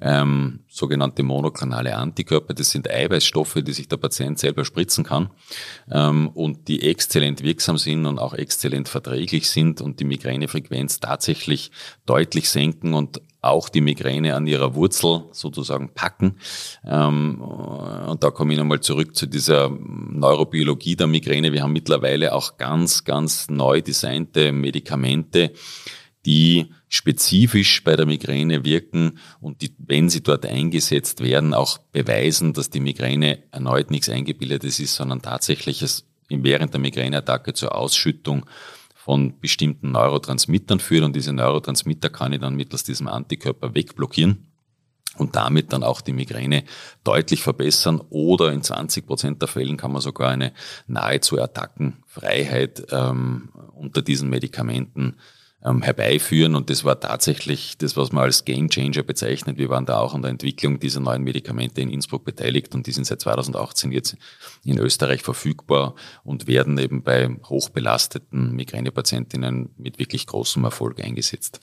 ähm, 0.00 0.60
sogenannte 0.68 1.22
monoklonale 1.22 1.96
Antikörper. 1.96 2.54
Das 2.54 2.70
sind 2.70 2.90
Eiweißstoffe, 2.90 3.58
die 3.62 3.72
sich 3.72 3.88
der 3.88 3.96
Patient 3.96 4.38
selber 4.38 4.64
spritzen 4.64 5.04
kann 5.04 5.30
ähm, 5.90 6.28
und 6.28 6.68
die 6.68 6.82
exzellent 6.88 7.42
wirksam 7.42 7.78
sind 7.78 8.06
und 8.06 8.18
auch 8.18 8.34
exzellent 8.34 8.88
verträglich 8.88 9.50
sind 9.50 9.80
und 9.80 10.00
die 10.00 10.04
Migränefrequenz 10.04 11.00
tatsächlich 11.00 11.70
deutlich 12.06 12.50
senken 12.50 12.94
und 12.94 13.20
auch 13.40 13.68
die 13.68 13.80
Migräne 13.80 14.34
an 14.34 14.46
ihrer 14.46 14.74
Wurzel 14.74 15.24
sozusagen 15.32 15.94
packen. 15.94 16.38
Ähm, 16.84 17.40
und 17.40 18.22
da 18.22 18.30
komme 18.30 18.52
ich 18.52 18.58
nochmal 18.58 18.80
zurück 18.80 19.14
zu 19.14 19.26
dieser 19.26 19.70
Neurobiologie 19.70 20.96
der 20.96 21.06
Migräne. 21.06 21.52
Wir 21.52 21.62
haben 21.62 21.72
mittlerweile 21.72 22.34
auch 22.34 22.56
ganz, 22.56 23.04
ganz 23.04 23.48
neu 23.48 23.80
designte 23.80 24.52
Medikamente, 24.52 25.52
die 26.26 26.66
spezifisch 26.88 27.84
bei 27.84 27.96
der 27.96 28.06
Migräne 28.06 28.64
wirken 28.64 29.18
und 29.40 29.60
die, 29.62 29.74
wenn 29.78 30.08
sie 30.08 30.22
dort 30.22 30.46
eingesetzt 30.46 31.22
werden, 31.22 31.54
auch 31.54 31.78
beweisen, 31.92 32.54
dass 32.54 32.70
die 32.70 32.80
Migräne 32.80 33.42
erneut 33.50 33.90
nichts 33.90 34.08
Eingebildetes 34.08 34.80
ist, 34.80 34.94
sondern 34.94 35.22
tatsächlich 35.22 35.82
es 35.82 36.06
während 36.28 36.72
der 36.72 36.80
Migräneattacke 36.80 37.54
zur 37.54 37.74
Ausschüttung 37.74 38.46
von 38.94 39.38
bestimmten 39.40 39.92
Neurotransmittern 39.92 40.80
führt. 40.80 41.04
Und 41.04 41.16
diese 41.16 41.32
Neurotransmitter 41.32 42.10
kann 42.10 42.32
ich 42.32 42.40
dann 42.40 42.56
mittels 42.56 42.84
diesem 42.84 43.08
Antikörper 43.08 43.74
wegblockieren 43.74 44.46
und 45.16 45.36
damit 45.36 45.72
dann 45.72 45.82
auch 45.82 46.00
die 46.00 46.12
Migräne 46.12 46.64
deutlich 47.04 47.42
verbessern. 47.42 48.02
Oder 48.10 48.52
in 48.52 48.62
20 48.62 49.06
Prozent 49.06 49.42
der 49.42 49.48
Fällen 49.48 49.76
kann 49.76 49.92
man 49.92 50.02
sogar 50.02 50.30
eine 50.30 50.52
nahezu 50.86 51.40
Attackenfreiheit 51.40 52.86
ähm, 52.90 53.50
unter 53.74 54.02
diesen 54.02 54.28
Medikamenten 54.28 55.16
ähm, 55.64 55.82
herbeiführen. 55.82 56.54
Und 56.54 56.70
das 56.70 56.84
war 56.84 57.00
tatsächlich 57.00 57.78
das, 57.78 57.96
was 57.96 58.12
man 58.12 58.24
als 58.24 58.44
Game 58.44 58.68
Changer 58.68 59.02
bezeichnet. 59.02 59.58
Wir 59.58 59.68
waren 59.68 59.86
da 59.86 59.98
auch 59.98 60.14
an 60.14 60.22
der 60.22 60.30
Entwicklung 60.30 60.78
dieser 60.78 61.00
neuen 61.00 61.22
Medikamente 61.22 61.80
in 61.80 61.90
Innsbruck 61.90 62.24
beteiligt 62.24 62.74
und 62.74 62.86
die 62.86 62.92
sind 62.92 63.06
seit 63.06 63.20
2018 63.20 63.92
jetzt 63.92 64.16
in 64.64 64.78
Österreich 64.78 65.22
verfügbar 65.22 65.94
und 66.24 66.46
werden 66.46 66.78
eben 66.78 67.02
bei 67.02 67.28
hochbelasteten 67.48 68.54
Migränepatientinnen 68.54 69.70
mit 69.76 69.98
wirklich 69.98 70.26
großem 70.26 70.64
Erfolg 70.64 71.02
eingesetzt. 71.02 71.60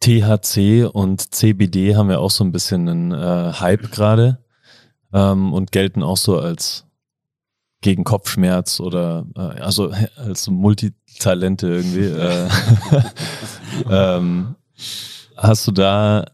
THC 0.00 0.88
und 0.90 1.34
CBD 1.34 1.96
haben 1.96 2.10
ja 2.10 2.18
auch 2.18 2.30
so 2.30 2.44
ein 2.44 2.52
bisschen 2.52 2.88
einen 2.88 3.12
äh, 3.12 3.52
Hype 3.54 3.90
gerade 3.90 4.38
ähm, 5.12 5.52
und 5.52 5.72
gelten 5.72 6.02
auch 6.02 6.16
so 6.16 6.38
als 6.38 6.88
gegen 7.80 8.04
Kopfschmerz 8.04 8.80
oder 8.80 9.26
äh, 9.36 9.40
also 9.40 9.92
als 10.16 10.48
Multitalente 11.18 11.66
irgendwie. 11.66 12.04
äh, 12.04 12.48
ähm, 13.90 14.54
hast 15.36 15.66
du 15.66 15.72
da 15.72 16.30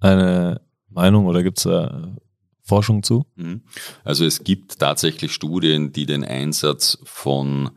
eine 0.00 0.60
Meinung 0.88 1.26
oder 1.26 1.42
gibt 1.42 1.58
es 1.58 1.64
da 1.64 2.14
Forschung 2.62 3.02
zu? 3.02 3.26
Mhm. 3.36 3.62
Also 4.04 4.24
es 4.24 4.44
gibt 4.44 4.78
tatsächlich 4.78 5.32
Studien, 5.32 5.92
die 5.92 6.06
den 6.06 6.24
Einsatz 6.24 6.98
von 7.04 7.70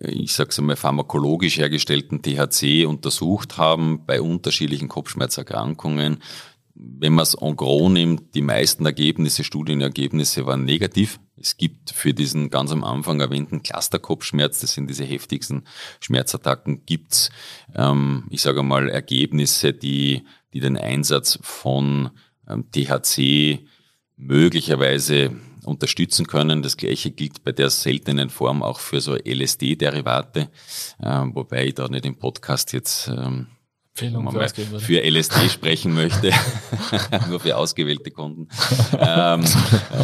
ich 0.00 0.32
sage 0.32 0.50
es 0.50 0.58
einmal, 0.60 0.76
pharmakologisch 0.76 1.58
hergestellten 1.58 2.22
THC 2.22 2.86
untersucht 2.86 3.58
haben 3.58 4.06
bei 4.06 4.20
unterschiedlichen 4.20 4.86
Kopfschmerzerkrankungen. 4.86 6.18
Wenn 6.80 7.14
man 7.14 7.24
es 7.24 7.34
en 7.34 7.56
gros 7.56 7.90
nimmt, 7.90 8.34
die 8.34 8.42
meisten 8.42 8.86
Ergebnisse, 8.86 9.42
Studienergebnisse 9.42 10.46
waren 10.46 10.64
negativ. 10.64 11.18
Es 11.36 11.56
gibt 11.56 11.90
für 11.90 12.14
diesen 12.14 12.50
ganz 12.50 12.70
am 12.70 12.84
Anfang 12.84 13.20
erwähnten 13.20 13.62
Clusterkopfschmerz, 13.62 14.60
das 14.60 14.74
sind 14.74 14.88
diese 14.88 15.04
heftigsten 15.04 15.64
Schmerzattacken, 16.00 16.84
gibt's, 16.86 17.30
ähm, 17.74 18.26
ich 18.30 18.42
sage 18.42 18.62
mal, 18.62 18.88
Ergebnisse, 18.88 19.72
die, 19.72 20.22
die 20.52 20.60
den 20.60 20.76
Einsatz 20.76 21.38
von 21.42 22.10
ähm, 22.48 22.66
THC 22.70 23.66
möglicherweise 24.16 25.32
unterstützen 25.64 26.26
können. 26.26 26.62
Das 26.62 26.76
gleiche 26.76 27.10
gilt 27.10 27.44
bei 27.44 27.52
der 27.52 27.70
seltenen 27.70 28.30
Form 28.30 28.62
auch 28.62 28.80
für 28.80 29.00
so 29.00 29.16
LSD-Derivate, 29.16 30.48
äh, 31.00 31.24
wobei 31.32 31.66
ich 31.66 31.74
da 31.74 31.88
nicht 31.88 32.06
im 32.06 32.18
Podcast 32.18 32.72
jetzt 32.72 33.08
ähm, 33.08 33.48
Empfehlung 34.00 34.30
für, 34.30 34.80
für 34.80 35.02
LSD 35.02 35.48
sprechen 35.48 35.94
möchte, 35.94 36.30
nur 37.28 37.40
für 37.40 37.56
ausgewählte 37.56 38.10
Kunden. 38.10 38.48
ähm, 38.98 39.44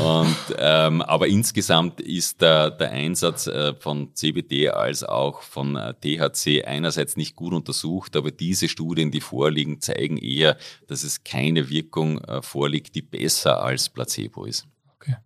und, 0.05 0.37
ähm, 0.59 1.03
aber 1.03 1.29
insgesamt 1.29 2.01
ist 2.01 2.41
der, 2.41 2.71
der 2.71 2.91
Einsatz 2.91 3.47
äh, 3.47 3.75
von 3.75 4.15
CBD 4.15 4.71
als 4.71 5.05
auch 5.05 5.43
von 5.43 5.77
äh, 5.77 5.95
THC 5.95 6.65
einerseits 6.65 7.17
nicht 7.17 7.37
gut 7.37 7.55
untersucht, 7.55 8.17
aber 8.17 8.31
diese 8.31 8.69
Studien, 8.69 9.11
die 9.11 9.21
vorliegen, 9.21 9.81
zeigen 9.81 10.19
eher, 10.19 10.57
dass 10.89 11.05
es 11.05 11.23
keine 11.23 11.69
Wirkung 11.69 12.19
äh, 12.25 12.43
vorliegt, 12.43 12.95
die 12.95 13.03
besser 13.03 13.63
als 13.63 13.89
Placebo 13.89 14.45
ist. 14.45 14.67
Okay. 14.97 15.17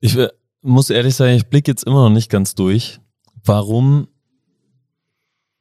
Ich 0.00 0.16
muss 0.62 0.90
ehrlich 0.90 1.14
sagen, 1.14 1.34
ich 1.34 1.46
blicke 1.46 1.70
jetzt 1.70 1.84
immer 1.84 2.08
noch 2.08 2.14
nicht 2.14 2.30
ganz 2.30 2.54
durch. 2.54 3.00
Warum 3.44 4.08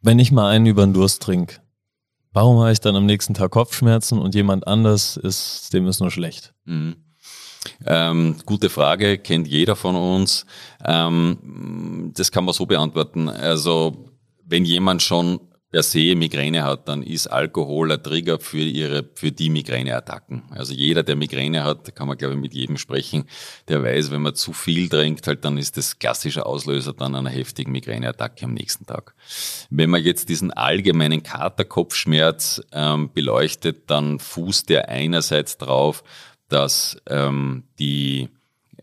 wenn 0.02 0.20
ich 0.20 0.32
mal 0.32 0.50
einen 0.50 0.66
über 0.66 0.86
den 0.86 0.94
Durst 0.94 1.22
trinke, 1.22 1.58
warum 2.32 2.60
habe 2.60 2.72
ich 2.72 2.80
dann 2.80 2.96
am 2.96 3.06
nächsten 3.06 3.34
Tag 3.34 3.52
Kopfschmerzen 3.52 4.20
und 4.20 4.36
jemand 4.36 4.68
anders 4.68 5.18
ist, 5.18 5.74
dem 5.74 5.88
ist 5.88 6.00
nur 6.00 6.12
schlecht? 6.12 6.54
Mhm. 6.66 6.96
Ähm, 7.86 8.38
gute 8.46 8.70
Frage, 8.70 9.18
kennt 9.18 9.48
jeder 9.48 9.76
von 9.76 9.96
uns. 9.96 10.46
Ähm, 10.86 12.12
das 12.16 12.32
kann 12.32 12.46
man 12.46 12.54
so 12.54 12.66
beantworten. 12.66 13.28
Also 13.28 14.06
wenn 14.46 14.66
jemand 14.66 15.02
schon 15.02 15.40
per 15.72 15.84
se 15.84 16.16
Migräne 16.16 16.64
hat, 16.64 16.88
dann 16.88 17.04
ist 17.04 17.28
Alkohol 17.28 17.92
ein 17.92 18.02
Trigger 18.02 18.40
für 18.40 18.58
ihre, 18.58 19.08
für 19.14 19.32
die 19.32 19.50
Migräneattacken. 19.50 20.44
Also 20.50 20.74
jeder, 20.74 21.04
der 21.04 21.16
Migräne 21.16 21.64
hat, 21.64 21.94
kann 21.96 22.08
man 22.08 22.18
glaube 22.18 22.34
ich 22.34 22.40
mit 22.40 22.54
jedem 22.54 22.78
sprechen, 22.78 23.26
der 23.68 23.84
weiß, 23.84 24.10
wenn 24.10 24.24
man 24.24 24.36
zu 24.36 24.54
viel 24.54 24.90
trinkt, 24.90 25.28
halt 25.28 25.46
dann 25.46 25.58
ist 25.58 25.78
das 25.78 26.00
klassische 26.00 26.46
Auslöser 26.46 26.94
dann 26.94 27.16
einer 27.16 27.30
heftigen 27.30 27.72
Migräneattacke 27.72 28.46
am 28.46 28.54
nächsten 28.54 28.86
Tag. 28.86 29.14
Wenn 29.70 29.92
man 29.92 30.04
jetzt 30.04 30.30
diesen 30.30 30.52
allgemeinen 30.52 31.22
Katerkopfschmerz 31.22 32.62
ähm, 32.72 33.12
beleuchtet, 33.14 33.90
dann 33.92 34.20
fußt 34.20 34.70
der 34.70 34.90
einerseits 34.90 35.58
drauf, 35.58 36.04
dass 36.48 36.98
ähm, 37.08 37.66
die 37.78 38.30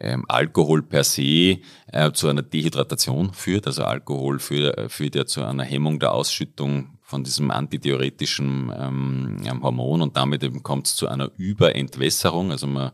ähm, 0.01 0.25
Alkohol 0.29 0.83
per 0.83 1.05
se 1.05 1.59
äh, 1.93 2.13
zu 2.13 2.29
einer 2.29 2.43
Dehydratation 2.43 3.33
führt. 3.33 3.67
Also 3.67 3.85
Alkohol 3.85 4.39
führt, 4.39 4.91
führt 4.93 5.15
ja 5.15 5.27
zu 5.27 5.43
einer 5.43 5.65
Hemmung 5.65 5.99
der 5.99 6.13
Ausschüttung 6.13 6.97
von 7.07 7.23
diesem 7.23 7.53
antidiuretischen 7.53 8.73
ähm, 8.77 9.63
Hormon 9.63 10.03
und 10.03 10.17
damit 10.17 10.43
kommt 10.65 10.89
es 10.89 10.97
zu 10.97 11.07
einer 11.07 11.31
Überentwässerung. 11.37 12.51
Also 12.51 12.67
man, 12.67 12.91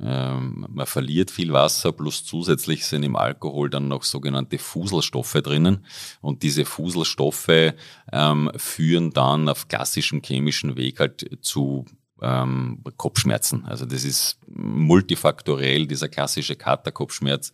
ähm, 0.00 0.64
man 0.70 0.86
verliert 0.86 1.32
viel 1.32 1.52
Wasser, 1.52 1.90
plus 1.90 2.24
zusätzlich 2.24 2.86
sind 2.86 3.02
im 3.02 3.16
Alkohol 3.16 3.68
dann 3.68 3.88
noch 3.88 4.04
sogenannte 4.04 4.58
Fuselstoffe 4.58 5.40
drinnen 5.42 5.84
und 6.20 6.44
diese 6.44 6.64
Fuselstoffe 6.64 7.74
ähm, 8.12 8.50
führen 8.54 9.10
dann 9.10 9.48
auf 9.48 9.66
klassischem 9.66 10.22
chemischen 10.22 10.76
Weg 10.76 11.00
halt 11.00 11.28
zu 11.40 11.84
ähm, 12.22 12.82
Kopfschmerzen. 12.96 13.66
Also 13.66 13.84
das 13.84 14.04
ist 14.04 14.38
multifaktoriell, 14.46 15.86
dieser 15.86 16.08
klassische 16.08 16.56
Katerkopfschmerz. 16.56 17.52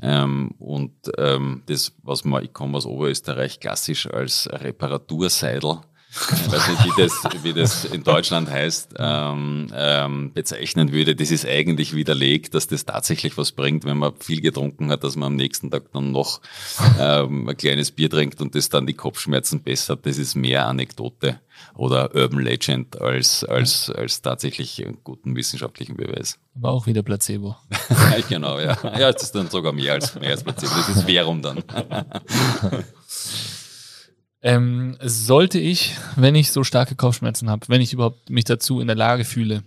Ähm, 0.00 0.52
und 0.58 0.92
ähm, 1.18 1.62
das, 1.66 1.92
was 2.02 2.24
man, 2.24 2.44
ich 2.44 2.52
komme 2.52 2.76
aus 2.76 2.86
Oberösterreich, 2.86 3.60
klassisch 3.60 4.06
als 4.06 4.48
Reparaturseidel 4.50 5.80
ich 6.14 6.52
weiß 6.52 6.68
nicht, 6.68 6.84
wie 6.84 7.02
das, 7.02 7.42
wie 7.42 7.52
das 7.52 7.84
in 7.84 8.04
Deutschland 8.04 8.48
heißt, 8.48 8.94
ähm, 8.98 9.66
ähm, 9.74 10.32
bezeichnen 10.32 10.92
würde. 10.92 11.16
Das 11.16 11.30
ist 11.30 11.44
eigentlich 11.44 11.94
widerlegt, 11.94 12.54
dass 12.54 12.68
das 12.68 12.84
tatsächlich 12.84 13.36
was 13.36 13.52
bringt, 13.52 13.84
wenn 13.84 13.98
man 13.98 14.14
viel 14.20 14.40
getrunken 14.40 14.90
hat, 14.90 15.02
dass 15.02 15.16
man 15.16 15.28
am 15.28 15.36
nächsten 15.36 15.70
Tag 15.70 15.92
dann 15.92 16.12
noch 16.12 16.40
ähm, 17.00 17.48
ein 17.48 17.56
kleines 17.56 17.90
Bier 17.90 18.08
trinkt 18.08 18.40
und 18.40 18.54
das 18.54 18.68
dann 18.68 18.86
die 18.86 18.94
Kopfschmerzen 18.94 19.62
bessert. 19.62 20.06
Das 20.06 20.18
ist 20.18 20.34
mehr 20.36 20.66
Anekdote 20.66 21.40
oder 21.74 22.14
Urban 22.14 22.40
Legend 22.40 23.00
als, 23.00 23.44
als, 23.44 23.90
als 23.90 24.22
tatsächlich 24.22 24.84
einen 24.84 24.98
guten 25.02 25.34
wissenschaftlichen 25.34 25.96
Beweis. 25.96 26.38
Aber 26.56 26.70
auch 26.70 26.86
wieder 26.86 27.02
Placebo. 27.02 27.56
genau, 28.28 28.60
ja. 28.60 28.78
Ja, 28.98 29.12
das 29.12 29.24
ist 29.24 29.34
dann 29.34 29.50
sogar 29.50 29.72
mehr 29.72 29.94
als, 29.94 30.14
mehr 30.14 30.30
als 30.30 30.44
Placebo. 30.44 30.74
Das 30.74 30.88
ist 30.88 31.02
Verum 31.04 31.42
dann. 31.42 31.64
Ähm, 34.44 34.98
sollte 35.00 35.58
ich, 35.58 35.96
wenn 36.16 36.34
ich 36.34 36.52
so 36.52 36.64
starke 36.64 36.96
Kopfschmerzen 36.96 37.48
habe, 37.48 37.66
wenn 37.68 37.80
ich 37.80 37.94
überhaupt 37.94 38.28
mich 38.28 38.44
dazu 38.44 38.78
in 38.78 38.86
der 38.86 38.94
Lage 38.94 39.24
fühle, 39.24 39.62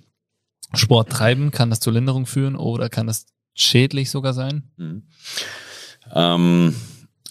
Sport 0.76 1.12
treiben, 1.12 1.50
kann 1.50 1.72
das 1.72 1.80
zur 1.80 1.94
Linderung 1.94 2.28
führen 2.28 2.56
oder 2.56 2.88
kann 2.88 3.08
das 3.08 3.26
schädlich 3.56 4.12
sogar 4.12 4.34
sein? 4.34 4.70
Mhm. 4.78 5.04
Ähm, 6.14 6.76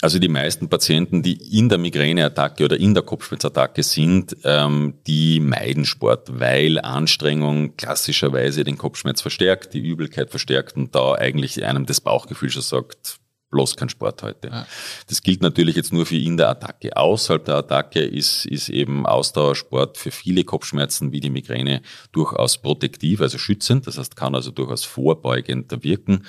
also 0.03 0.19
die 0.19 0.29
meisten 0.29 0.69
Patienten, 0.69 1.23
die 1.23 1.35
in 1.57 1.69
der 1.69 1.79
Migräneattacke 1.79 2.65
oder 2.65 2.79
in 2.79 2.95
der 2.95 3.05
Kopfschmerzattacke 3.05 3.85
sind, 3.85 4.37
ähm, 4.43 4.95
die 5.07 5.39
meiden 5.39 5.85
Sport, 5.85 6.41
weil 6.41 6.81
Anstrengung 6.81 7.77
klassischerweise 7.77 8.65
den 8.65 8.77
Kopfschmerz 8.77 9.23
verstärkt, 9.23 9.73
die 9.73 9.81
Übelkeit 9.81 10.31
verstärkt 10.31 10.77
und 10.77 10.97
da 10.97 11.13
eigentlich 11.13 11.65
einem 11.65 11.87
das 11.87 12.01
Bauchgefühl 12.01 12.51
schon 12.51 12.63
sagt, 12.63 13.21
bloß 13.57 13.77
kein 13.77 13.89
Sport 13.89 14.23
heute. 14.23 14.49
Ja. 14.49 14.67
Das 15.09 15.23
gilt 15.23 15.41
natürlich 15.41 15.77
jetzt 15.77 15.91
nur 15.93 16.05
für 16.05 16.17
in 16.17 16.37
der 16.37 16.51
Attacke. 16.51 16.95
Außerhalb 16.95 17.43
der 17.43 17.55
Attacke 17.57 18.01
ist, 18.01 18.45
ist 18.45 18.69
eben 18.69 19.07
Ausdauersport 19.07 19.97
für 19.97 20.11
viele 20.11 20.45
Kopfschmerzen 20.45 21.11
wie 21.11 21.21
die 21.21 21.31
Migräne 21.31 21.81
durchaus 22.13 22.59
protektiv, 22.59 23.23
also 23.23 23.39
schützend. 23.39 23.87
Das 23.87 23.97
heißt, 23.97 24.15
kann 24.15 24.35
also 24.35 24.51
durchaus 24.51 24.85
vorbeugend 24.85 25.73
wirken. 25.83 26.27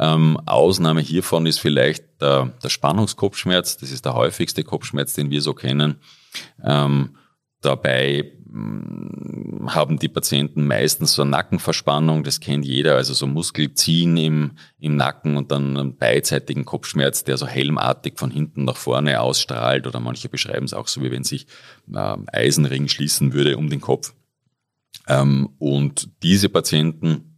Ähm, 0.00 0.36
Ausnahme 0.46 1.00
hiervon 1.00 1.46
ist 1.46 1.60
vielleicht 1.60 2.04
der, 2.20 2.52
der 2.60 2.68
Spannungskopfschmerz. 2.68 3.76
Das 3.76 3.92
ist 3.92 4.04
der 4.04 4.14
häufigste 4.14 4.64
Kopfschmerz, 4.64 5.14
den 5.14 5.30
wir 5.30 5.42
so 5.42 5.54
kennen. 5.54 6.00
Ähm, 6.64 7.16
dabei 7.64 8.32
haben 9.66 9.98
die 9.98 10.08
Patienten 10.08 10.66
meistens 10.66 11.14
so 11.14 11.22
eine 11.22 11.32
Nackenverspannung, 11.32 12.22
das 12.22 12.38
kennt 12.38 12.64
jeder, 12.64 12.94
also 12.94 13.12
so 13.12 13.26
Muskelziehen 13.26 14.16
im, 14.16 14.52
im 14.78 14.96
Nacken 14.96 15.36
und 15.36 15.50
dann 15.50 15.76
einen 15.76 15.96
beidseitigen 15.96 16.64
Kopfschmerz, 16.64 17.24
der 17.24 17.36
so 17.36 17.46
helmartig 17.46 18.18
von 18.18 18.30
hinten 18.30 18.64
nach 18.64 18.76
vorne 18.76 19.20
ausstrahlt 19.20 19.88
oder 19.88 19.98
manche 19.98 20.28
beschreiben 20.28 20.66
es 20.66 20.74
auch 20.74 20.86
so, 20.86 21.02
wie 21.02 21.10
wenn 21.10 21.24
sich 21.24 21.46
äh, 21.92 22.16
Eisenring 22.32 22.86
schließen 22.86 23.32
würde 23.32 23.56
um 23.56 23.70
den 23.70 23.80
Kopf. 23.80 24.14
Ähm, 25.08 25.50
und 25.58 26.10
diese 26.22 26.48
Patienten 26.48 27.34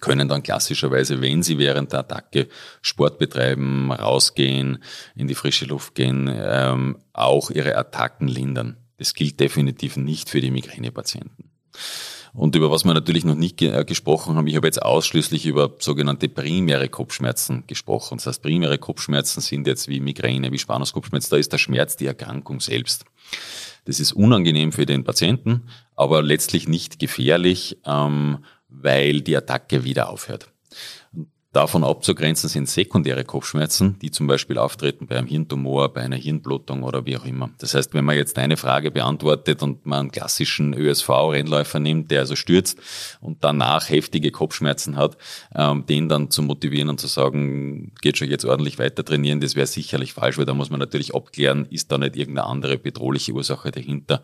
können 0.00 0.28
dann 0.28 0.42
klassischerweise, 0.42 1.20
wenn 1.20 1.42
sie 1.42 1.58
während 1.58 1.92
der 1.92 2.00
Attacke 2.00 2.48
Sport 2.80 3.18
betreiben, 3.18 3.92
rausgehen, 3.92 4.82
in 5.14 5.28
die 5.28 5.34
frische 5.34 5.66
Luft 5.66 5.94
gehen, 5.94 6.30
ähm, 6.32 6.98
auch 7.12 7.50
ihre 7.50 7.76
Attacken 7.76 8.28
lindern. 8.28 8.76
Das 9.00 9.14
gilt 9.14 9.40
definitiv 9.40 9.96
nicht 9.96 10.28
für 10.28 10.42
die 10.42 10.50
Migränepatienten. 10.50 11.50
Und 12.34 12.54
über 12.54 12.70
was 12.70 12.84
wir 12.84 12.92
natürlich 12.92 13.24
noch 13.24 13.34
nicht 13.34 13.56
ge 13.56 13.70
äh, 13.70 13.82
gesprochen 13.86 14.36
haben, 14.36 14.46
ich 14.46 14.56
habe 14.56 14.66
jetzt 14.66 14.82
ausschließlich 14.82 15.46
über 15.46 15.74
sogenannte 15.78 16.28
primäre 16.28 16.90
Kopfschmerzen 16.90 17.64
gesprochen. 17.66 18.18
Das 18.18 18.26
heißt, 18.26 18.42
primäre 18.42 18.76
Kopfschmerzen 18.76 19.40
sind 19.40 19.66
jetzt 19.66 19.88
wie 19.88 20.00
Migräne, 20.00 20.52
wie 20.52 20.58
Spannungskopfschmerz, 20.58 21.30
da 21.30 21.38
ist 21.38 21.50
der 21.50 21.56
Schmerz 21.56 21.96
die 21.96 22.08
Erkrankung 22.08 22.60
selbst. 22.60 23.06
Das 23.86 24.00
ist 24.00 24.12
unangenehm 24.12 24.70
für 24.70 24.84
den 24.84 25.02
Patienten, 25.02 25.62
aber 25.96 26.22
letztlich 26.22 26.68
nicht 26.68 26.98
gefährlich, 26.98 27.78
ähm, 27.86 28.44
weil 28.68 29.22
die 29.22 29.34
Attacke 29.34 29.82
wieder 29.82 30.10
aufhört. 30.10 30.52
Davon 31.52 31.82
abzugrenzen 31.82 32.48
sind 32.48 32.68
sekundäre 32.68 33.24
Kopfschmerzen, 33.24 33.98
die 33.98 34.12
zum 34.12 34.28
Beispiel 34.28 34.56
auftreten 34.56 35.08
bei 35.08 35.18
einem 35.18 35.26
Hirntumor, 35.26 35.92
bei 35.92 36.02
einer 36.02 36.14
Hirnblutung 36.14 36.84
oder 36.84 37.06
wie 37.06 37.16
auch 37.16 37.24
immer. 37.24 37.50
Das 37.58 37.74
heißt, 37.74 37.92
wenn 37.92 38.04
man 38.04 38.14
jetzt 38.14 38.38
eine 38.38 38.56
Frage 38.56 38.92
beantwortet 38.92 39.60
und 39.60 39.84
man 39.84 39.98
einen 39.98 40.10
klassischen 40.12 40.74
ÖSV-Rennläufer 40.74 41.80
nimmt, 41.80 42.12
der 42.12 42.20
also 42.20 42.36
stürzt 42.36 42.78
und 43.20 43.42
danach 43.42 43.90
heftige 43.90 44.30
Kopfschmerzen 44.30 44.94
hat, 44.94 45.16
ähm, 45.52 45.84
den 45.86 46.08
dann 46.08 46.30
zu 46.30 46.42
motivieren 46.42 46.88
und 46.88 47.00
zu 47.00 47.08
sagen, 47.08 47.94
geht 48.00 48.18
schon 48.18 48.30
jetzt 48.30 48.44
ordentlich 48.44 48.78
weiter 48.78 49.04
trainieren, 49.04 49.40
das 49.40 49.56
wäre 49.56 49.66
sicherlich 49.66 50.12
falsch, 50.12 50.38
weil 50.38 50.46
da 50.46 50.54
muss 50.54 50.70
man 50.70 50.78
natürlich 50.78 51.16
abklären, 51.16 51.66
ist 51.68 51.90
da 51.90 51.98
nicht 51.98 52.14
irgendeine 52.14 52.46
andere 52.46 52.78
bedrohliche 52.78 53.32
Ursache 53.32 53.72
dahinter 53.72 54.22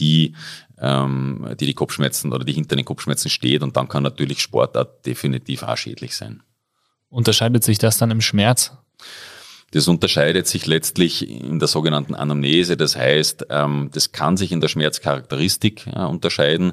die, 0.00 0.34
ähm, 0.78 1.48
die 1.58 1.66
die 1.66 1.74
Kopfschmerzen 1.74 2.32
oder 2.32 2.44
die 2.44 2.52
hinter 2.52 2.76
den 2.76 2.84
Kopfschmerzen 2.84 3.30
steht 3.30 3.62
und 3.62 3.76
dann 3.76 3.88
kann 3.88 4.02
natürlich 4.02 4.42
Sportart 4.42 5.06
definitiv 5.06 5.62
auch 5.62 5.76
schädlich 5.76 6.14
sein. 6.14 6.42
Unterscheidet 7.10 7.64
sich 7.64 7.78
das 7.78 7.98
dann 7.98 8.10
im 8.10 8.20
Schmerz? 8.20 8.72
Das 9.72 9.86
unterscheidet 9.86 10.46
sich 10.46 10.66
letztlich 10.66 11.28
in 11.28 11.58
der 11.58 11.68
sogenannten 11.68 12.14
Anamnese. 12.14 12.76
Das 12.76 12.96
heißt, 12.96 13.46
ähm, 13.50 13.90
das 13.92 14.12
kann 14.12 14.36
sich 14.36 14.52
in 14.52 14.60
der 14.60 14.68
Schmerzcharakteristik 14.68 15.86
unterscheiden. 15.94 16.72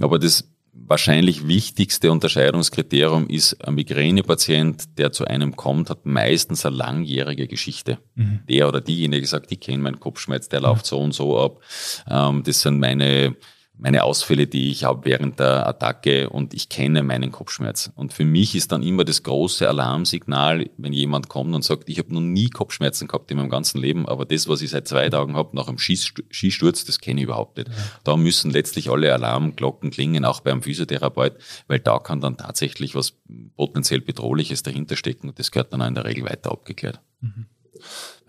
Aber 0.00 0.18
das 0.18 0.44
wahrscheinlich 0.72 1.46
wichtigste 1.46 2.10
Unterscheidungskriterium 2.10 3.28
ist, 3.28 3.64
ein 3.66 3.74
Migränepatient, 3.74 4.98
der 4.98 5.12
zu 5.12 5.24
einem 5.26 5.56
kommt, 5.56 5.90
hat 5.90 6.06
meistens 6.06 6.64
eine 6.64 6.76
langjährige 6.76 7.46
Geschichte. 7.48 7.98
Mhm. 8.14 8.40
Der 8.48 8.68
oder 8.68 8.80
diejenige 8.80 9.26
sagt, 9.26 9.52
ich 9.52 9.60
kenne 9.60 9.82
meinen 9.82 10.00
Kopfschmerz, 10.00 10.48
der 10.48 10.60
läuft 10.60 10.86
so 10.86 10.98
und 10.98 11.12
so 11.12 11.38
ab. 11.38 11.60
Ähm, 12.08 12.42
das 12.44 12.62
sind 12.62 12.78
meine 12.78 13.36
meine 13.80 14.04
Ausfälle, 14.04 14.46
die 14.46 14.70
ich 14.70 14.84
habe 14.84 15.06
während 15.06 15.40
der 15.40 15.66
Attacke 15.66 16.28
und 16.28 16.52
ich 16.52 16.68
kenne 16.68 17.02
meinen 17.02 17.32
Kopfschmerz. 17.32 17.90
Und 17.94 18.12
für 18.12 18.24
mich 18.24 18.54
ist 18.54 18.72
dann 18.72 18.82
immer 18.82 19.04
das 19.04 19.22
große 19.22 19.66
Alarmsignal, 19.66 20.68
wenn 20.76 20.92
jemand 20.92 21.28
kommt 21.28 21.54
und 21.54 21.64
sagt, 21.64 21.88
ich 21.88 21.98
habe 21.98 22.12
noch 22.12 22.20
nie 22.20 22.50
Kopfschmerzen 22.50 23.08
gehabt 23.08 23.30
in 23.30 23.38
meinem 23.38 23.48
ganzen 23.48 23.80
Leben, 23.80 24.06
aber 24.06 24.26
das, 24.26 24.48
was 24.48 24.60
ich 24.60 24.70
seit 24.70 24.86
zwei 24.86 25.08
Tagen 25.08 25.34
habe, 25.34 25.56
nach 25.56 25.68
einem 25.68 25.78
Skisturz, 25.78 26.84
das 26.84 27.00
kenne 27.00 27.20
ich 27.20 27.24
überhaupt 27.24 27.56
nicht. 27.56 27.70
Da 28.04 28.16
müssen 28.16 28.50
letztlich 28.50 28.90
alle 28.90 29.12
Alarmglocken 29.14 29.90
klingen, 29.90 30.24
auch 30.26 30.40
beim 30.40 30.62
Physiotherapeut, 30.62 31.38
weil 31.66 31.78
da 31.78 31.98
kann 31.98 32.20
dann 32.20 32.36
tatsächlich 32.36 32.94
was 32.94 33.14
potenziell 33.56 34.02
Bedrohliches 34.02 34.62
dahinter 34.62 34.96
stecken 34.96 35.28
und 35.30 35.38
das 35.38 35.50
gehört 35.50 35.72
dann 35.72 35.80
auch 35.80 35.88
in 35.88 35.94
der 35.94 36.04
Regel 36.04 36.24
weiter 36.24 36.52
abgeklärt. 36.52 37.00
Mhm. 37.20 37.46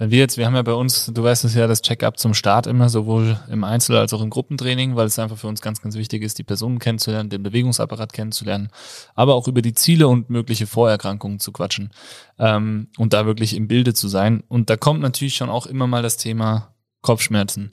Wenn 0.01 0.09
wir 0.09 0.17
jetzt, 0.17 0.35
wir 0.35 0.47
haben 0.47 0.55
ja 0.55 0.63
bei 0.63 0.73
uns, 0.73 1.11
du 1.13 1.21
weißt 1.21 1.45
es 1.45 1.53
ja, 1.53 1.67
das 1.67 1.83
Check-up 1.83 2.17
zum 2.17 2.33
Start 2.33 2.65
immer, 2.65 2.89
sowohl 2.89 3.39
im 3.51 3.63
Einzel- 3.63 3.97
als 3.97 4.11
auch 4.13 4.21
im 4.23 4.31
Gruppentraining, 4.31 4.95
weil 4.95 5.05
es 5.05 5.19
einfach 5.19 5.37
für 5.37 5.45
uns 5.45 5.61
ganz, 5.61 5.79
ganz 5.79 5.93
wichtig 5.93 6.23
ist, 6.23 6.39
die 6.39 6.43
Personen 6.43 6.79
kennenzulernen, 6.79 7.29
den 7.29 7.43
Bewegungsapparat 7.43 8.11
kennenzulernen, 8.11 8.71
aber 9.13 9.35
auch 9.35 9.47
über 9.47 9.61
die 9.61 9.75
Ziele 9.75 10.07
und 10.07 10.27
mögliche 10.31 10.65
Vorerkrankungen 10.65 11.39
zu 11.39 11.51
quatschen 11.51 11.91
ähm, 12.39 12.87
und 12.97 13.13
da 13.13 13.27
wirklich 13.27 13.55
im 13.55 13.67
Bilde 13.67 13.93
zu 13.93 14.07
sein. 14.07 14.41
Und 14.47 14.71
da 14.71 14.75
kommt 14.75 15.01
natürlich 15.01 15.35
schon 15.35 15.51
auch 15.51 15.67
immer 15.67 15.85
mal 15.85 16.01
das 16.01 16.17
Thema 16.17 16.73
Kopfschmerzen. 17.03 17.71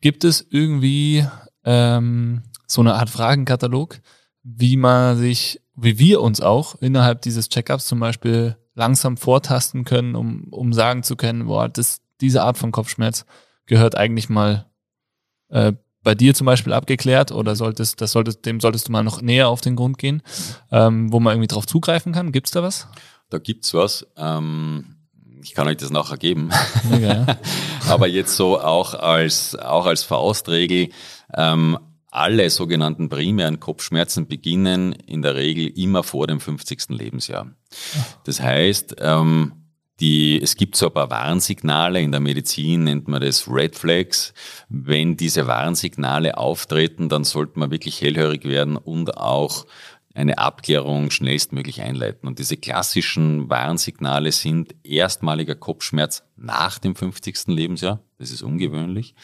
Gibt 0.00 0.24
es 0.24 0.46
irgendwie 0.48 1.26
ähm, 1.64 2.44
so 2.66 2.80
eine 2.80 2.94
Art 2.94 3.10
Fragenkatalog, 3.10 4.00
wie 4.42 4.78
man 4.78 5.18
sich, 5.18 5.60
wie 5.76 5.98
wir 5.98 6.22
uns 6.22 6.40
auch 6.40 6.76
innerhalb 6.80 7.20
dieses 7.20 7.50
Check-ups 7.50 7.84
zum 7.84 8.00
Beispiel 8.00 8.56
langsam 8.74 9.16
vortasten 9.16 9.84
können, 9.84 10.14
um, 10.14 10.48
um 10.50 10.72
sagen 10.72 11.02
zu 11.02 11.16
können, 11.16 11.46
boah, 11.46 11.68
das, 11.68 12.00
diese 12.20 12.42
Art 12.42 12.58
von 12.58 12.72
Kopfschmerz 12.72 13.24
gehört 13.66 13.96
eigentlich 13.96 14.28
mal 14.28 14.66
äh, 15.48 15.72
bei 16.02 16.14
dir 16.14 16.34
zum 16.34 16.46
Beispiel 16.46 16.72
abgeklärt 16.72 17.32
oder 17.32 17.54
solltest, 17.54 18.00
das 18.00 18.12
solltest, 18.12 18.44
dem 18.44 18.60
solltest 18.60 18.88
du 18.88 18.92
mal 18.92 19.04
noch 19.04 19.22
näher 19.22 19.48
auf 19.48 19.60
den 19.60 19.76
Grund 19.76 19.98
gehen, 19.98 20.22
ähm, 20.70 21.12
wo 21.12 21.20
man 21.20 21.34
irgendwie 21.34 21.48
drauf 21.48 21.66
zugreifen 21.66 22.12
kann? 22.12 22.32
Gibt's 22.32 22.50
da 22.50 22.62
was? 22.62 22.88
Da 23.30 23.38
gibt's 23.38 23.72
was. 23.72 24.06
Ähm, 24.16 24.96
ich 25.42 25.54
kann 25.54 25.68
euch 25.68 25.76
das 25.76 25.90
nachher 25.90 26.16
geben. 26.16 26.50
Mega, 26.90 27.14
ja. 27.14 27.26
Aber 27.88 28.06
jetzt 28.06 28.36
so 28.36 28.60
auch 28.60 28.94
als, 28.94 29.56
auch 29.56 29.86
als 29.86 30.02
Faustregel, 30.02 30.88
ähm, 31.34 31.78
alle 32.12 32.50
sogenannten 32.50 33.08
primären 33.08 33.58
Kopfschmerzen 33.58 34.28
beginnen 34.28 34.92
in 34.92 35.22
der 35.22 35.34
Regel 35.34 35.66
immer 35.78 36.02
vor 36.02 36.26
dem 36.26 36.40
50. 36.40 36.90
Lebensjahr. 36.90 37.50
Das 38.24 38.40
heißt, 38.40 38.96
ähm, 38.98 39.52
die, 39.98 40.40
es 40.42 40.56
gibt 40.56 40.76
so 40.76 40.86
ein 40.86 40.92
paar 40.92 41.10
Warnsignale, 41.10 42.00
in 42.00 42.12
der 42.12 42.20
Medizin 42.20 42.84
nennt 42.84 43.08
man 43.08 43.22
das 43.22 43.48
Red 43.48 43.76
Flags. 43.76 44.34
Wenn 44.68 45.16
diese 45.16 45.46
Warnsignale 45.46 46.36
auftreten, 46.36 47.08
dann 47.08 47.24
sollte 47.24 47.58
man 47.58 47.70
wirklich 47.70 48.00
hellhörig 48.00 48.44
werden 48.44 48.76
und 48.76 49.16
auch 49.16 49.66
eine 50.14 50.36
Abklärung 50.36 51.10
schnellstmöglich 51.10 51.80
einleiten. 51.80 52.28
Und 52.28 52.38
diese 52.38 52.58
klassischen 52.58 53.48
Warnsignale 53.48 54.32
sind 54.32 54.74
erstmaliger 54.84 55.54
Kopfschmerz 55.54 56.24
nach 56.36 56.78
dem 56.78 56.94
50. 56.94 57.46
Lebensjahr. 57.46 58.00
Das 58.18 58.30
ist 58.30 58.42
ungewöhnlich. 58.42 59.14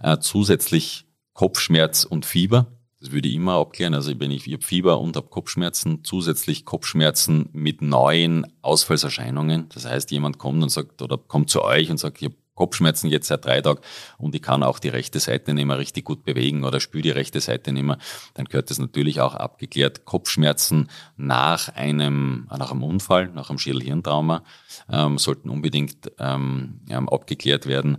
Äh, 0.00 0.18
zusätzlich 0.18 1.05
Kopfschmerz 1.36 2.04
und 2.04 2.24
Fieber. 2.24 2.66
Das 2.98 3.12
würde 3.12 3.28
ich 3.28 3.34
immer 3.34 3.56
abklären. 3.56 3.92
Also 3.92 4.18
wenn 4.18 4.30
ich, 4.30 4.46
ich 4.46 4.54
habe 4.54 4.64
Fieber 4.64 5.00
und 5.00 5.16
habe 5.16 5.28
Kopfschmerzen, 5.28 6.02
zusätzlich 6.02 6.64
Kopfschmerzen 6.64 7.50
mit 7.52 7.82
neuen 7.82 8.46
Ausfallserscheinungen. 8.62 9.68
Das 9.68 9.84
heißt, 9.84 10.10
jemand 10.10 10.38
kommt 10.38 10.62
und 10.62 10.70
sagt 10.70 11.02
oder 11.02 11.18
kommt 11.18 11.50
zu 11.50 11.62
euch 11.62 11.90
und 11.90 11.98
sagt, 11.98 12.22
ich 12.22 12.28
habe 12.28 12.36
Kopfschmerzen 12.54 13.10
jetzt 13.10 13.28
seit 13.28 13.44
drei 13.44 13.60
Tagen 13.60 13.80
und 14.16 14.34
ich 14.34 14.40
kann 14.40 14.62
auch 14.62 14.78
die 14.78 14.88
rechte 14.88 15.20
Seite 15.20 15.52
nicht 15.52 15.66
mehr 15.66 15.76
richtig 15.76 16.06
gut 16.06 16.24
bewegen 16.24 16.64
oder 16.64 16.80
spüre 16.80 17.02
die 17.02 17.10
rechte 17.10 17.42
Seite 17.42 17.70
nicht 17.70 17.82
mehr, 17.82 17.98
dann 18.32 18.46
gehört 18.46 18.70
das 18.70 18.78
natürlich 18.78 19.20
auch 19.20 19.34
abgeklärt. 19.34 20.06
Kopfschmerzen 20.06 20.88
nach 21.18 21.68
einem, 21.68 22.48
nach 22.50 22.70
einem 22.70 22.82
Unfall, 22.82 23.28
nach 23.28 23.50
einem 23.50 23.58
Schädelhirntrauma 23.58 24.42
ähm, 24.90 25.18
sollten 25.18 25.50
unbedingt 25.50 26.10
ähm, 26.18 26.80
abgeklärt 26.88 27.66
werden 27.66 27.98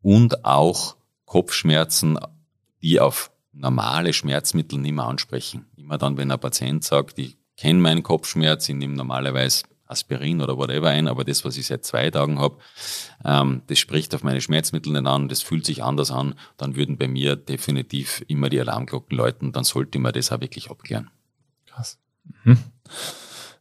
und 0.00 0.44
auch 0.44 0.96
Kopfschmerzen 1.26 2.18
die 2.82 3.00
auf 3.00 3.30
normale 3.52 4.12
Schmerzmittel 4.12 4.78
nicht 4.78 4.94
mehr 4.94 5.06
ansprechen. 5.06 5.66
Immer 5.76 5.98
dann, 5.98 6.16
wenn 6.16 6.30
ein 6.30 6.40
Patient 6.40 6.82
sagt, 6.82 7.18
ich 7.18 7.36
kenne 7.56 7.80
meinen 7.80 8.02
Kopfschmerz, 8.02 8.68
ich 8.68 8.74
nehme 8.74 8.94
normalerweise 8.94 9.64
Aspirin 9.86 10.40
oder 10.40 10.56
whatever 10.56 10.88
ein, 10.88 11.06
aber 11.06 11.22
das, 11.22 11.44
was 11.44 11.56
ich 11.58 11.66
seit 11.66 11.84
zwei 11.84 12.10
Tagen 12.10 12.40
habe, 12.40 12.56
ähm, 13.24 13.62
das 13.66 13.78
spricht 13.78 14.14
auf 14.14 14.24
meine 14.24 14.40
Schmerzmittel 14.40 14.92
nicht 14.92 15.06
an, 15.06 15.28
das 15.28 15.42
fühlt 15.42 15.66
sich 15.66 15.84
anders 15.84 16.10
an, 16.10 16.34
dann 16.56 16.76
würden 16.76 16.96
bei 16.96 17.08
mir 17.08 17.36
definitiv 17.36 18.24
immer 18.26 18.48
die 18.48 18.60
Alarmglocken 18.60 19.16
läuten, 19.16 19.52
dann 19.52 19.64
sollte 19.64 19.98
man 19.98 20.12
das 20.12 20.32
auch 20.32 20.40
wirklich 20.40 20.70
abklären. 20.70 21.10
Krass. 21.66 21.98
Mhm. 22.44 22.58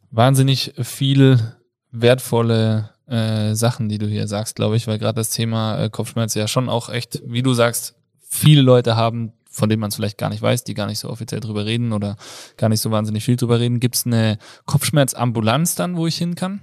Wahnsinnig 0.10 0.74
viel 0.82 1.58
wertvolle 1.92 2.92
äh, 3.08 3.54
Sachen, 3.56 3.90
die 3.90 3.98
du 3.98 4.08
hier 4.08 4.28
sagst, 4.28 4.56
glaube 4.56 4.78
ich, 4.78 4.88
weil 4.88 5.00
gerade 5.00 5.16
das 5.16 5.32
Thema 5.32 5.84
äh, 5.84 5.90
Kopfschmerz 5.90 6.34
ja 6.34 6.48
schon 6.48 6.70
auch 6.70 6.90
echt, 6.90 7.22
wie 7.26 7.44
du 7.44 7.54
sagst, 7.54 7.96
viele 8.32 8.62
Leute 8.62 8.96
haben, 8.96 9.34
von 9.50 9.70
denen 9.70 9.82
man 9.82 9.90
es 9.90 9.96
vielleicht 9.96 10.18
gar 10.18 10.30
nicht 10.30 10.42
weiß, 10.42 10.64
die 10.64 10.74
gar 10.74 10.88
nicht 10.88 11.00
so 11.00 11.10
offiziell 11.10 11.42
drüber 11.42 11.66
reden 11.66 11.92
oder 11.92 12.16
gar 12.58 12.70
nicht 12.70 12.80
so 12.80 12.90
wahnsinnig 12.90 13.26
viel 13.26 13.36
drüber 13.36 13.60
reden. 13.60 13.82
Gibt 13.82 13.96
es 13.96 14.06
eine 14.06 14.38
Kopfschmerzambulanz 14.66 15.76
dann, 15.76 15.98
wo 15.98 16.08
ich 16.08 16.18
hin 16.18 16.36
kann? 16.36 16.62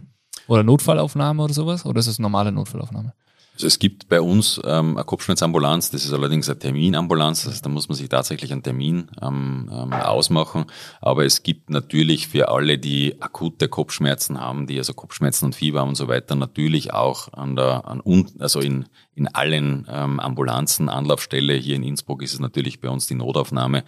Oder 0.48 0.62
Notfallaufnahme 0.62 1.42
oder 1.42 1.52
sowas? 1.52 1.84
Oder 1.84 2.00
ist 2.00 2.06
es 2.06 2.18
normale 2.18 2.50
Notfallaufnahme? 2.50 3.12
Also 3.58 3.66
es 3.66 3.80
gibt 3.80 4.08
bei 4.08 4.20
uns 4.20 4.60
ähm, 4.64 4.96
eine 4.96 5.04
Kopfschmerzambulanz, 5.04 5.90
das 5.90 6.04
ist 6.04 6.12
allerdings 6.12 6.48
eine 6.48 6.60
Terminambulanz, 6.60 7.42
das 7.42 7.60
da 7.60 7.68
muss 7.68 7.88
man 7.88 7.96
sich 7.96 8.08
tatsächlich 8.08 8.52
einen 8.52 8.62
Termin 8.62 9.10
ähm, 9.20 9.68
ähm, 9.72 9.92
ausmachen. 9.94 10.66
Aber 11.00 11.24
es 11.24 11.42
gibt 11.42 11.68
natürlich 11.68 12.28
für 12.28 12.50
alle, 12.50 12.78
die 12.78 13.20
akute 13.20 13.68
Kopfschmerzen 13.68 14.40
haben, 14.40 14.68
die 14.68 14.78
also 14.78 14.94
Kopfschmerzen 14.94 15.46
und 15.46 15.56
Fieber 15.56 15.80
haben 15.80 15.88
und 15.88 15.96
so 15.96 16.06
weiter, 16.06 16.36
natürlich 16.36 16.94
auch 16.94 17.32
an 17.32 17.56
der, 17.56 17.84
an, 17.88 18.00
also 18.38 18.60
in, 18.60 18.86
in 19.18 19.28
allen 19.28 19.86
ähm, 19.90 20.20
Ambulanzen, 20.20 20.88
Anlaufstelle. 20.88 21.54
Hier 21.54 21.76
in 21.76 21.82
Innsbruck 21.82 22.22
ist 22.22 22.34
es 22.34 22.40
natürlich 22.40 22.80
bei 22.80 22.88
uns 22.88 23.06
die 23.06 23.14
Notaufnahme. 23.14 23.84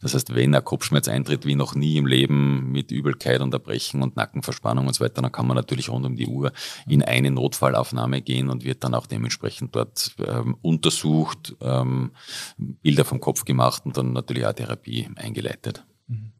Das 0.00 0.14
heißt, 0.14 0.34
wenn 0.34 0.54
ein 0.54 0.64
Kopfschmerz 0.64 1.08
eintritt, 1.08 1.46
wie 1.46 1.54
noch 1.54 1.74
nie 1.74 1.96
im 1.96 2.06
Leben, 2.06 2.72
mit 2.72 2.90
Übelkeit 2.90 3.40
und 3.40 3.54
Erbrechen 3.54 4.02
und 4.02 4.16
Nackenverspannung 4.16 4.86
und 4.86 4.94
so 4.94 5.04
weiter, 5.04 5.22
dann 5.22 5.32
kann 5.32 5.46
man 5.46 5.56
natürlich 5.56 5.88
rund 5.88 6.04
um 6.04 6.16
die 6.16 6.26
Uhr 6.26 6.52
in 6.86 7.02
eine 7.02 7.30
Notfallaufnahme 7.30 8.20
gehen 8.20 8.50
und 8.50 8.64
wird 8.64 8.84
dann 8.84 8.94
auch 8.94 9.06
dementsprechend 9.06 9.74
dort 9.74 10.14
ähm, 10.26 10.56
untersucht, 10.62 11.56
ähm, 11.60 12.10
Bilder 12.58 13.04
vom 13.04 13.20
Kopf 13.20 13.44
gemacht 13.44 13.82
und 13.86 13.96
dann 13.96 14.12
natürlich 14.12 14.46
auch 14.46 14.52
Therapie 14.52 15.08
eingeleitet. 15.16 15.84
Mhm. 16.08 16.32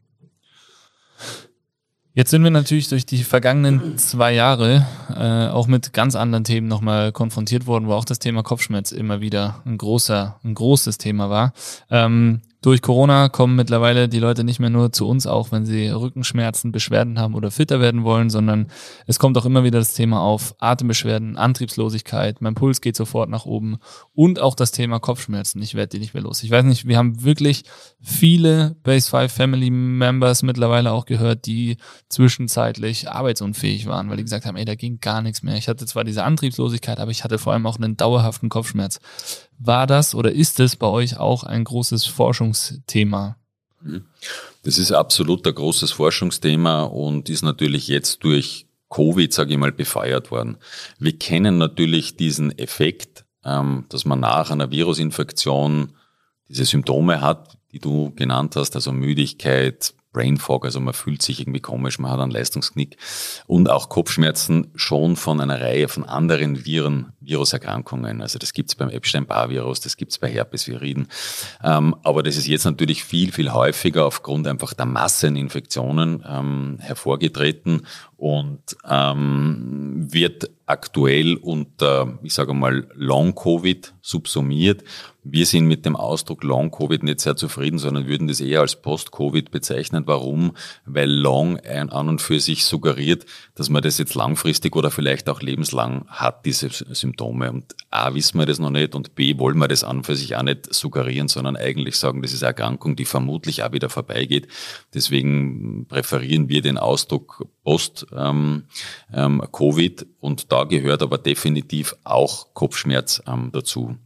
Jetzt 2.15 2.31
sind 2.31 2.45
wir 2.45 2.51
natürlich 2.51 2.89
durch 2.89 3.07
die 3.07 3.25
vergangenen 3.25 3.97
zwei 3.97 4.35
Jahre 4.35 4.87
äh, 5.17 5.49
auch 5.49 5.67
mit 5.67 5.95
ganz 5.95 6.15
anderen 6.15 6.45
Themen 6.45 6.69
nochmal 6.69 7.11
konfrontiert 7.11 7.67
worden, 7.67 7.87
wo 7.87 7.95
auch 7.95 8.05
das 8.05 8.19
Thema 8.19 8.43
Kopfschmerz 8.43 8.93
immer 8.93 9.23
wieder 9.23 9.63
ein 9.65 9.79
großer, 9.79 10.39
ein 10.45 10.53
großes 10.53 10.99
Thema 10.99 11.31
war. 11.31 11.55
Ähm, 11.91 12.43
durch 12.63 12.81
Corona 12.81 13.29
kommen 13.29 13.57
mittlerweile 13.57 14.09
die 14.09 14.21
Leute 14.21 14.45
nicht 14.45 14.61
mehr 14.61 14.71
nur 14.71 14.93
zu 14.93 15.09
uns, 15.09 15.27
auch 15.27 15.51
wenn 15.51 15.67
sie 15.67 15.89
Rückenschmerzen, 15.89 16.71
Beschwerden 16.71 17.19
haben 17.19 17.35
oder 17.35 17.51
fitter 17.51 17.81
werden 17.81 18.05
wollen, 18.05 18.31
sondern 18.31 18.69
es 19.07 19.19
kommt 19.19 19.37
auch 19.37 19.45
immer 19.45 19.65
wieder 19.65 19.81
das 19.81 19.95
Thema 19.95 20.21
auf 20.21 20.55
Atembeschwerden, 20.59 21.37
Antriebslosigkeit, 21.37 22.41
mein 22.41 22.55
Puls 22.55 22.81
geht 22.81 22.95
sofort 22.95 23.29
nach 23.29 23.47
oben 23.47 23.79
und 24.15 24.41
auch 24.41 24.55
das 24.55 24.71
Thema 24.71 25.01
Kopfschmerzen. 25.01 25.61
Ich 25.61 25.75
werde 25.75 25.89
die 25.89 25.99
nicht 25.99 26.15
mehr 26.15 26.23
los. 26.23 26.43
Ich 26.45 26.51
weiß 26.51 26.65
nicht, 26.65 26.87
wir 26.87 26.97
haben 26.97 27.25
wirklich 27.25 27.65
viele 28.01 28.77
Base 28.85 29.11
5 29.11 29.33
Family 29.33 29.71
Members 29.71 30.45
mittlerweile 30.45 30.93
auch 30.93 31.05
gehört, 31.05 31.47
die 31.47 31.79
zwischenzeitlich 32.09 33.11
arbeitsunfähig 33.11 33.87
waren, 33.87 34.09
weil 34.09 34.19
die 34.19 34.25
gesagt 34.25 34.47
haben, 34.47 34.57
ey, 34.57 34.65
da 34.65 34.77
ging 34.77 35.01
gar 35.01 35.21
nichts 35.21 35.43
mehr. 35.43 35.57
Ich 35.57 35.67
hatte 35.69 35.85
zwar 35.87 36.05
diese 36.05 36.23
Antriebslosigkeit, 36.23 37.01
aber 37.01 37.11
ich 37.11 37.25
hatte 37.25 37.39
vor 37.39 37.55
allem 37.55 37.67
auch 37.67 37.77
einen 37.77 37.97
dauerhaften 37.97 38.49
Kopfschmerz. 38.49 39.01
War 39.65 39.87
das 39.87 40.15
oder 40.15 40.33
ist 40.33 40.59
es 40.61 40.75
bei 40.75 40.89
euch 40.89 41.19
auch 41.19 41.45
ein 41.45 41.63
großes 41.63 42.05
Forschungsthema? 42.07 43.37
Das 44.63 44.79
ist 44.79 44.93
absolut 44.93 45.47
ein 45.47 45.55
großes 45.55 45.93
Forschungsthema 45.93 46.83
und 46.83 47.29
ist 47.29 47.43
natürlich 47.43 47.89
jetzt 47.89 48.25
durch 48.25 48.67
Covid, 48.91 49.33
sage 49.33 49.53
ich 49.53 49.59
mal, 49.59 49.73
befeuert 49.73 50.31
worden. 50.31 50.59
Wir 50.99 51.17
kennen 51.19 51.59
natürlich 51.59 52.17
diesen 52.17 52.57
Effekt, 52.59 53.25
ähm, 53.45 53.87
dass 53.89 54.05
man 54.05 54.21
nach 54.21 54.51
einer 54.51 54.71
Virusinfektion 54.71 55.95
diese 56.49 56.65
Symptome 56.65 57.21
hat, 57.21 57.57
die 57.73 57.79
du 57.79 58.13
genannt 58.15 58.57
hast, 58.57 58.75
also 58.75 58.93
Müdigkeit, 58.93 59.95
Brain 60.13 60.37
Fog, 60.37 60.65
also 60.65 60.81
man 60.81 60.95
fühlt 60.95 61.23
sich 61.23 61.41
irgendwie 61.41 61.61
komisch, 61.61 61.99
man 61.99 62.11
hat 62.11 62.21
einen 62.21 62.31
Leistungsknick 62.31 62.97
und 63.47 63.71
auch 63.71 63.89
Kopfschmerzen 63.89 64.71
schon 64.75 65.17
von 65.17 65.41
einer 65.41 65.61
Reihe 65.61 65.89
von 65.89 66.05
anderen 66.05 66.65
Viren, 66.65 67.13
Viruserkrankungen. 67.21 68.21
Also 68.21 68.39
das 68.39 68.53
gibt's 68.53 68.75
beim 68.75 68.91
Epstein-Barr-Virus, 68.91 69.81
das 69.81 69.97
gibt's 69.97 70.19
bei 70.19 70.29
Herpesviriden. 70.29 71.09
Ähm, 71.63 71.97
aber 72.03 72.23
das 72.23 72.37
ist 72.37 72.47
jetzt 72.47 72.65
natürlich 72.65 73.05
viel, 73.05 73.33
viel 73.33 73.53
häufiger 73.53 74.05
aufgrund 74.05 74.47
einfach 74.47 74.75
der 74.75 74.87
Masseninfektionen 74.87 76.25
ähm, 76.29 76.79
hervorgetreten 76.81 77.87
und 78.23 78.77
ähm, 78.89 80.07
wird 80.13 80.49
aktuell 80.67 81.35
unter, 81.35 82.21
ich 82.23 82.33
sage 82.33 82.55
mal, 82.55 82.87
Long-Covid 82.95 83.95
subsumiert. 84.01 84.85
Wir 85.25 85.45
sind 85.45 85.67
mit 85.67 85.85
dem 85.85 85.97
Ausdruck 85.97 86.45
Long-Covid 86.45 87.03
nicht 87.03 87.21
sehr 87.21 87.35
zufrieden, 87.37 87.79
sondern 87.79 88.07
würden 88.07 88.29
das 88.29 88.41
eher 88.41 88.61
als 88.61 88.81
Post-Covid 88.81 89.51
bezeichnen. 89.51 90.05
Warum? 90.07 90.53
Weil 90.85 91.11
Long 91.11 91.59
an 91.59 92.09
und 92.09 92.21
für 92.21 92.39
sich 92.39 92.65
suggeriert, 92.65 93.27
dass 93.57 93.71
man 93.71 93.83
das 93.83 93.99
jetzt 93.99 94.15
langfristig 94.15 94.77
oder 94.77 94.93
vielleicht 94.93 95.29
auch 95.29 95.43
lebenslang 95.43 96.07
hat, 96.09 96.47
diese 96.47 96.71
Symptome. 96.71 97.51
Und 97.51 97.75
A, 97.91 98.15
wissen 98.15 98.39
wir 98.39 98.47
das 98.47 98.61
noch 98.61 98.71
nicht 98.71 98.95
und 98.95 99.17
B, 99.17 99.39
wollen 99.39 99.59
wir 99.59 99.69
das 99.69 99.85
an 99.85 99.99
und 99.99 100.07
für 100.07 100.17
sich 100.17 100.37
auch 100.37 100.43
nicht 100.43 100.73
suggerieren, 100.73 101.27
sondern 101.29 101.57
eigentlich 101.57 101.97
sagen, 101.97 102.23
das 102.23 102.33
ist 102.33 102.45
eine 102.45 102.51
Erkrankung, 102.51 102.95
die 102.95 103.05
vermutlich 103.05 103.63
auch 103.65 103.73
wieder 103.73 103.91
vorbeigeht. 103.91 104.47
Deswegen 104.95 105.87
präferieren 105.89 106.49
wir 106.49 106.63
den 106.63 106.79
Ausdruck 106.79 107.47
Post 107.65 108.07
ähm, 108.17 108.65
ähm, 109.13 109.43
und 110.21 110.53
da 110.53 110.65
gehört 110.65 111.03
aber 111.03 111.19
definitiv 111.19 111.95
auch 112.05 112.55
Kopfschmerz 112.55 113.23
ähm, 113.27 113.51
dazu. 113.53 113.97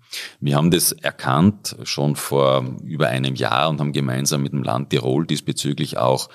Wir 0.41 0.57
haben 0.57 0.71
das 0.71 0.93
erkannt 0.93 1.77
schon 1.85 2.17
vor 2.17 2.65
über 2.85 3.09
einem 3.09 3.35
Jahr 3.35 3.69
und 3.69 3.81
haben 3.81 3.93
gemeinsam 3.93 4.43
mit 4.43 4.53
dem 4.53 4.63
Land 4.63 4.91
Tirol 4.91 5.27
diesbezüglich 5.27 5.97
auch 5.99 6.29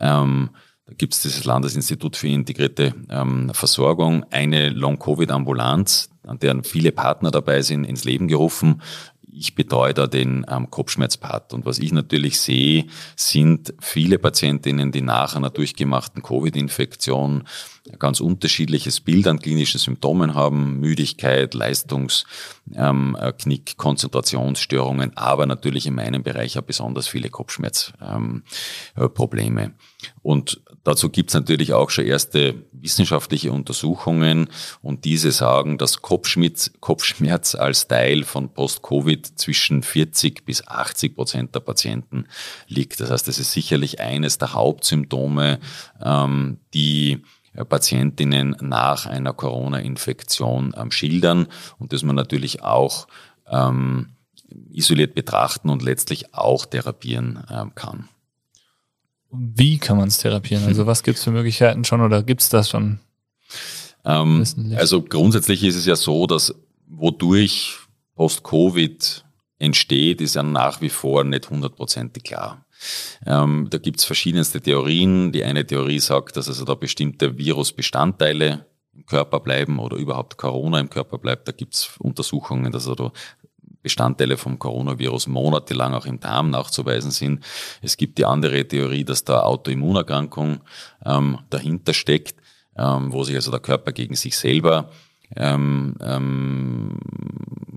ähm, 0.00 0.50
da 0.86 0.92
gibt 0.92 1.14
es 1.14 1.22
das 1.22 1.44
Landesinstitut 1.44 2.14
für 2.14 2.28
integrierte 2.28 2.94
ähm, 3.08 3.50
Versorgung, 3.54 4.26
eine 4.30 4.68
Long-Covid-Ambulanz, 4.68 6.10
an 6.26 6.38
deren 6.38 6.62
viele 6.62 6.92
Partner 6.92 7.30
dabei 7.30 7.62
sind, 7.62 7.84
ins 7.84 8.04
Leben 8.04 8.28
gerufen 8.28 8.82
ich 9.36 9.54
betreue 9.54 9.94
da 9.94 10.06
den 10.06 10.46
ähm, 10.48 10.70
Kopfschmerzpart. 10.70 11.52
Und 11.52 11.66
was 11.66 11.78
ich 11.78 11.92
natürlich 11.92 12.38
sehe, 12.38 12.86
sind 13.16 13.74
viele 13.80 14.18
Patientinnen, 14.18 14.92
die 14.92 15.00
nach 15.00 15.34
einer 15.34 15.50
durchgemachten 15.50 16.22
Covid-Infektion 16.22 17.44
ganz 17.98 18.20
unterschiedliches 18.20 19.00
Bild 19.00 19.26
an 19.26 19.40
klinischen 19.40 19.78
Symptomen 19.78 20.34
haben, 20.34 20.80
Müdigkeit, 20.80 21.52
Leistungsknick, 21.52 22.26
ähm, 22.76 23.16
Konzentrationsstörungen, 23.76 25.14
aber 25.16 25.46
natürlich 25.46 25.86
in 25.86 25.94
meinem 25.94 26.22
Bereich 26.22 26.58
auch 26.58 26.62
besonders 26.62 27.08
viele 27.08 27.28
Kopfschmerzprobleme. 27.28 29.62
Ähm, 29.62 29.74
und 30.22 30.62
dazu 30.84 31.08
gibt 31.08 31.30
es 31.30 31.34
natürlich 31.34 31.72
auch 31.72 31.90
schon 31.90 32.06
erste 32.06 32.54
wissenschaftliche 32.72 33.50
Untersuchungen 33.50 34.48
und 34.82 35.04
diese 35.04 35.32
sagen, 35.32 35.78
dass 35.78 36.02
Kopfschmerz, 36.02 36.70
Kopfschmerz 36.80 37.54
als 37.54 37.88
Teil 37.88 38.24
von 38.24 38.50
Post-Covid 38.50 39.26
zwischen 39.38 39.82
40 39.82 40.44
bis 40.44 40.66
80 40.68 41.16
Prozent 41.16 41.54
der 41.54 41.60
Patienten 41.60 42.26
liegt. 42.68 43.00
Das 43.00 43.10
heißt, 43.10 43.26
das 43.26 43.38
ist 43.38 43.52
sicherlich 43.52 44.00
eines 44.00 44.38
der 44.38 44.52
Hauptsymptome, 44.52 45.58
ähm, 46.02 46.58
die 46.74 47.22
Patientinnen 47.68 48.56
nach 48.60 49.06
einer 49.06 49.32
Corona-Infektion 49.32 50.74
ähm, 50.76 50.90
schildern 50.90 51.46
und 51.78 51.92
das 51.92 52.02
man 52.02 52.16
natürlich 52.16 52.62
auch 52.62 53.06
ähm, 53.48 54.10
isoliert 54.72 55.14
betrachten 55.14 55.70
und 55.70 55.82
letztlich 55.82 56.34
auch 56.34 56.66
therapieren 56.66 57.44
ähm, 57.50 57.74
kann. 57.74 58.08
Wie 59.36 59.78
kann 59.78 59.96
man 59.96 60.08
es 60.08 60.18
therapieren? 60.18 60.64
Also 60.64 60.86
was 60.86 61.02
gibt 61.02 61.18
es 61.18 61.24
für 61.24 61.30
Möglichkeiten 61.30 61.84
schon 61.84 62.00
oder 62.00 62.22
gibt 62.22 62.42
es 62.42 62.48
das 62.48 62.68
schon? 62.68 63.00
Ähm, 64.04 64.44
also 64.76 65.02
grundsätzlich 65.02 65.64
ist 65.64 65.76
es 65.76 65.86
ja 65.86 65.96
so, 65.96 66.26
dass 66.26 66.54
wodurch 66.86 67.78
Post-Covid 68.14 69.24
entsteht, 69.58 70.20
ist 70.20 70.34
ja 70.34 70.42
nach 70.42 70.80
wie 70.80 70.88
vor 70.88 71.24
nicht 71.24 71.50
hundertprozentig 71.50 72.22
klar. 72.22 72.64
Ähm, 73.26 73.68
da 73.70 73.78
gibt's 73.78 74.04
verschiedenste 74.04 74.60
Theorien. 74.60 75.32
Die 75.32 75.44
eine 75.44 75.66
Theorie 75.66 76.00
sagt, 76.00 76.36
dass 76.36 76.48
also 76.48 76.64
da 76.64 76.74
bestimmte 76.74 77.38
Virusbestandteile 77.38 78.66
im 78.92 79.06
Körper 79.06 79.40
bleiben 79.40 79.78
oder 79.78 79.96
überhaupt 79.96 80.36
Corona 80.36 80.80
im 80.80 80.90
Körper 80.90 81.18
bleibt. 81.18 81.48
Da 81.48 81.52
gibt's 81.52 81.96
Untersuchungen, 81.98 82.70
dass 82.72 82.88
also 82.88 83.12
Bestandteile 83.84 84.36
vom 84.36 84.58
Coronavirus 84.58 85.28
monatelang 85.28 85.94
auch 85.94 86.06
im 86.06 86.18
Darm 86.18 86.50
nachzuweisen 86.50 87.12
sind. 87.12 87.44
Es 87.82 87.96
gibt 87.96 88.18
die 88.18 88.24
andere 88.24 88.66
Theorie, 88.66 89.04
dass 89.04 89.24
da 89.24 89.42
Autoimmunerkrankung 89.42 90.62
ähm, 91.04 91.38
dahinter 91.50 91.92
steckt, 91.92 92.34
ähm, 92.76 93.12
wo 93.12 93.22
sich 93.22 93.36
also 93.36 93.50
der 93.52 93.60
Körper 93.60 93.92
gegen 93.92 94.16
sich 94.16 94.36
selber 94.36 94.90
ähm, 95.36 95.96
ähm, 96.00 96.98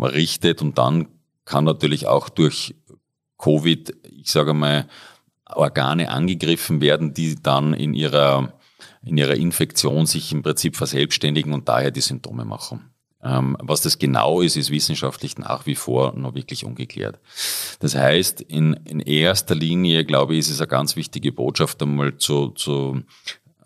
richtet 0.02 0.62
und 0.62 0.78
dann 0.78 1.10
kann 1.46 1.66
natürlich 1.66 2.08
auch 2.08 2.30
durch 2.30 2.74
Covid, 3.38 3.94
ich 4.10 4.32
sage 4.32 4.54
mal, 4.54 4.88
Organe 5.46 6.10
angegriffen 6.10 6.82
werden, 6.82 7.14
die 7.14 7.36
dann 7.36 7.74
in 7.74 7.94
ihrer, 7.94 8.54
in 9.04 9.18
ihrer 9.18 9.36
Infektion 9.36 10.06
sich 10.06 10.32
im 10.32 10.42
Prinzip 10.42 10.76
verselbstständigen 10.76 11.54
und 11.54 11.68
daher 11.68 11.92
die 11.92 12.02
Symptome 12.02 12.46
machen. 12.46 12.92
Ähm, 13.28 13.58
was 13.60 13.82
das 13.82 14.00
genau 14.00 14.42
ist, 14.42 14.56
ist 14.56 14.72
wissenschaftlich 14.72 15.38
nach 15.38 15.66
wie 15.66 15.76
vor 15.76 16.14
noch 16.16 16.36
wirklich 16.36 16.64
ungeklärt. 16.64 17.20
Das 17.80 17.96
heißt, 17.96 18.42
in, 18.42 18.74
in 18.86 19.00
erster 19.00 19.56
Linie, 19.56 20.06
glaube 20.06 20.34
ich, 20.34 20.40
ist 20.40 20.50
es 20.52 20.62
eine 20.62 20.68
ganz 20.68 20.96
wichtige 20.96 21.32
Botschaft 21.32 21.82
einmal 21.82 22.18
zu, 22.18 22.50
zu, 22.50 23.02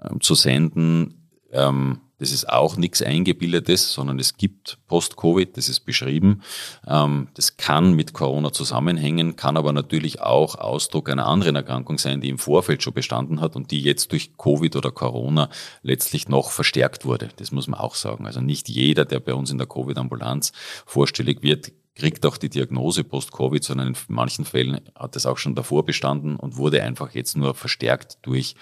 ähm, 0.03 0.21
zu 0.21 0.35
senden, 0.35 1.29
ähm, 1.51 1.99
das 2.21 2.31
ist 2.31 2.47
auch 2.47 2.77
nichts 2.77 3.01
Eingebildetes, 3.01 3.93
sondern 3.93 4.19
es 4.19 4.37
gibt 4.37 4.77
Post-Covid, 4.85 5.57
das 5.57 5.69
ist 5.69 5.79
beschrieben. 5.79 6.43
Ähm, 6.85 7.29
das 7.33 7.57
kann 7.57 7.95
mit 7.95 8.13
Corona 8.13 8.51
zusammenhängen, 8.51 9.35
kann 9.35 9.57
aber 9.57 9.73
natürlich 9.73 10.21
auch 10.21 10.53
Ausdruck 10.53 11.09
einer 11.09 11.25
anderen 11.25 11.55
Erkrankung 11.55 11.97
sein, 11.97 12.21
die 12.21 12.29
im 12.29 12.37
Vorfeld 12.37 12.83
schon 12.83 12.93
bestanden 12.93 13.41
hat 13.41 13.55
und 13.55 13.71
die 13.71 13.81
jetzt 13.81 14.11
durch 14.11 14.37
Covid 14.37 14.75
oder 14.75 14.91
Corona 14.91 15.49
letztlich 15.81 16.29
noch 16.29 16.51
verstärkt 16.51 17.05
wurde. 17.05 17.29
Das 17.37 17.51
muss 17.51 17.67
man 17.67 17.79
auch 17.79 17.95
sagen. 17.95 18.27
Also 18.27 18.39
nicht 18.39 18.69
jeder, 18.69 19.03
der 19.03 19.19
bei 19.19 19.33
uns 19.33 19.49
in 19.49 19.57
der 19.57 19.65
Covid-Ambulanz 19.65 20.51
vorstellig 20.85 21.41
wird, 21.41 21.71
kriegt 21.95 22.23
auch 22.27 22.37
die 22.37 22.49
Diagnose 22.49 23.03
Post-Covid, 23.03 23.63
sondern 23.63 23.87
in 23.87 23.95
manchen 24.09 24.45
Fällen 24.45 24.79
hat 24.93 25.15
es 25.15 25.25
auch 25.25 25.39
schon 25.39 25.55
davor 25.55 25.85
bestanden 25.85 26.35
und 26.35 26.55
wurde 26.55 26.83
einfach 26.83 27.15
jetzt 27.15 27.35
nur 27.35 27.55
verstärkt 27.55 28.19
durch 28.21 28.53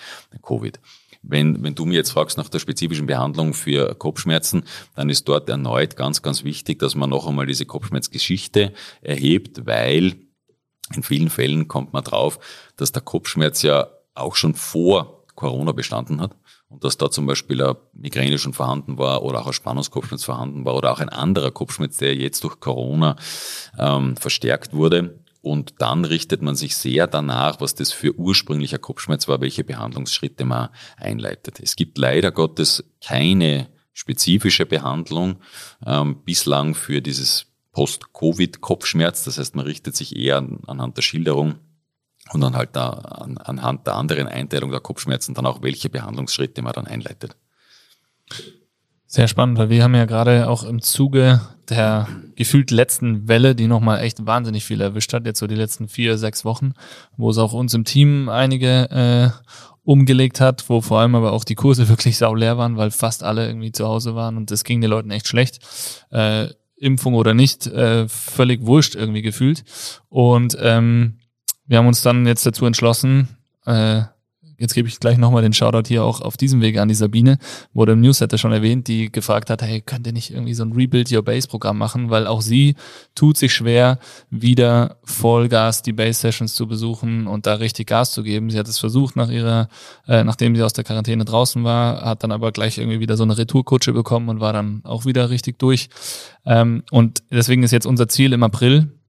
Covid. 0.42 0.80
Wenn, 1.22 1.64
wenn 1.64 1.76
du 1.76 1.86
mir 1.86 1.96
jetzt 1.96 2.12
fragst 2.12 2.38
nach 2.38 2.50
der 2.50 2.60
spezifischen 2.60 3.06
Behandlung 3.06 3.54
für 3.54 3.94
Kopfschmerzen, 3.96 4.64
dann 4.96 5.10
ist 5.10 5.28
dort 5.28 5.50
erneut 5.50 5.96
ganz, 5.96 6.22
ganz 6.22 6.44
wichtig, 6.44 6.80
dass 6.80 6.96
man 6.96 7.10
noch 7.10 7.28
einmal 7.28 7.46
diese 7.46 7.66
Kopfschmerzgeschichte 7.66 8.74
erhebt, 9.02 9.66
weil 9.66 10.16
in 10.96 11.04
vielen 11.04 11.30
Fällen 11.30 11.68
kommt 11.68 11.94
man 11.94 12.04
drauf, 12.04 12.40
dass 12.78 12.92
der 12.92 13.02
Kopfschmerz 13.02 13.62
ja 13.62 13.90
auch 14.16 14.36
schon 14.36 14.56
vor 14.56 15.26
Corona 15.36 15.72
bestanden 15.72 16.22
hat 16.22 16.36
und 16.68 16.84
dass 16.84 16.98
da 16.98 17.10
zum 17.10 17.26
Beispiel 17.26 17.62
eine 17.62 17.78
Migräne 17.94 18.38
schon 18.38 18.54
vorhanden 18.54 18.98
war 18.98 19.24
oder 19.24 19.42
auch 19.42 19.48
ein 19.48 19.54
Spannungskopfschmerz 19.54 20.24
vorhanden 20.24 20.66
war 20.66 20.76
oder 20.76 20.92
auch 20.92 21.00
ein 21.00 21.10
anderer 21.10 21.52
Kopfschmerz, 21.52 21.98
der 21.98 22.16
jetzt 22.16 22.44
durch 22.44 22.60
Corona 22.60 23.16
ähm, 23.78 24.16
verstärkt 24.18 24.74
wurde. 24.74 25.20
Und 25.42 25.76
dann 25.80 26.04
richtet 26.04 26.42
man 26.42 26.56
sich 26.56 26.76
sehr 26.76 27.08
danach, 27.08 27.62
was 27.62 27.74
das 27.74 27.92
für 27.92 28.18
ursprünglicher 28.18 28.78
Kopfschmerz 28.78 29.28
war, 29.28 29.40
welche 29.40 29.64
Behandlungsschritte 29.64 30.44
man 30.44 30.70
einleitet. 30.98 31.60
Es 31.62 31.76
gibt 31.76 31.98
leider 31.98 32.32
Gottes 32.32 32.84
keine 33.02 33.70
spezifische 33.94 34.66
Behandlung 34.66 35.38
ähm, 35.86 36.24
bislang 36.24 36.76
für 36.76 37.02
dieses 37.02 37.48
Post-Covid-Kopfschmerz. 37.72 39.24
Das 39.24 39.38
heißt, 39.38 39.56
man 39.56 39.66
richtet 39.66 39.96
sich 39.96 40.16
eher 40.16 40.38
an, 40.38 40.60
anhand 40.68 40.98
der 40.98 41.02
Schilderung 41.02 41.56
und 42.32 42.42
dann 42.42 42.56
halt 42.56 42.76
da, 42.76 42.90
an, 42.90 43.38
anhand 43.38 43.88
der 43.88 43.96
anderen 43.96 44.28
Einteilung 44.28 44.72
der 44.72 44.82
Kopfschmerzen 44.82 45.34
dann 45.34 45.46
auch, 45.46 45.62
welche 45.62 45.90
Behandlungsschritte 45.90 46.62
man 46.62 46.74
dann 46.74 46.88
einleitet. 46.88 47.36
Sehr 49.12 49.28
spannend, 49.28 49.58
weil 49.58 49.72
wir 49.72 49.84
haben 49.84 49.96
ja 49.96 50.06
gerade 50.06 50.48
auch 50.48 50.64
im 50.64 50.84
Zuge 50.84 51.42
der 51.68 52.08
gefühlt 52.36 52.70
letzten 52.70 53.28
Welle, 53.28 53.56
die 53.56 53.66
nochmal 53.66 54.02
echt 54.02 54.28
wahnsinnig 54.28 54.66
viel 54.66 54.82
erwischt 54.82 55.14
hat, 55.14 55.26
jetzt 55.26 55.40
so 55.40 55.48
die 55.48 55.56
letzten 55.56 55.88
vier, 55.88 56.20
sechs 56.20 56.46
Wochen, 56.46 56.74
wo 57.18 57.32
es 57.32 57.40
auch 57.40 57.54
uns 57.54 57.74
im 57.74 57.86
Team 57.86 58.30
einige 58.30 58.92
äh, 58.92 59.30
umgelegt 59.84 60.40
hat, 60.40 60.70
wo 60.70 60.82
vor 60.82 61.00
allem 61.00 61.16
aber 61.16 61.34
auch 61.34 61.44
die 61.44 61.56
Kurse 61.56 61.90
wirklich 61.90 62.20
sauleer 62.20 62.60
waren, 62.60 62.78
weil 62.78 62.92
fast 62.92 63.24
alle 63.24 63.48
irgendwie 63.48 63.72
zu 63.72 63.88
Hause 63.88 64.14
waren 64.14 64.38
und 64.38 64.52
es 64.52 64.64
ging 64.64 64.80
den 64.80 64.92
Leuten 64.92 65.10
echt 65.10 65.28
schlecht. 65.28 65.58
Äh, 66.12 66.50
Impfung 66.76 67.16
oder 67.16 67.34
nicht, 67.34 67.66
äh, 67.66 68.08
völlig 68.08 68.64
wurscht 68.68 68.94
irgendwie 68.94 69.24
gefühlt. 69.24 69.64
Und 70.10 70.56
ähm, 70.62 71.18
wir 71.66 71.80
haben 71.80 71.88
uns 71.88 72.04
dann 72.04 72.28
jetzt 72.28 72.46
dazu 72.46 72.68
entschlossen, 72.68 73.28
äh, 73.66 74.04
jetzt 74.60 74.74
gebe 74.74 74.88
ich 74.88 75.00
gleich 75.00 75.18
nochmal 75.18 75.42
den 75.42 75.54
Shoutout 75.54 75.88
hier 75.88 76.04
auch 76.04 76.22
auf 76.22 76.38
diesem 76.38 76.62
Wege 76.62 76.82
an 76.82 76.88
die 76.88 76.96
Sabine, 76.96 77.40
wurde 77.74 77.94
im 77.94 78.02
Newsletter 78.02 78.38
schon 78.38 78.52
erwähnt, 78.52 78.88
die 78.88 79.12
gefragt 79.12 79.50
hat, 79.50 79.62
hey, 79.62 79.82
könnt 79.82 80.06
ihr 80.06 80.14
nicht 80.14 80.32
irgendwie 80.32 80.54
so 80.54 80.64
ein 80.64 80.74
Rebuild 80.74 81.12
Your 81.12 81.24
Base 81.24 81.48
Programm 81.48 81.78
machen, 81.78 82.10
weil 82.10 82.28
auch 82.28 82.42
sie 82.42 82.76
tut 83.16 83.38
sich 83.38 83.54
schwer, 83.54 84.00
wieder 84.30 84.98
Vollgas 85.04 85.82
die 85.82 85.94
Base 85.94 86.20
Sessions 86.20 86.54
zu 86.54 86.68
besuchen 86.68 87.28
und 87.28 87.46
da 87.46 87.56
richtig 87.56 87.88
Gas 87.88 88.12
zu 88.12 88.24
geben. 88.24 88.50
Sie 88.50 88.60
hat 88.60 88.68
es 88.68 88.80
versucht 88.80 89.16
nach 89.16 89.30
ihrer, 89.30 89.70
äh, 90.08 90.24
nachdem 90.24 90.56
sie 90.56 90.64
aus 90.64 90.74
der 90.74 90.84
Quarantäne 90.84 91.26
draußen 91.26 91.64
war, 91.64 92.04
hat 92.04 92.24
dann 92.24 92.32
aber 92.32 92.52
gleich 92.52 92.78
irgendwie 92.78 93.00
wieder 93.00 93.18
so 93.18 93.24
eine 93.24 93.38
Retourkutsche 93.38 93.94
bekommen 93.94 94.30
und 94.30 94.40
war 94.40 94.54
dann 94.54 94.82
auch 94.84 95.06
wieder 95.06 95.30
richtig 95.30 95.60
durch. 95.60 95.90
Ähm, 96.46 96.84
und 96.92 97.24
deswegen 97.32 97.64
ist 97.64 97.72
jetzt 97.72 97.86
unser 97.86 98.08
Ziel 98.08 98.34
im 98.34 98.44
April, 98.44 99.00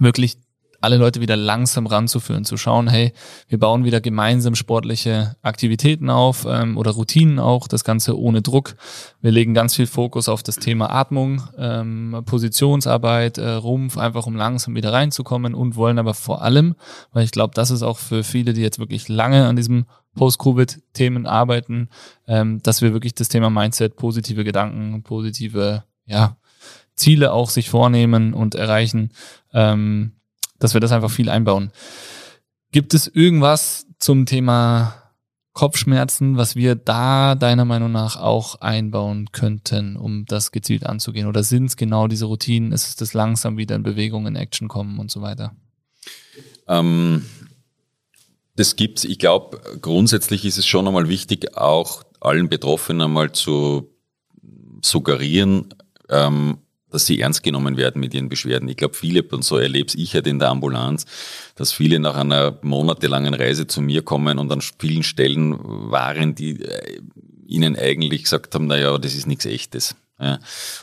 wirklich 0.00 0.38
alle 0.82 0.96
Leute 0.96 1.20
wieder 1.20 1.36
langsam 1.36 1.86
ranzuführen, 1.86 2.44
zu 2.44 2.56
schauen, 2.56 2.88
hey, 2.88 3.12
wir 3.48 3.58
bauen 3.58 3.84
wieder 3.84 4.00
gemeinsam 4.00 4.54
sportliche 4.56 5.36
Aktivitäten 5.40 6.10
auf 6.10 6.44
ähm, 6.48 6.76
oder 6.76 6.90
Routinen 6.90 7.38
auch, 7.38 7.68
das 7.68 7.84
Ganze 7.84 8.18
ohne 8.18 8.42
Druck. 8.42 8.74
Wir 9.20 9.30
legen 9.30 9.54
ganz 9.54 9.76
viel 9.76 9.86
Fokus 9.86 10.28
auf 10.28 10.42
das 10.42 10.56
Thema 10.56 10.90
Atmung, 10.90 11.42
ähm, 11.56 12.22
Positionsarbeit, 12.26 13.38
äh, 13.38 13.50
Rumpf, 13.50 13.96
einfach 13.96 14.26
um 14.26 14.34
langsam 14.34 14.74
wieder 14.74 14.92
reinzukommen 14.92 15.54
und 15.54 15.76
wollen 15.76 15.98
aber 15.98 16.14
vor 16.14 16.42
allem, 16.42 16.74
weil 17.12 17.24
ich 17.24 17.30
glaube, 17.30 17.54
das 17.54 17.70
ist 17.70 17.82
auch 17.82 17.98
für 17.98 18.24
viele, 18.24 18.52
die 18.52 18.62
jetzt 18.62 18.80
wirklich 18.80 19.08
lange 19.08 19.46
an 19.46 19.56
diesem 19.56 19.86
Post-Covid-Themen 20.16 21.26
arbeiten, 21.26 21.88
ähm, 22.26 22.60
dass 22.62 22.82
wir 22.82 22.92
wirklich 22.92 23.14
das 23.14 23.28
Thema 23.28 23.50
Mindset, 23.50 23.96
positive 23.96 24.42
Gedanken, 24.44 25.02
positive 25.04 25.84
ja, 26.06 26.36
Ziele 26.96 27.32
auch 27.32 27.50
sich 27.50 27.70
vornehmen 27.70 28.34
und 28.34 28.54
erreichen. 28.54 29.12
Ähm, 29.52 30.12
dass 30.62 30.74
wir 30.74 30.80
das 30.80 30.92
einfach 30.92 31.10
viel 31.10 31.28
einbauen. 31.28 31.72
Gibt 32.70 32.94
es 32.94 33.08
irgendwas 33.08 33.86
zum 33.98 34.26
Thema 34.26 34.94
Kopfschmerzen, 35.52 36.36
was 36.36 36.56
wir 36.56 36.76
da 36.76 37.34
deiner 37.34 37.64
Meinung 37.64 37.92
nach 37.92 38.16
auch 38.16 38.60
einbauen 38.60 39.30
könnten, 39.32 39.96
um 39.96 40.24
das 40.24 40.52
gezielt 40.52 40.86
anzugehen? 40.86 41.26
Oder 41.26 41.42
sind 41.42 41.66
es 41.66 41.76
genau 41.76 42.06
diese 42.06 42.26
Routinen? 42.26 42.72
Ist 42.72 42.88
es 42.88 42.96
das 42.96 43.12
langsam 43.12 43.58
wieder 43.58 43.74
in 43.74 43.82
Bewegung, 43.82 44.26
in 44.26 44.36
Action 44.36 44.68
kommen 44.68 44.98
und 44.98 45.10
so 45.10 45.20
weiter? 45.20 45.54
Ähm, 46.68 47.26
das 48.56 48.76
gibt's. 48.76 49.04
Ich 49.04 49.18
glaube, 49.18 49.60
grundsätzlich 49.82 50.44
ist 50.44 50.58
es 50.58 50.66
schon 50.66 50.86
einmal 50.86 51.08
wichtig, 51.08 51.56
auch 51.56 52.04
allen 52.20 52.48
Betroffenen 52.48 53.02
einmal 53.02 53.32
zu 53.32 53.90
suggerieren, 54.80 55.74
ähm, 56.08 56.58
dass 56.92 57.06
sie 57.06 57.20
ernst 57.20 57.42
genommen 57.42 57.76
werden 57.76 58.00
mit 58.00 58.14
ihren 58.14 58.28
Beschwerden. 58.28 58.68
Ich 58.68 58.76
glaube, 58.76 58.94
viele, 58.94 59.22
und 59.22 59.44
so 59.44 59.56
erlebe 59.56 59.92
ich 59.96 60.14
halt 60.14 60.26
in 60.26 60.38
der 60.38 60.50
Ambulanz, 60.50 61.06
dass 61.56 61.72
viele 61.72 61.98
nach 61.98 62.16
einer 62.16 62.58
monatelangen 62.62 63.34
Reise 63.34 63.66
zu 63.66 63.80
mir 63.80 64.02
kommen 64.02 64.38
und 64.38 64.52
an 64.52 64.62
vielen 64.78 65.02
Stellen 65.02 65.58
waren 65.62 66.34
die 66.34 66.62
äh, 66.62 67.00
ihnen 67.46 67.76
eigentlich 67.76 68.22
gesagt 68.22 68.54
haben, 68.54 68.66
naja, 68.66 68.96
das 68.96 69.14
ist 69.14 69.26
nichts 69.26 69.44
Echtes. 69.44 69.94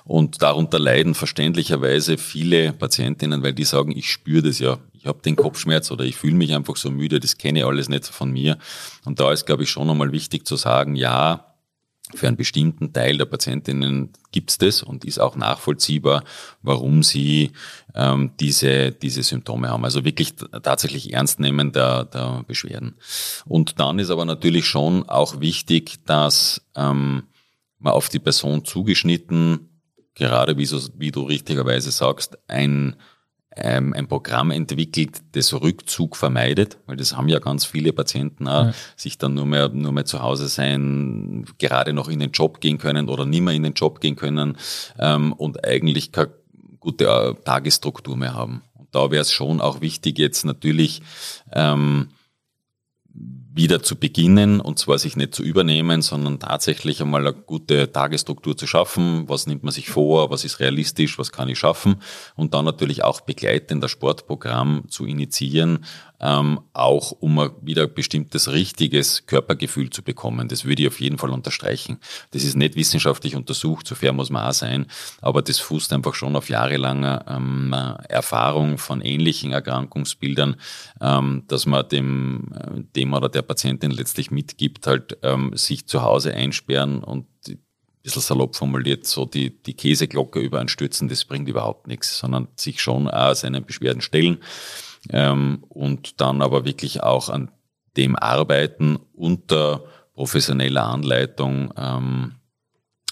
Und 0.04 0.42
darunter 0.42 0.80
leiden 0.80 1.16
verständlicherweise 1.16 2.18
viele 2.18 2.74
Patientinnen, 2.74 3.42
weil 3.42 3.54
die 3.54 3.64
sagen, 3.64 3.96
ich 3.96 4.12
spüre 4.12 4.42
das 4.44 4.60
ja, 4.60 4.80
ich 4.94 5.06
habe 5.06 5.22
den 5.22 5.38
Kopfschmerz 5.38 5.92
oder 5.92 6.04
ich 6.04 6.18
fühle 6.18 6.36
mich 6.36 6.54
einfach 6.54 6.76
so 6.76 6.92
müde, 6.92 7.22
das 7.22 7.38
kenne 7.38 7.60
ich 7.60 7.66
alles 7.66 7.88
nicht 7.88 8.06
von 8.06 8.32
mir. 8.32 8.58
Und 9.06 9.20
da 9.20 9.32
ist, 9.32 9.46
glaube 9.46 9.64
ich, 9.64 9.70
schon 9.70 9.90
einmal 9.90 10.12
wichtig 10.12 10.46
zu 10.46 10.58
sagen, 10.58 10.96
ja, 10.96 11.49
für 12.16 12.28
einen 12.28 12.38
bestimmten 12.38 12.92
Teil 12.92 13.18
der 13.18 13.26
Patientinnen 13.26 14.12
gibt 14.32 14.52
es 14.52 14.58
das 14.58 14.84
und 14.84 15.06
ist 15.06 15.20
auch 15.20 15.36
nachvollziehbar, 15.36 16.24
warum 16.62 17.04
sie 17.04 17.52
ähm, 17.94 18.32
diese, 18.40 18.92
diese 18.92 19.24
Symptome 19.24 19.70
haben. 19.70 19.86
Also 19.86 20.06
wirklich 20.06 20.36
tatsächlich 20.64 21.14
ernst 21.14 21.40
nehmen 21.40 21.72
der, 21.72 22.06
der 22.06 22.44
Beschwerden. 22.48 22.96
Und 23.46 23.80
dann 23.80 24.00
ist 24.00 24.10
aber 24.10 24.26
natürlich 24.26 24.66
schon 24.66 25.08
auch 25.08 25.40
wichtig, 25.40 26.04
dass 26.06 26.62
ähm, 26.76 27.24
man 27.78 27.94
auf 27.94 28.10
die 28.10 28.20
Person 28.20 28.66
zugeschnitten, 28.66 29.70
gerade 30.16 30.58
wie, 30.58 30.66
so, 30.66 30.80
wie 30.98 31.12
du 31.12 31.24
richtigerweise 31.24 31.92
sagst, 31.92 32.38
ein 32.50 32.96
ähm, 33.56 33.94
ein 33.94 34.08
Programm 34.08 34.52
entwickelt, 34.52 35.22
das 35.34 35.54
Rückzug 35.54 36.16
vermeidet, 36.16 36.78
weil 36.86 36.98
das 36.98 37.16
haben 37.16 37.30
ja 37.30 37.40
ganz 37.40 37.66
viele 37.66 37.94
Patienten 37.94 38.48
auch, 38.48 38.66
ja. 38.66 38.74
sich 38.96 39.18
dann 39.18 39.34
nur 39.34 39.46
mehr, 39.46 39.70
nur 39.70 39.92
mehr 39.92 40.06
zu 40.06 40.22
Hause 40.22 40.48
sein, 40.48 41.46
gerade 41.58 41.94
noch 41.94 42.10
in 42.10 42.20
den 42.20 42.32
Job 42.32 42.62
gehen 42.62 42.78
können 42.78 43.10
oder 43.10 43.26
nicht 43.26 43.42
mehr 43.42 43.54
in 43.54 43.64
den 43.64 43.74
Job 43.74 44.02
gehen 44.02 44.16
können 44.16 44.58
ähm, 45.00 45.34
und 45.34 45.66
eigentlich 45.66 46.12
keine 46.12 46.32
gute 46.80 47.06
äh, 47.06 47.34
Tagesstruktur 47.44 48.16
mehr 48.16 48.34
haben. 48.34 48.62
Und 48.76 48.88
da 48.94 49.12
wäre 49.12 49.22
es 49.22 49.32
schon 49.32 49.62
auch 49.62 49.82
wichtig, 49.82 50.18
jetzt 50.20 50.46
natürlich 50.46 51.02
ähm, 51.52 52.10
wieder 53.52 53.82
zu 53.82 53.96
beginnen 53.96 54.60
und 54.60 54.78
zwar 54.78 55.00
sich 55.00 55.16
nicht 55.16 55.34
zu 55.34 55.44
übernehmen, 55.44 56.02
sondern 56.02 56.40
tatsächlich 56.40 57.02
einmal 57.02 57.22
eine 57.28 57.34
gute 57.34 57.92
Tagesstruktur 57.92 58.56
zu 58.56 58.68
schaffen. 58.68 59.28
Was 59.28 59.48
nimmt 59.48 59.64
man 59.64 59.72
sich 59.72 59.90
vor? 59.90 60.30
Was 60.30 60.46
ist 60.46 60.60
realistisch? 60.60 61.18
Was 61.18 61.32
kann 61.32 61.50
ich 61.50 61.58
schaffen? 61.58 61.96
Und 62.36 62.54
dann 62.54 62.66
natürlich 62.66 63.04
auch 63.04 63.22
begleitend 63.22 63.84
das 63.84 63.92
Sportprogramm 63.92 64.84
zu 64.88 65.06
initiieren, 65.06 65.86
ähm, 66.20 66.60
auch 66.74 67.12
um 67.12 67.52
wieder 67.62 67.88
bestimmtes 67.88 68.52
richtiges 68.52 69.26
Körpergefühl 69.26 69.90
zu 69.90 70.04
bekommen. 70.04 70.48
Das 70.48 70.66
würde 70.66 70.82
ich 70.82 70.88
auf 70.88 71.00
jeden 71.00 71.18
Fall 71.18 71.30
unterstreichen. 71.30 72.00
Das 72.32 72.44
ist 72.44 72.56
nicht 72.56 72.76
wissenschaftlich 72.76 73.36
untersucht, 73.36 73.88
so 73.88 73.96
fair 73.96 74.14
muss 74.14 74.30
man 74.30 74.48
auch 74.48 74.54
sein, 74.54 74.88
aber 75.22 75.42
das 75.42 75.60
fußt 75.60 75.94
einfach 75.94 76.14
schon 76.14 76.36
auf 76.36 76.50
jahrelanger 76.50 77.26
ähm, 77.28 77.74
Erfahrung 78.08 78.78
von 78.78 79.02
ähnlichen 79.02 79.52
Erkrankungsbildern, 79.52 80.56
ähm, 81.02 81.44
dass 81.48 81.66
man 81.66 81.88
dem, 81.88 82.48
äh, 82.54 82.82
dem 82.96 83.14
oder 83.14 83.30
der 83.30 83.42
Patientin 83.42 83.92
letztlich 83.92 84.32
mitgibt, 84.32 84.88
halt 84.88 85.18
ähm, 85.24 85.56
sich 85.56 85.88
zu 85.88 86.02
Hause 86.02 86.34
einsperren 86.34 87.04
und 87.04 87.26
bisschen 88.02 88.22
salopp 88.22 88.56
formuliert, 88.56 89.06
so 89.06 89.26
die, 89.26 89.62
die 89.62 89.74
Käseglocke 89.74 90.40
über 90.40 90.66
stürzen, 90.68 91.10
das 91.10 91.26
bringt 91.26 91.50
überhaupt 91.50 91.88
nichts, 91.88 92.18
sondern 92.18 92.48
sich 92.56 92.82
schon 92.82 93.10
auch 93.10 93.36
seinen 93.36 93.66
Beschwerden 93.66 94.02
stellen 94.02 94.40
ähm, 95.10 95.64
und 95.70 96.22
dann 96.22 96.42
aber 96.42 96.66
wirklich 96.66 97.04
auch 97.04 97.30
an 97.30 97.52
dem 97.98 98.16
arbeiten 98.16 98.98
unter 99.14 99.84
professioneller 100.14 100.86
Anleitung 100.86 101.74
ähm, 101.78 102.36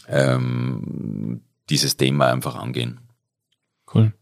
ähm, 0.08 1.42
dieses 1.70 1.98
Thema 1.98 2.28
einfach 2.28 2.56
angehen. 2.56 3.00
Cool. 3.94 4.14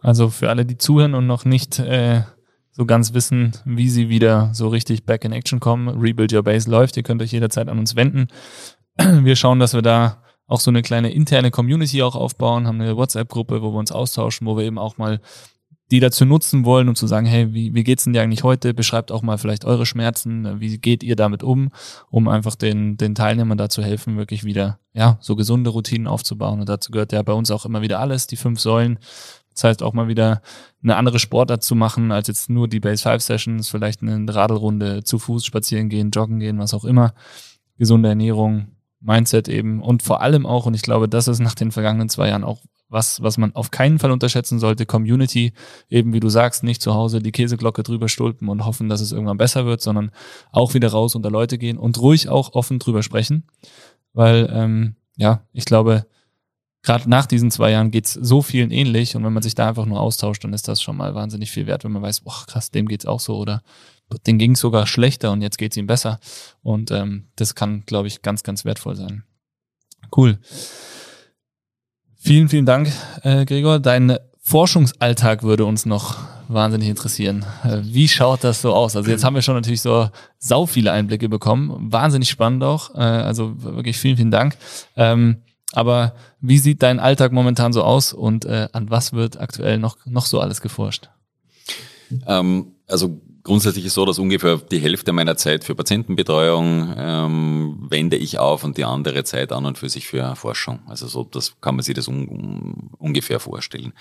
Also 0.00 0.28
für 0.28 0.48
alle, 0.50 0.64
die 0.64 0.78
zuhören 0.78 1.14
und 1.14 1.26
noch 1.26 1.44
nicht 1.44 1.78
äh, 1.78 2.22
so 2.70 2.86
ganz 2.86 3.12
wissen, 3.12 3.52
wie 3.64 3.88
sie 3.88 4.08
wieder 4.08 4.50
so 4.52 4.68
richtig 4.68 5.04
back 5.04 5.24
in 5.24 5.32
action 5.32 5.58
kommen, 5.58 5.88
Rebuild 5.88 6.32
Your 6.32 6.44
Base 6.44 6.70
läuft, 6.70 6.96
ihr 6.96 7.02
könnt 7.02 7.22
euch 7.22 7.32
jederzeit 7.32 7.68
an 7.68 7.78
uns 7.78 7.96
wenden. 7.96 8.28
Wir 8.96 9.36
schauen, 9.36 9.58
dass 9.58 9.74
wir 9.74 9.82
da 9.82 10.22
auch 10.46 10.60
so 10.60 10.70
eine 10.70 10.82
kleine 10.82 11.12
interne 11.12 11.50
Community 11.50 12.02
auch 12.02 12.16
aufbauen, 12.16 12.66
haben 12.66 12.80
eine 12.80 12.96
WhatsApp-Gruppe, 12.96 13.62
wo 13.62 13.72
wir 13.72 13.78
uns 13.78 13.92
austauschen, 13.92 14.46
wo 14.46 14.56
wir 14.56 14.64
eben 14.64 14.78
auch 14.78 14.96
mal 14.96 15.20
die 15.90 16.00
dazu 16.00 16.24
nutzen 16.24 16.64
wollen, 16.64 16.88
um 16.88 16.94
zu 16.94 17.06
sagen, 17.06 17.26
hey, 17.26 17.52
wie, 17.54 17.74
wie 17.74 17.84
geht's 17.84 18.04
denn 18.04 18.12
dir 18.12 18.22
eigentlich 18.22 18.42
heute? 18.42 18.74
Beschreibt 18.74 19.10
auch 19.10 19.22
mal 19.22 19.38
vielleicht 19.38 19.64
eure 19.64 19.86
Schmerzen, 19.86 20.60
wie 20.60 20.78
geht 20.78 21.02
ihr 21.02 21.16
damit 21.16 21.42
um, 21.42 21.70
um 22.10 22.28
einfach 22.28 22.56
den, 22.56 22.96
den 22.96 23.14
Teilnehmern 23.14 23.56
dazu 23.56 23.82
helfen, 23.82 24.16
wirklich 24.16 24.44
wieder, 24.44 24.78
ja, 24.92 25.16
so 25.20 25.34
gesunde 25.34 25.70
Routinen 25.70 26.06
aufzubauen. 26.06 26.60
Und 26.60 26.68
dazu 26.68 26.90
gehört 26.90 27.12
ja 27.12 27.22
bei 27.22 27.32
uns 27.32 27.50
auch 27.50 27.64
immer 27.64 27.80
wieder 27.80 28.00
alles, 28.00 28.26
die 28.26 28.36
fünf 28.36 28.60
Säulen. 28.60 28.98
Das 29.54 29.64
heißt 29.64 29.82
auch 29.82 29.92
mal 29.92 30.08
wieder 30.08 30.42
eine 30.82 30.96
andere 30.96 31.18
Sportart 31.18 31.64
zu 31.64 31.74
machen, 31.74 32.12
als 32.12 32.28
jetzt 32.28 32.48
nur 32.48 32.68
die 32.68 32.80
Base 32.80 33.02
5 33.02 33.22
Sessions, 33.22 33.68
vielleicht 33.68 34.02
eine 34.02 34.32
Radelrunde, 34.32 35.02
zu 35.02 35.18
Fuß 35.18 35.44
spazieren 35.44 35.88
gehen, 35.88 36.10
joggen 36.10 36.38
gehen, 36.38 36.58
was 36.58 36.74
auch 36.74 36.84
immer. 36.84 37.12
Gesunde 37.76 38.08
Ernährung, 38.08 38.68
Mindset 39.00 39.48
eben 39.48 39.82
und 39.82 40.02
vor 40.02 40.20
allem 40.20 40.46
auch, 40.46 40.66
und 40.66 40.74
ich 40.74 40.82
glaube, 40.82 41.08
das 41.08 41.28
ist 41.28 41.40
nach 41.40 41.54
den 41.54 41.72
vergangenen 41.72 42.08
zwei 42.08 42.28
Jahren 42.28 42.44
auch 42.44 42.60
was, 42.88 43.22
was 43.22 43.36
man 43.38 43.54
auf 43.54 43.70
keinen 43.70 43.98
Fall 43.98 44.10
unterschätzen 44.10 44.58
sollte, 44.58 44.86
Community, 44.86 45.52
eben 45.90 46.12
wie 46.12 46.20
du 46.20 46.28
sagst, 46.28 46.62
nicht 46.62 46.80
zu 46.80 46.94
Hause 46.94 47.20
die 47.20 47.32
Käseglocke 47.32 47.82
drüber 47.82 48.08
stulpen 48.08 48.48
und 48.48 48.64
hoffen, 48.64 48.88
dass 48.88 49.00
es 49.00 49.12
irgendwann 49.12 49.36
besser 49.36 49.66
wird, 49.66 49.82
sondern 49.82 50.10
auch 50.52 50.74
wieder 50.74 50.88
raus 50.88 51.14
unter 51.14 51.30
Leute 51.30 51.58
gehen 51.58 51.78
und 51.78 51.98
ruhig 51.98 52.28
auch 52.28 52.54
offen 52.54 52.78
drüber 52.78 53.02
sprechen. 53.02 53.44
Weil, 54.14 54.48
ähm, 54.52 54.96
ja, 55.16 55.42
ich 55.52 55.66
glaube, 55.66 56.06
gerade 56.82 57.08
nach 57.10 57.26
diesen 57.26 57.50
zwei 57.50 57.72
Jahren 57.72 57.90
geht's 57.90 58.14
so 58.14 58.40
vielen 58.40 58.70
ähnlich 58.70 59.14
und 59.16 59.24
wenn 59.24 59.32
man 59.32 59.42
sich 59.42 59.54
da 59.54 59.68
einfach 59.68 59.84
nur 59.84 60.00
austauscht, 60.00 60.44
dann 60.44 60.54
ist 60.54 60.68
das 60.68 60.80
schon 60.80 60.96
mal 60.96 61.14
wahnsinnig 61.14 61.50
viel 61.50 61.66
wert, 61.66 61.84
wenn 61.84 61.92
man 61.92 62.02
weiß, 62.02 62.22
boah, 62.22 62.44
krass, 62.46 62.70
dem 62.70 62.88
geht's 62.88 63.06
auch 63.06 63.20
so 63.20 63.36
oder 63.36 63.62
dem 64.26 64.38
ging's 64.38 64.60
sogar 64.60 64.86
schlechter 64.86 65.32
und 65.32 65.42
jetzt 65.42 65.58
geht's 65.58 65.76
ihm 65.76 65.86
besser. 65.86 66.18
Und 66.62 66.90
ähm, 66.90 67.28
das 67.36 67.54
kann, 67.54 67.82
glaube 67.84 68.08
ich, 68.08 68.22
ganz, 68.22 68.42
ganz 68.42 68.64
wertvoll 68.64 68.96
sein. 68.96 69.24
Cool. 70.16 70.38
Vielen, 72.20 72.48
vielen 72.48 72.66
Dank, 72.66 72.92
äh, 73.22 73.44
Gregor. 73.44 73.78
Dein 73.78 74.18
Forschungsalltag 74.40 75.44
würde 75.44 75.64
uns 75.64 75.86
noch 75.86 76.18
wahnsinnig 76.48 76.88
interessieren. 76.88 77.44
Äh, 77.62 77.78
wie 77.82 78.08
schaut 78.08 78.42
das 78.42 78.60
so 78.60 78.74
aus? 78.74 78.96
Also 78.96 79.10
jetzt 79.10 79.24
haben 79.24 79.34
wir 79.34 79.42
schon 79.42 79.54
natürlich 79.54 79.82
so 79.82 80.08
sau 80.38 80.66
viele 80.66 80.90
Einblicke 80.90 81.28
bekommen. 81.28 81.92
Wahnsinnig 81.92 82.28
spannend 82.28 82.64
auch. 82.64 82.94
Äh, 82.94 82.98
also 82.98 83.62
wirklich 83.62 83.98
vielen, 83.98 84.16
vielen 84.16 84.30
Dank. 84.30 84.56
Ähm, 84.96 85.42
aber 85.72 86.14
wie 86.40 86.58
sieht 86.58 86.82
dein 86.82 86.98
Alltag 86.98 87.32
momentan 87.32 87.72
so 87.72 87.84
aus 87.84 88.12
und 88.12 88.46
äh, 88.46 88.68
an 88.72 88.90
was 88.90 89.12
wird 89.12 89.38
aktuell 89.38 89.78
noch, 89.78 89.98
noch 90.06 90.26
so 90.26 90.40
alles 90.40 90.60
geforscht? 90.60 91.08
Ähm, 92.26 92.72
also 92.88 93.20
Grundsätzlich 93.48 93.86
ist 93.86 93.94
so, 93.94 94.04
dass 94.04 94.18
ungefähr 94.18 94.58
die 94.58 94.78
Hälfte 94.78 95.10
meiner 95.14 95.38
Zeit 95.38 95.64
für 95.64 95.74
Patientenbetreuung 95.74 96.92
ähm, 96.98 97.86
wende 97.88 98.18
ich 98.18 98.38
auf 98.38 98.62
und 98.62 98.76
die 98.76 98.84
andere 98.84 99.24
Zeit 99.24 99.52
an 99.52 99.64
und 99.64 99.78
für 99.78 99.88
sich 99.88 100.06
für 100.06 100.36
Forschung. 100.36 100.80
Also 100.86 101.06
so, 101.06 101.24
das 101.24 101.58
kann 101.62 101.74
man 101.74 101.82
sich 101.82 101.94
das 101.94 102.08
un, 102.08 102.28
un, 102.28 102.90
ungefähr 102.98 103.40
vorstellen. 103.40 103.94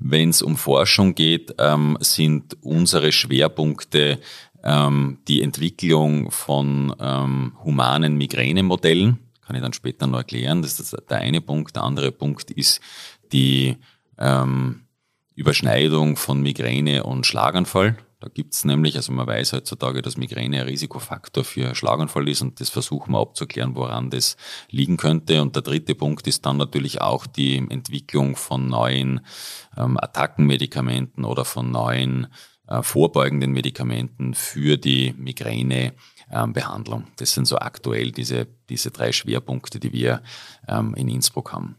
Wenn 0.00 0.28
es 0.28 0.42
um 0.42 0.58
Forschung 0.58 1.14
geht, 1.14 1.54
ähm, 1.56 1.96
sind 2.00 2.58
unsere 2.60 3.10
Schwerpunkte 3.10 4.20
ähm, 4.62 5.16
die 5.26 5.40
Entwicklung 5.40 6.30
von 6.30 6.94
ähm, 7.00 7.56
humanen 7.64 8.18
Migränemodellen. 8.18 9.18
Kann 9.46 9.56
ich 9.56 9.62
dann 9.62 9.72
später 9.72 10.08
noch 10.08 10.18
erklären. 10.18 10.60
Das 10.60 10.78
ist 10.78 10.94
der 11.08 11.16
eine 11.16 11.40
Punkt. 11.40 11.74
Der 11.74 11.84
andere 11.84 12.12
Punkt 12.12 12.50
ist 12.50 12.82
die 13.32 13.78
ähm, 14.18 14.82
Überschneidung 15.36 16.16
von 16.16 16.42
Migräne 16.42 17.04
und 17.04 17.24
Schlaganfall. 17.24 17.96
Da 18.20 18.28
gibt's 18.28 18.66
nämlich, 18.66 18.96
also 18.96 19.12
man 19.12 19.26
weiß 19.26 19.54
heutzutage, 19.54 20.02
dass 20.02 20.18
Migräne 20.18 20.60
ein 20.60 20.66
Risikofaktor 20.66 21.42
für 21.42 21.74
Schlaganfall 21.74 22.28
ist 22.28 22.42
und 22.42 22.60
das 22.60 22.68
versuchen 22.68 23.12
wir 23.12 23.18
abzuklären, 23.18 23.74
woran 23.74 24.10
das 24.10 24.36
liegen 24.68 24.98
könnte. 24.98 25.40
Und 25.40 25.56
der 25.56 25.62
dritte 25.62 25.94
Punkt 25.94 26.26
ist 26.26 26.44
dann 26.44 26.58
natürlich 26.58 27.00
auch 27.00 27.26
die 27.26 27.56
Entwicklung 27.56 28.36
von 28.36 28.68
neuen 28.68 29.20
ähm, 29.74 29.96
Attackenmedikamenten 29.98 31.24
oder 31.24 31.46
von 31.46 31.70
neuen 31.70 32.26
äh, 32.68 32.82
vorbeugenden 32.82 33.52
Medikamenten 33.52 34.34
für 34.34 34.76
die 34.76 35.14
Migränebehandlung. 35.16 37.00
Ähm, 37.00 37.12
das 37.16 37.32
sind 37.32 37.46
so 37.46 37.56
aktuell 37.56 38.12
diese, 38.12 38.46
diese 38.68 38.90
drei 38.90 39.12
Schwerpunkte, 39.12 39.80
die 39.80 39.94
wir 39.94 40.22
ähm, 40.68 40.94
in 40.94 41.08
Innsbruck 41.08 41.54
haben. 41.54 41.76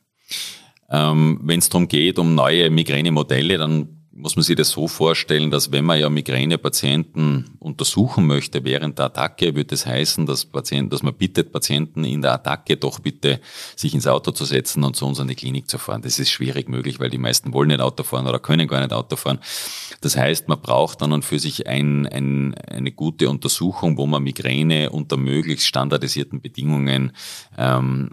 Ähm, 0.89 1.39
Wenn 1.44 1.60
es 1.60 1.70
darum 1.70 1.88
geht, 1.88 2.18
um 2.18 2.34
neue 2.34 2.72
Migränemodelle, 2.72 3.60
dann 3.60 4.01
muss 4.14 4.36
man 4.36 4.43
sich 4.43 4.57
das 4.57 4.70
so 4.70 4.89
vorstellen, 4.89 5.51
dass 5.51 5.72
wenn 5.72 5.86
man 5.86 5.97
ja 5.97 6.09
Migränepatienten 6.09 7.51
untersuchen 7.59 8.28
möchte 8.28 8.64
während 8.66 8.99
der 8.99 9.05
Attacke, 9.05 9.55
würde 9.55 9.66
das 9.66 9.86
heißen, 9.86 10.26
dass, 10.26 10.43
Patienten, 10.43 10.89
dass 10.89 11.01
man 11.01 11.14
bittet, 11.14 11.53
Patienten 11.53 12.03
in 12.03 12.22
der 12.22 12.34
Attacke 12.34 12.76
doch 12.76 12.99
bitte 12.99 13.39
sich 13.78 13.93
ins 13.93 14.07
Auto 14.07 14.32
zu 14.32 14.43
setzen 14.43 14.84
und 14.84 14.97
zu 14.97 15.05
uns 15.05 15.22
an 15.22 15.30
die 15.30 15.36
Klinik 15.36 15.70
zu 15.70 15.78
fahren. 15.78 16.01
Das 16.01 16.20
ist 16.20 16.30
schwierig 16.30 16.68
möglich, 16.68 16.99
weil 16.99 17.09
die 17.09 17.18
meisten 17.18 17.53
wollen 17.53 17.70
nicht 17.70 17.80
Auto 17.80 18.03
fahren 18.03 18.28
oder 18.28 18.39
können 18.39 18.68
gar 18.68 18.82
nicht 18.82 18.91
Auto 18.91 19.16
fahren. 19.16 19.39
Das 20.01 20.18
heißt, 20.18 20.49
man 20.49 20.59
braucht 20.59 21.01
dann 21.01 21.14
und 21.14 21.24
für 21.24 21.39
sich 21.39 21.68
ein, 21.68 22.05
ein, 22.07 22.53
eine 22.55 22.91
gute 22.91 23.30
Untersuchung, 23.30 23.97
wo 23.97 24.07
man 24.07 24.24
Migräne 24.24 24.89
unter 24.89 25.16
möglichst 25.16 25.68
standardisierten 25.68 26.41
Bedingungen 26.41 27.14
ähm, 27.57 28.12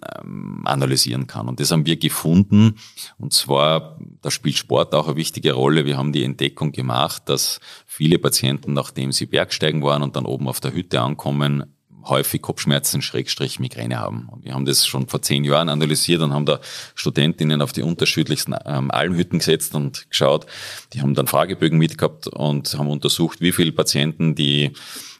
analysieren 0.64 1.26
kann. 1.26 1.48
Und 1.48 1.58
das 1.58 1.72
haben 1.72 1.86
wir 1.86 1.96
gefunden. 1.96 2.76
Und 3.18 3.32
zwar, 3.32 3.98
da 4.22 4.30
spielt 4.30 4.56
Sport 4.56 4.94
auch 4.94 5.08
eine 5.08 5.16
wichtige 5.16 5.54
Rolle 5.54 5.87
wir 5.88 5.98
haben 5.98 6.12
die 6.12 6.22
Entdeckung 6.22 6.70
gemacht, 6.70 7.22
dass 7.26 7.58
viele 7.86 8.20
Patienten, 8.20 8.74
nachdem 8.74 9.10
sie 9.10 9.26
Bergsteigen 9.26 9.82
waren 9.82 10.02
und 10.02 10.14
dann 10.14 10.26
oben 10.26 10.46
auf 10.46 10.60
der 10.60 10.72
Hütte 10.72 11.00
ankommen, 11.00 11.64
häufig 12.04 12.42
Kopfschmerzen, 12.42 13.02
Schrägstrich, 13.02 13.58
Migräne 13.58 13.98
haben. 13.98 14.28
Und 14.30 14.44
wir 14.44 14.54
haben 14.54 14.64
das 14.64 14.86
schon 14.86 15.08
vor 15.08 15.22
zehn 15.22 15.44
Jahren 15.44 15.68
analysiert 15.68 16.22
und 16.22 16.32
haben 16.32 16.46
da 16.46 16.60
Studentinnen 16.94 17.60
auf 17.62 17.72
die 17.72 17.82
unterschiedlichsten 17.82 18.54
ähm, 18.64 18.90
Almhütten 18.90 19.38
gesetzt 19.38 19.74
und 19.74 20.08
geschaut. 20.10 20.46
Die 20.92 21.00
haben 21.00 21.14
dann 21.14 21.26
Fragebögen 21.26 21.78
mitgehabt 21.78 22.28
und 22.28 22.72
haben 22.78 22.88
untersucht, 22.88 23.40
wie 23.40 23.52
viele 23.52 23.72
Patienten, 23.72 24.34
die 24.34 24.72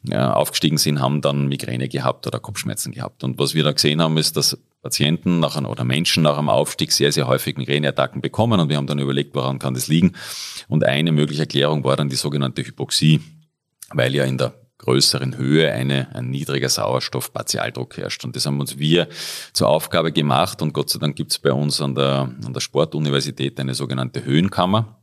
äh, 0.09 0.17
aufgestiegen 0.17 0.79
sind, 0.79 1.01
haben 1.01 1.21
dann 1.21 1.49
Migräne 1.49 1.89
gehabt 1.89 2.27
oder 2.27 2.39
Kopfschmerzen 2.39 2.93
gehabt. 2.93 3.25
Und 3.25 3.39
was 3.39 3.55
wir 3.55 3.65
da 3.65 3.73
gesehen 3.73 4.01
haben, 4.01 4.17
ist, 4.17 4.37
dass 4.37 4.59
Patienten 4.83 5.41
nach 5.41 5.57
einem, 5.57 5.67
oder 5.67 5.85
Menschen 5.85 6.23
nach 6.23 6.39
einem 6.39 6.49
Aufstieg 6.49 6.93
sehr, 6.93 7.13
sehr 7.13 7.27
häufig 7.27 7.57
Migräneattacken 7.57 8.21
bekommen 8.21 8.61
und 8.61 8.69
wir 8.69 8.77
haben 8.77 8.87
dann 8.87 8.99
überlegt, 8.99 9.35
woran 9.35 9.59
kann 9.59 9.75
das 9.75 9.89
liegen. 9.89 10.13
Und 10.69 10.85
eine 10.85 11.13
mögliche 11.13 11.43
Erklärung 11.43 11.85
war 11.85 11.97
dann 11.97 12.09
die 12.09 12.17
sogenannte 12.17 12.65
Hypoxie, 12.65 13.21
weil 13.91 14.15
ja 14.15 14.25
in 14.25 14.39
der 14.39 14.55
größeren 14.79 15.37
Höhe 15.37 15.73
eine, 15.73 16.15
ein 16.15 16.31
niedriger 16.31 16.69
Sauerstoffpartialdruck 16.69 17.97
herrscht. 17.97 18.25
Und 18.25 18.37
das 18.37 18.47
haben 18.47 18.61
uns 18.61 18.79
wir 18.79 19.09
zur 19.53 19.69
Aufgabe 19.69 20.13
gemacht 20.13 20.63
und 20.63 20.73
Gott 20.73 20.91
sei 20.91 21.01
Dank 21.01 21.17
gibt 21.17 21.33
es 21.33 21.39
bei 21.39 21.53
uns 21.53 21.81
an 21.81 21.95
der, 21.95 22.33
an 22.45 22.53
der 22.53 22.61
Sportuniversität 22.61 23.59
eine 23.59 23.75
sogenannte 23.75 24.25
Höhenkammer. 24.25 25.01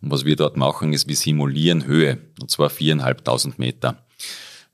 Und 0.00 0.10
was 0.10 0.24
wir 0.24 0.34
dort 0.34 0.56
machen, 0.56 0.92
ist, 0.92 1.08
wir 1.08 1.14
simulieren 1.14 1.86
Höhe, 1.86 2.18
und 2.40 2.50
zwar 2.50 2.68
viereinhalbtausend 2.68 3.60
Meter. 3.60 4.04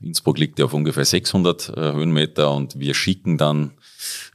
Innsbruck 0.01 0.38
liegt 0.38 0.59
ja 0.59 0.64
auf 0.64 0.74
ungefähr 0.74 1.05
600 1.05 1.68
äh, 1.68 1.92
Höhenmeter 1.92 2.53
und 2.53 2.78
wir 2.78 2.94
schicken 2.94 3.36
dann 3.36 3.72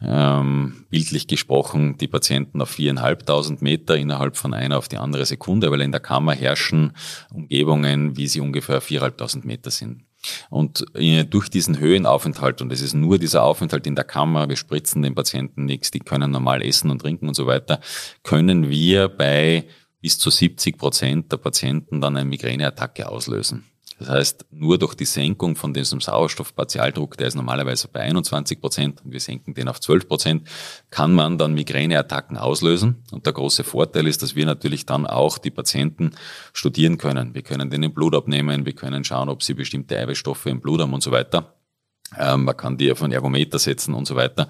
ähm, 0.01 0.85
bildlich 0.89 1.27
gesprochen 1.27 1.97
die 1.97 2.07
Patienten 2.07 2.61
auf 2.61 2.69
viereinhalbtausend 2.69 3.61
Meter 3.61 3.97
innerhalb 3.97 4.37
von 4.37 4.53
einer 4.53 4.77
auf 4.77 4.87
die 4.87 4.97
andere 4.97 5.25
Sekunde, 5.25 5.71
weil 5.71 5.81
in 5.81 5.91
der 5.91 6.01
Kammer 6.01 6.33
herrschen 6.33 6.93
Umgebungen, 7.31 8.17
wie 8.17 8.27
sie 8.27 8.41
ungefähr 8.41 8.81
viereinhalbtausend 8.81 9.45
Meter 9.45 9.71
sind. 9.71 10.03
Und 10.49 10.85
äh, 10.95 11.25
durch 11.25 11.49
diesen 11.49 11.79
Höhenaufenthalt, 11.79 12.61
und 12.61 12.71
es 12.71 12.81
ist 12.81 12.93
nur 12.93 13.19
dieser 13.19 13.43
Aufenthalt 13.43 13.85
in 13.87 13.95
der 13.95 14.05
Kammer, 14.05 14.47
wir 14.47 14.55
spritzen 14.55 15.01
den 15.01 15.15
Patienten 15.15 15.65
nichts, 15.65 15.91
die 15.91 15.99
können 15.99 16.31
normal 16.31 16.61
essen 16.63 16.89
und 16.89 16.99
trinken 17.01 17.27
und 17.27 17.33
so 17.33 17.45
weiter, 17.45 17.79
können 18.23 18.69
wir 18.69 19.09
bei 19.09 19.65
bis 20.01 20.19
zu 20.19 20.29
70 20.29 20.77
Prozent 20.77 21.31
der 21.31 21.37
Patienten 21.37 22.01
dann 22.01 22.17
eine 22.17 22.29
Migräneattacke 22.29 23.07
auslösen. 23.07 23.63
Das 24.03 24.09
heißt, 24.11 24.45
nur 24.51 24.77
durch 24.77 24.95
die 24.95 25.05
Senkung 25.05 25.55
von 25.55 25.73
diesem 25.73 26.01
Sauerstoffpartialdruck, 26.01 27.15
der 27.15 27.27
ist 27.27 27.35
normalerweise 27.35 27.87
bei 27.87 28.01
21 28.01 28.59
Prozent 28.59 29.01
und 29.05 29.13
wir 29.13 29.21
senken 29.21 29.53
den 29.53 29.69
auf 29.69 29.79
12 29.79 30.09
Prozent, 30.09 30.47
kann 30.89 31.13
man 31.13 31.37
dann 31.37 31.53
Migräneattacken 31.53 32.35
auslösen. 32.37 33.01
Und 33.11 33.25
der 33.25 33.31
große 33.31 33.63
Vorteil 33.63 34.07
ist, 34.07 34.21
dass 34.21 34.35
wir 34.35 34.45
natürlich 34.45 34.85
dann 34.85 35.07
auch 35.07 35.37
die 35.37 35.51
Patienten 35.51 36.11
studieren 36.51 36.97
können. 36.97 37.33
Wir 37.33 37.43
können 37.43 37.69
denen 37.69 37.93
Blut 37.93 38.13
abnehmen, 38.13 38.65
wir 38.65 38.73
können 38.73 39.05
schauen, 39.05 39.29
ob 39.29 39.41
sie 39.41 39.53
bestimmte 39.53 39.97
Eiweißstoffe 39.97 40.47
im 40.47 40.59
Blut 40.59 40.81
haben 40.81 40.93
und 40.93 41.01
so 41.01 41.11
weiter. 41.11 41.53
Ähm, 42.19 42.43
man 42.43 42.57
kann 42.57 42.77
die 42.77 42.91
auf 42.91 43.01
einen 43.01 43.13
Ergometer 43.13 43.57
setzen 43.57 43.93
und 43.93 44.05
so 44.05 44.17
weiter. 44.17 44.49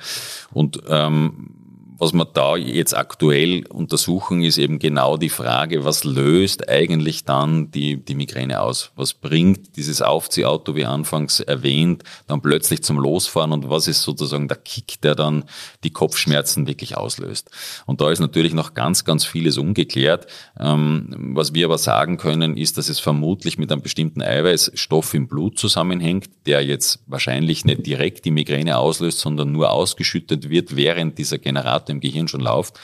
Und 0.52 0.82
ähm, 0.88 1.63
was 1.98 2.14
wir 2.14 2.26
da 2.26 2.56
jetzt 2.56 2.96
aktuell 2.96 3.66
untersuchen, 3.68 4.44
ist 4.44 4.58
eben 4.58 4.80
genau 4.80 5.18
die 5.18 5.30
Frage, 5.30 5.86
was 5.86 6.04
löst 6.04 6.70
eigentlich 6.70 7.26
dann 7.26 7.72
die, 7.72 7.98
die 7.98 8.16
Migräne 8.16 8.62
aus? 8.62 8.92
Was 8.96 9.14
bringt 9.14 9.78
dieses 9.78 10.02
Aufziehauto, 10.02 10.76
wie 10.76 10.86
anfangs 10.86 11.40
erwähnt, 11.40 12.04
dann 12.28 12.42
plötzlich 12.42 12.84
zum 12.84 12.98
Losfahren 12.98 13.52
und 13.52 13.70
was 13.70 13.88
ist 13.88 14.02
sozusagen 14.02 14.48
der 14.48 14.58
Kick, 14.58 15.02
der 15.02 15.16
dann 15.16 15.44
die 15.84 15.92
Kopfschmerzen 15.92 16.68
wirklich 16.68 16.98
auslöst? 16.98 17.52
Und 17.86 18.02
da 18.02 18.10
ist 18.10 18.20
natürlich 18.20 18.54
noch 18.54 18.74
ganz, 18.74 19.06
ganz 19.06 19.26
vieles 19.26 19.58
ungeklärt. 19.58 20.28
Ähm, 20.60 21.34
was 21.36 21.54
wir 21.54 21.66
aber 21.66 21.78
sagen 21.78 22.18
können, 22.18 22.58
ist, 22.58 22.78
dass 22.78 22.90
es 22.90 23.00
vermutlich 23.00 23.58
mit 23.58 23.72
einem 23.72 23.82
bestimmten 23.82 24.22
Eiweißstoff 24.22 25.14
im 25.14 25.28
Blut 25.28 25.60
zusammenhängt, 25.60 26.30
der 26.46 26.66
jetzt 26.66 27.04
wahrscheinlich 27.08 27.66
nicht 27.66 27.86
direkt 27.86 28.26
die 28.26 28.32
Migräne 28.32 28.78
auslöst, 28.78 29.20
sondern 29.20 29.52
nur 29.52 29.72
ausgeschüttet 29.72 30.50
wird, 30.50 30.76
während 30.76 31.18
dieser 31.18 31.38
Generator 31.38 31.93
im 31.94 32.00
Gehirn 32.02 32.28
schon 32.28 32.42
läuft. 32.42 32.80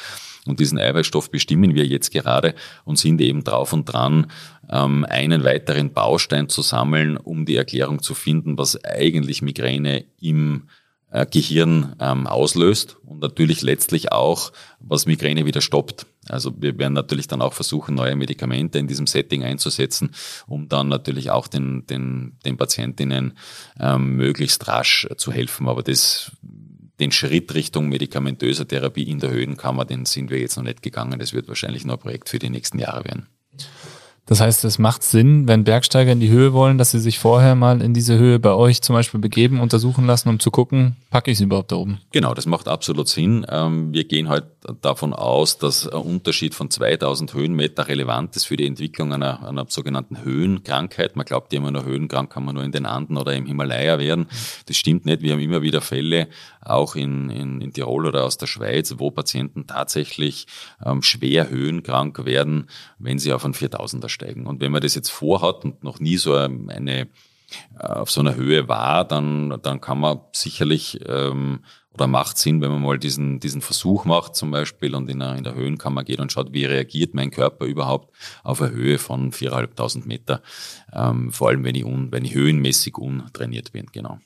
Und 0.45 0.59
diesen 0.59 0.79
Eiweißstoff 0.79 1.29
bestimmen 1.29 1.75
wir 1.75 1.85
jetzt 1.85 2.11
gerade 2.11 2.55
und 2.85 2.97
sind 2.97 3.21
eben 3.21 3.43
drauf 3.43 3.73
und 3.73 3.85
dran, 3.85 4.27
ähm, 4.71 5.05
einen 5.07 5.43
weiteren 5.43 5.93
Baustein 5.93 6.49
zu 6.49 6.61
sammeln, 6.61 7.17
um 7.17 7.45
die 7.45 7.57
Erklärung 7.57 8.01
zu 8.01 8.13
finden, 8.13 8.57
was 8.57 8.83
eigentlich 8.83 9.41
Migräne 9.41 10.05
im 10.19 10.69
äh, 11.11 11.25
Gehirn 11.25 11.95
ähm, 11.99 12.27
auslöst 12.27 12.97
und 13.05 13.19
natürlich 13.19 13.61
letztlich 13.61 14.11
auch, 14.11 14.51
was 14.79 15.05
Migräne 15.05 15.45
wieder 15.45 15.61
stoppt. 15.61 16.05
Also 16.27 16.53
wir 16.57 16.77
werden 16.77 16.93
natürlich 16.93 17.27
dann 17.27 17.41
auch 17.41 17.53
versuchen, 17.53 17.95
neue 17.95 18.15
Medikamente 18.15 18.77
in 18.77 18.87
diesem 18.87 19.07
Setting 19.07 19.43
einzusetzen, 19.43 20.11
um 20.47 20.69
dann 20.69 20.87
natürlich 20.87 21.31
auch 21.31 21.47
den, 21.47 21.85
den, 21.87 22.37
den 22.45 22.57
Patientinnen 22.57 23.33
ähm, 23.79 24.15
möglichst 24.15 24.67
rasch 24.67 25.07
zu 25.17 25.31
helfen. 25.31 25.67
Aber 25.67 25.81
das 25.81 26.31
den 26.99 27.11
Schritt 27.11 27.53
Richtung 27.53 27.89
medikamentöser 27.89 28.67
Therapie 28.67 29.09
in 29.09 29.19
der 29.19 29.31
Höhenkammer, 29.31 29.85
den 29.85 30.05
sind 30.05 30.29
wir 30.29 30.39
jetzt 30.39 30.57
noch 30.57 30.63
nicht 30.63 30.81
gegangen. 30.81 31.19
Das 31.19 31.33
wird 31.33 31.47
wahrscheinlich 31.47 31.85
noch 31.85 31.95
ein 31.95 31.99
Projekt 31.99 32.29
für 32.29 32.39
die 32.39 32.49
nächsten 32.49 32.79
Jahre 32.79 33.05
werden. 33.05 33.27
Das 34.29 34.41
heißt, 34.41 34.63
es 34.63 34.77
macht 34.77 35.01
Sinn, 35.01 35.47
wenn 35.47 35.63
Bergsteiger 35.63 36.11
in 36.11 36.19
die 36.19 36.29
Höhe 36.29 36.53
wollen, 36.53 36.77
dass 36.77 36.91
sie 36.91 36.99
sich 36.99 37.17
vorher 37.17 37.55
mal 37.55 37.81
in 37.81 37.95
diese 37.95 38.19
Höhe 38.19 38.37
bei 38.37 38.51
euch 38.51 38.83
zum 38.83 38.93
Beispiel 38.93 39.19
begeben, 39.19 39.59
untersuchen 39.59 40.05
lassen, 40.05 40.29
um 40.29 40.39
zu 40.39 40.51
gucken, 40.51 40.97
packe 41.09 41.31
ich 41.31 41.39
sie 41.39 41.45
überhaupt 41.45 41.71
da 41.71 41.77
oben? 41.77 41.99
Genau, 42.11 42.35
das 42.35 42.45
macht 42.45 42.67
absolut 42.67 43.07
Sinn. 43.07 43.43
Ähm, 43.49 43.91
wir 43.91 44.03
gehen 44.03 44.29
halt 44.29 44.45
davon 44.81 45.13
aus, 45.13 45.57
dass 45.57 45.87
ein 45.87 46.01
Unterschied 46.01 46.53
von 46.53 46.69
2000 46.69 47.33
Höhenmeter 47.33 47.87
relevant 47.87 48.35
ist 48.35 48.45
für 48.45 48.57
die 48.57 48.65
Entwicklung 48.65 49.13
einer, 49.13 49.47
einer 49.47 49.65
sogenannten 49.69 50.23
Höhenkrankheit. 50.23 51.15
Man 51.15 51.25
glaubt 51.25 51.53
immer 51.53 51.71
nur, 51.71 51.85
höhenkrank 51.85 52.31
kann 52.31 52.43
man 52.43 52.55
nur 52.55 52.63
in 52.63 52.71
den 52.71 52.85
Anden 52.85 53.17
oder 53.17 53.33
im 53.33 53.45
Himalaya 53.45 53.99
werden. 53.99 54.27
Das 54.65 54.77
stimmt 54.77 55.05
nicht. 55.05 55.21
Wir 55.21 55.33
haben 55.33 55.39
immer 55.39 55.61
wieder 55.61 55.81
Fälle, 55.81 56.27
auch 56.61 56.95
in, 56.95 57.29
in, 57.29 57.61
in 57.61 57.73
Tirol 57.73 58.05
oder 58.05 58.25
aus 58.25 58.37
der 58.37 58.47
Schweiz, 58.47 58.95
wo 58.97 59.11
Patienten 59.11 59.65
tatsächlich 59.65 60.47
ähm, 60.85 61.01
schwer 61.01 61.49
höhenkrank 61.49 62.25
werden, 62.25 62.69
wenn 62.97 63.19
sie 63.19 63.33
auf 63.33 63.45
einen 63.45 63.53
4000er 63.53 64.09
steigen. 64.09 64.45
Und 64.45 64.61
wenn 64.61 64.71
man 64.71 64.81
das 64.81 64.95
jetzt 64.95 65.09
vorhat 65.09 65.63
und 65.63 65.83
noch 65.83 65.99
nie 65.99 66.17
so 66.17 66.33
eine 66.33 67.07
äh, 67.79 67.87
auf 67.87 68.11
so 68.11 68.21
einer 68.21 68.35
Höhe 68.35 68.67
war, 68.67 69.05
dann, 69.05 69.59
dann 69.61 69.81
kann 69.81 69.99
man 69.99 70.19
sicherlich 70.31 70.99
ähm, 71.07 71.61
oder 71.99 72.07
macht 72.07 72.37
Sinn, 72.37 72.61
wenn 72.61 72.71
man 72.71 72.81
mal 72.81 72.97
diesen, 72.97 73.39
diesen 73.39 73.61
Versuch 73.61 74.05
macht 74.05 74.35
zum 74.35 74.51
Beispiel 74.51 74.95
und 74.95 75.09
in 75.09 75.19
der, 75.19 75.35
in 75.35 75.43
der 75.43 75.55
Höhenkammer 75.55 76.03
geht 76.03 76.19
und 76.19 76.31
schaut, 76.31 76.53
wie 76.53 76.65
reagiert 76.65 77.13
mein 77.13 77.31
Körper 77.31 77.65
überhaupt 77.65 78.15
auf 78.43 78.61
eine 78.61 78.71
Höhe 78.71 78.97
von 78.97 79.31
4.500 79.31 80.07
Meter, 80.07 80.41
ähm, 80.93 81.31
vor 81.31 81.49
allem 81.49 81.63
wenn 81.63 81.75
ich, 81.75 81.85
un, 81.85 82.11
wenn 82.11 82.25
ich 82.25 82.33
höhenmäßig 82.33 82.97
untrainiert 82.97 83.71
bin, 83.71 83.87
genau. 83.91 84.19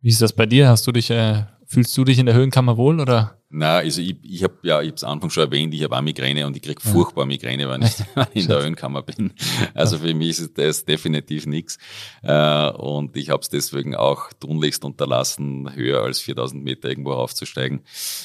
Wie 0.00 0.08
ist 0.08 0.22
das 0.22 0.32
bei 0.32 0.46
dir? 0.46 0.68
Hast 0.68 0.86
du 0.86 0.92
dich, 0.92 1.10
äh, 1.10 1.44
fühlst 1.70 1.96
du 1.96 2.04
dich 2.04 2.18
in 2.18 2.26
der 2.26 2.34
Höhenkammer 2.34 2.76
wohl 2.76 3.00
oder? 3.00 3.36
Na, 3.48 3.78
also 3.78 4.00
ich, 4.00 4.16
ich 4.22 4.42
habe 4.42 4.58
ja, 4.62 4.80
ich 4.80 4.88
habe 4.88 4.96
es 4.96 5.04
Anfang 5.04 5.30
schon 5.30 5.44
erwähnt, 5.44 5.72
ich 5.72 5.84
habe 5.84 5.96
auch 5.96 6.02
Migräne 6.02 6.46
und 6.46 6.56
ich 6.56 6.62
krieg 6.62 6.78
ja. 6.84 6.90
furchtbar 6.90 7.26
Migräne, 7.26 7.68
wenn 7.68 7.82
ich 7.82 7.94
in 8.34 8.48
der 8.48 8.62
Höhenkammer 8.62 9.02
bin. 9.02 9.32
Also 9.74 9.98
für 9.98 10.12
mich 10.14 10.40
ist 10.40 10.58
das 10.58 10.84
definitiv 10.84 11.46
nichts. 11.46 11.78
Äh, 12.22 12.70
und 12.70 13.16
ich 13.16 13.30
habe 13.30 13.40
es 13.42 13.48
deswegen 13.48 13.94
auch 13.94 14.32
tunlichst 14.34 14.84
unterlassen, 14.84 15.72
höher 15.74 16.02
als 16.02 16.20
4000 16.20 16.62
Meter 16.62 16.88
irgendwo 16.88 17.12
raufzusteigen, 17.12 17.80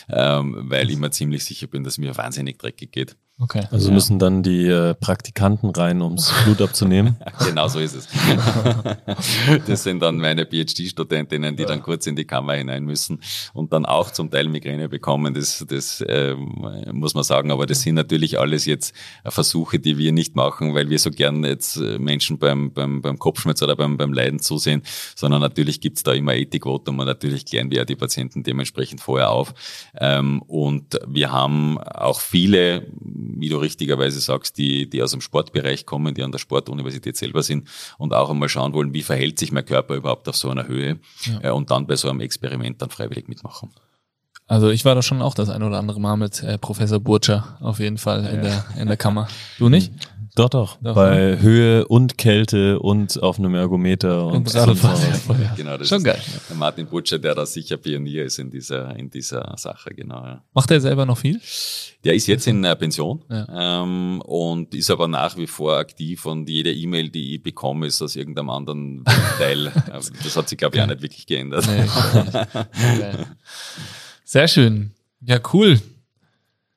ähm, 0.09 0.65
weil 0.69 0.89
ich 0.89 0.97
mir 0.97 1.11
ziemlich 1.11 1.45
sicher 1.45 1.67
bin, 1.67 1.83
dass 1.83 1.99
mir 1.99 2.17
wahnsinnig 2.17 2.57
dreckig 2.57 2.91
geht. 2.91 3.15
Okay. 3.37 3.63
Also 3.69 3.89
ja. 3.89 3.93
müssen 3.93 4.17
dann 4.17 4.43
die 4.43 4.65
äh, 4.65 4.93
Praktikanten 4.93 5.71
rein, 5.71 6.01
ums 6.01 6.33
Blut 6.45 6.61
abzunehmen. 6.61 7.17
genau 7.45 7.67
so 7.67 7.79
ist 7.79 7.93
es. 7.93 8.07
das 9.67 9.83
sind 9.83 9.99
dann 9.99 10.15
meine 10.15 10.45
PhD-Studentinnen, 10.45 11.57
die 11.57 11.63
ja. 11.63 11.67
dann 11.67 11.83
kurz 11.83 12.07
in 12.07 12.15
die 12.15 12.23
Kammer 12.23 12.53
hinein 12.53 12.85
müssen 12.85 13.19
und 13.53 13.73
dann 13.73 13.85
auch 13.85 14.11
zum 14.11 14.31
Teil 14.31 14.47
Migräne 14.47 14.87
bekommen. 14.87 15.33
Das, 15.33 15.65
das 15.67 15.99
äh, 15.99 16.33
muss 16.93 17.13
man 17.13 17.25
sagen. 17.25 17.51
Aber 17.51 17.65
das 17.65 17.81
sind 17.81 17.95
natürlich 17.95 18.39
alles 18.39 18.65
jetzt 18.65 18.95
Versuche, 19.25 19.79
die 19.79 19.97
wir 19.97 20.13
nicht 20.13 20.37
machen, 20.37 20.73
weil 20.73 20.89
wir 20.89 20.97
so 20.97 21.11
gern 21.11 21.43
jetzt 21.43 21.75
äh, 21.75 21.99
Menschen 21.99 22.39
beim, 22.39 22.71
beim, 22.71 23.01
beim 23.01 23.19
Kopfschmerz 23.19 23.61
oder 23.61 23.75
beim, 23.75 23.97
beim 23.97 24.13
Leiden 24.13 24.39
zusehen, 24.39 24.81
sondern 25.13 25.41
natürlich 25.41 25.81
gibt's 25.81 26.03
da 26.03 26.13
immer 26.13 26.35
Ethikvotum 26.35 26.99
und 26.99 27.05
natürlich 27.05 27.45
klären 27.45 27.69
wir 27.69 27.83
die 27.83 27.97
Patienten 27.97 28.43
dementsprechend 28.43 29.01
vorher 29.01 29.31
auf. 29.31 29.53
Ähm, 29.99 30.41
und 30.43 30.97
wir 31.05 31.33
haben 31.33 31.77
auch 31.79 32.21
viele 32.21 32.87
wie 33.37 33.49
du 33.49 33.57
richtigerweise 33.57 34.19
sagst, 34.19 34.57
die, 34.57 34.89
die 34.89 35.01
aus 35.01 35.11
dem 35.11 35.21
Sportbereich 35.21 35.85
kommen, 35.85 36.13
die 36.13 36.23
an 36.23 36.31
der 36.31 36.39
Sportuniversität 36.39 37.17
selber 37.17 37.43
sind 37.43 37.67
und 37.97 38.13
auch 38.13 38.29
einmal 38.29 38.49
schauen 38.49 38.73
wollen, 38.73 38.93
wie 38.93 39.01
verhält 39.01 39.39
sich 39.39 39.51
mein 39.51 39.65
Körper 39.65 39.95
überhaupt 39.95 40.27
auf 40.29 40.35
so 40.35 40.49
einer 40.49 40.67
Höhe 40.67 40.99
ja. 41.25 41.49
äh, 41.49 41.51
und 41.51 41.71
dann 41.71 41.87
bei 41.87 41.95
so 41.95 42.09
einem 42.09 42.21
Experiment 42.21 42.81
dann 42.81 42.89
freiwillig 42.89 43.27
mitmachen. 43.27 43.71
Also 44.47 44.69
ich 44.69 44.85
war 44.85 44.93
da 44.93 45.01
schon 45.01 45.23
auch 45.23 45.33
das 45.33 45.49
ein 45.49 45.63
oder 45.63 45.79
andere 45.79 45.99
Mal 45.99 46.17
mit 46.17 46.43
äh, 46.43 46.59
Professor 46.59 46.99
Burtscher 46.99 47.57
auf 47.61 47.79
jeden 47.79 47.97
Fall 47.97 48.25
in, 48.25 48.35
ja. 48.35 48.41
der, 48.41 48.65
in 48.79 48.87
der 48.87 48.97
Kammer. 48.97 49.27
Du 49.57 49.69
nicht? 49.69 49.91
Doch, 50.35 50.49
doch. 50.49 50.77
Doch, 50.81 50.95
Bei 50.95 51.39
Höhe 51.39 51.87
und 51.87 52.17
Kälte 52.17 52.79
und 52.79 53.23
auf 53.23 53.39
einem 53.39 53.55
Ergometer 53.55 54.27
und, 54.27 54.35
Und. 54.35 54.53
Ja. 54.53 54.65
Genau, 55.55 55.77
das 55.77 55.87
Schon 55.87 55.99
ist 55.99 56.03
geil. 56.03 56.21
der 56.49 56.55
Martin 56.57 56.87
Butcher, 56.87 57.19
der 57.19 57.35
da 57.35 57.45
sicher 57.45 57.77
Pionier 57.77 58.25
ist 58.25 58.37
in 58.39 58.51
dieser, 58.51 58.93
in 58.97 59.09
dieser 59.09 59.53
Sache, 59.57 59.91
genau. 59.95 60.25
Ja. 60.25 60.43
Macht 60.53 60.71
er 60.71 60.81
selber 60.81 61.05
noch 61.05 61.17
viel? 61.17 61.39
Der 62.03 62.13
ist 62.15 62.27
jetzt 62.27 62.47
in 62.47 62.63
äh, 62.65 62.75
Pension 62.75 63.23
Ja. 63.29 63.81
ähm, 63.83 64.21
und 64.25 64.75
ist 64.75 64.91
aber 64.91 65.07
nach 65.07 65.37
wie 65.37 65.47
vor 65.47 65.77
aktiv 65.77 66.25
und 66.25 66.49
jede 66.49 66.73
E-Mail, 66.73 67.09
die 67.09 67.35
ich 67.35 67.43
bekomme, 67.43 67.87
ist 67.87 68.01
aus 68.01 68.17
irgendeinem 68.17 68.49
anderen 68.49 69.05
Teil. 69.37 69.71
Also 69.89 70.11
das 70.21 70.35
hat 70.35 70.49
sich, 70.49 70.57
glaube 70.57 70.75
ich, 70.75 70.83
auch 70.83 70.87
nicht 70.87 71.01
wirklich 71.01 71.25
geändert. 71.25 71.65
Nee. 71.67 71.85
Sehr 74.25 74.47
schön. 74.49 74.91
Ja, 75.21 75.39
cool. 75.53 75.79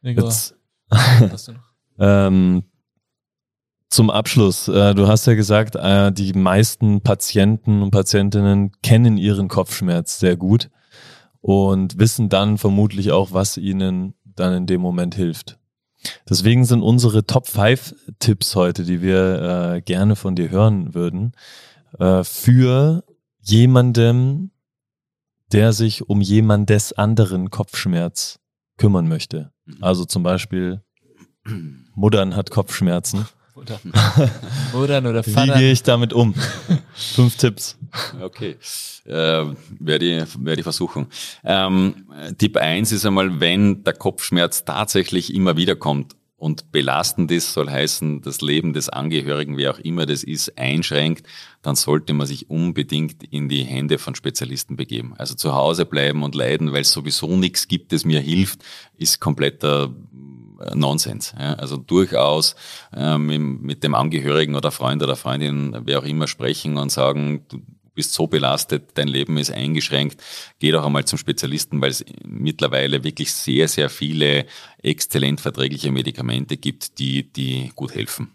Jetzt, 0.02 0.54
hast 0.90 1.48
du 1.48 1.52
noch? 1.52 1.60
ähm, 1.98 2.62
zum 3.88 4.10
Abschluss, 4.10 4.68
äh, 4.68 4.94
du 4.94 5.08
hast 5.08 5.26
ja 5.26 5.34
gesagt, 5.34 5.74
äh, 5.74 6.12
die 6.12 6.32
meisten 6.34 7.00
Patienten 7.00 7.82
und 7.82 7.90
Patientinnen 7.90 8.72
kennen 8.82 9.16
ihren 9.16 9.48
Kopfschmerz 9.48 10.18
sehr 10.18 10.36
gut 10.36 10.70
und 11.40 11.98
wissen 11.98 12.28
dann 12.28 12.58
vermutlich 12.58 13.12
auch, 13.12 13.32
was 13.32 13.56
ihnen 13.56 14.14
dann 14.24 14.54
in 14.54 14.66
dem 14.66 14.80
Moment 14.80 15.14
hilft. 15.14 15.58
Deswegen 16.28 16.64
sind 16.64 16.82
unsere 16.82 17.24
Top 17.24 17.46
5 17.46 17.94
Tipps 18.18 18.54
heute, 18.54 18.84
die 18.84 19.02
wir 19.02 19.74
äh, 19.74 19.80
gerne 19.80 20.16
von 20.16 20.36
dir 20.36 20.50
hören 20.50 20.94
würden, 20.94 21.32
für 22.22 23.02
jemandem, 23.40 24.50
der 25.52 25.72
sich 25.72 26.06
um 26.06 26.20
jemandes 26.20 26.92
anderen 26.92 27.48
Kopfschmerz 27.48 28.40
kümmern 28.76 29.08
möchte. 29.08 29.52
Also 29.80 30.04
zum 30.04 30.22
Beispiel 30.22 30.82
Muttern 31.94 32.36
hat 32.36 32.50
Kopfschmerzen. 32.50 33.26
Oder, 33.58 33.80
Muttern 34.72 35.06
oder 35.08 35.26
Wie 35.26 35.32
Vater. 35.32 35.58
gehe 35.58 35.72
ich 35.72 35.82
damit 35.82 36.12
um? 36.12 36.34
Fünf 36.94 37.36
Tipps. 37.36 37.76
Okay, 38.20 38.56
äh, 39.04 39.10
werde 39.80 40.04
ich, 40.04 40.44
werde 40.44 40.60
ich 40.60 40.62
versuchen. 40.62 41.06
Ähm, 41.44 42.06
Tipp 42.38 42.56
eins 42.56 42.92
ist 42.92 43.04
einmal, 43.04 43.40
wenn 43.40 43.82
der 43.82 43.94
Kopfschmerz 43.94 44.64
tatsächlich 44.64 45.34
immer 45.34 45.56
wieder 45.56 45.74
kommt 45.74 46.14
und 46.36 46.70
belastend 46.70 47.32
ist, 47.32 47.52
soll 47.52 47.68
heißen, 47.68 48.22
das 48.22 48.40
Leben 48.42 48.72
des 48.72 48.88
Angehörigen, 48.88 49.56
wer 49.56 49.72
auch 49.72 49.80
immer 49.80 50.06
das 50.06 50.22
ist, 50.22 50.56
einschränkt, 50.56 51.26
dann 51.62 51.74
sollte 51.74 52.12
man 52.12 52.28
sich 52.28 52.48
unbedingt 52.48 53.24
in 53.24 53.48
die 53.48 53.64
Hände 53.64 53.98
von 53.98 54.14
Spezialisten 54.14 54.76
begeben. 54.76 55.14
Also 55.18 55.34
zu 55.34 55.52
Hause 55.52 55.84
bleiben 55.84 56.22
und 56.22 56.36
leiden, 56.36 56.72
weil 56.72 56.82
es 56.82 56.92
sowieso 56.92 57.36
nichts 57.36 57.66
gibt, 57.66 57.92
das 57.92 58.04
mir 58.04 58.20
hilft, 58.20 58.62
ist 58.96 59.18
kompletter 59.18 59.92
Nonsens. 60.74 61.34
Ja. 61.38 61.54
Also 61.54 61.76
durchaus 61.76 62.56
ähm, 62.94 63.60
mit 63.60 63.82
dem 63.84 63.94
Angehörigen 63.94 64.54
oder 64.54 64.70
Freund 64.70 65.02
oder 65.02 65.16
Freundin, 65.16 65.76
wer 65.84 66.00
auch 66.00 66.04
immer, 66.04 66.26
sprechen 66.26 66.76
und 66.76 66.90
sagen, 66.90 67.46
du 67.48 67.60
bist 67.94 68.14
so 68.14 68.28
belastet, 68.28 68.90
dein 68.94 69.08
Leben 69.08 69.38
ist 69.38 69.50
eingeschränkt, 69.50 70.22
geh 70.60 70.70
doch 70.70 70.86
einmal 70.86 71.04
zum 71.04 71.18
Spezialisten, 71.18 71.80
weil 71.82 71.90
es 71.90 72.04
mittlerweile 72.24 73.02
wirklich 73.02 73.32
sehr, 73.32 73.66
sehr 73.66 73.90
viele 73.90 74.46
exzellent 74.80 75.40
verträgliche 75.40 75.90
Medikamente 75.90 76.56
gibt, 76.56 77.00
die, 77.00 77.32
die 77.32 77.72
gut 77.74 77.96
helfen. 77.96 78.30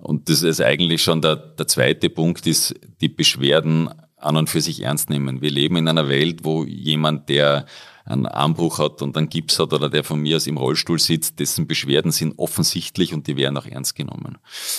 Und 0.00 0.28
das 0.28 0.42
ist 0.42 0.60
eigentlich 0.60 1.02
schon 1.02 1.22
der, 1.22 1.34
der 1.34 1.66
zweite 1.66 2.08
Punkt, 2.08 2.46
ist 2.46 2.74
die 3.00 3.08
Beschwerden 3.08 3.90
an 4.16 4.36
und 4.36 4.48
für 4.48 4.60
sich 4.60 4.82
ernst 4.82 5.10
nehmen. 5.10 5.42
Wir 5.42 5.50
leben 5.50 5.76
in 5.76 5.88
einer 5.88 6.08
Welt, 6.08 6.44
wo 6.44 6.64
jemand, 6.64 7.28
der 7.28 7.66
einen 8.04 8.26
Armbruch 8.26 8.78
hat 8.78 9.00
und 9.02 9.16
einen 9.16 9.28
Gips 9.28 9.58
hat 9.58 9.72
oder 9.72 9.88
der 9.88 10.04
von 10.04 10.20
mir 10.20 10.36
aus 10.36 10.46
im 10.46 10.58
Rollstuhl 10.58 10.98
sitzt, 10.98 11.40
dessen 11.40 11.66
Beschwerden 11.66 12.12
sind 12.12 12.38
offensichtlich 12.38 13.14
und 13.14 13.26
die 13.26 13.36
werden 13.36 13.56
auch 13.56 13.66
ernst 13.66 13.94
genommen. 13.94 14.38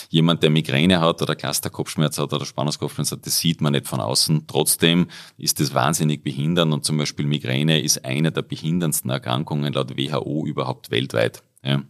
Jemand, 0.10 0.44
der 0.44 0.52
Migräne 0.52 1.00
hat 1.00 1.22
oder 1.22 1.36
Clusterkopfschmerz 1.36 2.20
hat 2.20 2.34
oder 2.34 2.46
Spannungskopfschmerz 2.46 3.12
hat, 3.12 3.26
das 3.26 3.40
sieht 3.40 3.62
man 3.62 3.74
nicht 3.74 3.88
von 3.88 4.00
außen. 4.00 4.46
Trotzdem 4.48 5.08
ist 5.38 5.60
das 5.60 5.74
wahnsinnig 5.74 6.24
behindernd 6.24 6.72
und 6.74 6.86
zum 6.86 6.98
Beispiel 6.98 7.26
Migräne 7.26 7.82
ist 7.82 8.06
eine 8.06 8.32
der 8.32 8.44
behinderndsten 8.44 9.10
Erkrankungen 9.10 9.74
laut 9.74 9.98
WHO 9.98 10.46
überhaupt 10.46 10.92
weltweit. 10.92 11.44
Ja. 11.64 11.82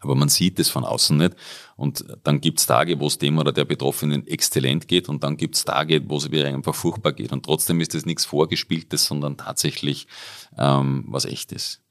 Aber 0.00 0.14
man 0.14 0.28
sieht 0.28 0.58
es 0.60 0.68
von 0.68 0.84
außen 0.84 1.16
nicht. 1.16 1.34
Und 1.76 2.04
dann 2.22 2.40
gibt's 2.40 2.66
Tage, 2.66 3.00
wo 3.00 3.06
es 3.06 3.18
dem 3.18 3.38
oder 3.38 3.52
der 3.52 3.64
Betroffenen 3.64 4.26
exzellent 4.26 4.88
geht 4.88 5.08
und 5.08 5.24
dann 5.24 5.36
gibt's 5.36 5.64
Tage, 5.64 6.08
wo 6.08 6.16
es 6.16 6.28
mir 6.28 6.46
einfach 6.46 6.74
furchtbar 6.74 7.12
geht. 7.12 7.32
Und 7.32 7.44
trotzdem 7.44 7.80
ist 7.80 7.94
es 7.94 8.06
nichts 8.06 8.24
Vorgespieltes, 8.24 9.06
sondern 9.06 9.36
tatsächlich 9.36 10.06
ähm, 10.56 11.04
was 11.08 11.24
echtes. 11.24 11.82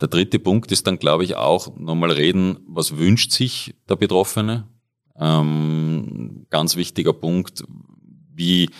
Der 0.00 0.08
dritte 0.08 0.38
Punkt 0.38 0.70
ist 0.72 0.86
dann, 0.86 0.98
glaube 0.98 1.24
ich, 1.24 1.36
auch 1.36 1.76
nochmal 1.76 2.10
reden, 2.10 2.58
was 2.66 2.98
wünscht 2.98 3.32
sich 3.32 3.74
der 3.88 3.96
Betroffene? 3.96 4.68
Ähm, 5.16 6.46
ganz 6.50 6.76
wichtiger 6.76 7.12
Punkt, 7.12 7.64
wie 8.34 8.70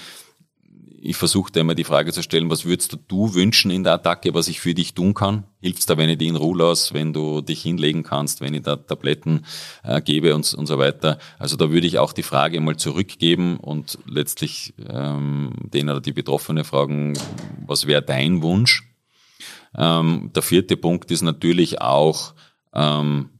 ich 1.05 1.17
versuche 1.17 1.51
da 1.51 1.61
immer 1.61 1.75
die 1.75 1.83
Frage 1.83 2.13
zu 2.13 2.23
stellen, 2.23 2.49
was 2.49 2.65
würdest 2.65 2.97
du 3.09 3.35
wünschen 3.35 3.73
in 3.73 3.83
der 3.83 3.95
Attacke, 3.95 4.35
was 4.35 4.47
ich 4.47 4.61
für 4.61 4.73
dich 4.73 4.95
tun 4.95 5.15
kann? 5.15 5.43
Hilft's 5.61 5.85
da, 5.85 5.99
wenn 5.99 6.09
ich 6.09 6.19
dich 6.19 6.29
in 6.29 6.37
Ruhe 6.37 6.59
lasse, 6.59 6.95
wenn 6.95 7.13
du 7.13 7.41
dich 7.41 7.61
hinlegen 7.61 8.05
kannst, 8.05 8.41
wenn 8.41 8.55
ich 8.55 8.63
da 8.63 8.77
Tabletten 8.77 9.45
äh, 9.83 10.01
gebe 10.01 10.33
und, 10.33 10.55
und 10.55 10.67
so 10.67 10.79
weiter? 10.79 11.19
Also 11.41 11.57
da 11.57 11.73
würde 11.73 11.89
ich 11.89 11.99
auch 11.99 12.13
die 12.13 12.23
Frage 12.23 12.61
mal 12.61 12.77
zurückgeben 12.77 13.57
und 13.57 13.99
letztlich 14.07 14.75
ähm, 14.89 15.53
den 15.65 15.91
oder 15.91 16.01
die 16.01 16.13
Betroffene 16.13 16.63
fragen, 16.63 17.19
was 17.67 17.89
wäre 17.89 18.03
dein 18.03 18.41
Wunsch? 18.41 18.89
Ähm, 19.77 20.31
der 20.37 20.43
vierte 20.43 20.77
Punkt 20.77 21.11
ist 21.11 21.23
natürlich 21.23 21.81
auch, 21.81 22.35
ähm, 22.75 23.31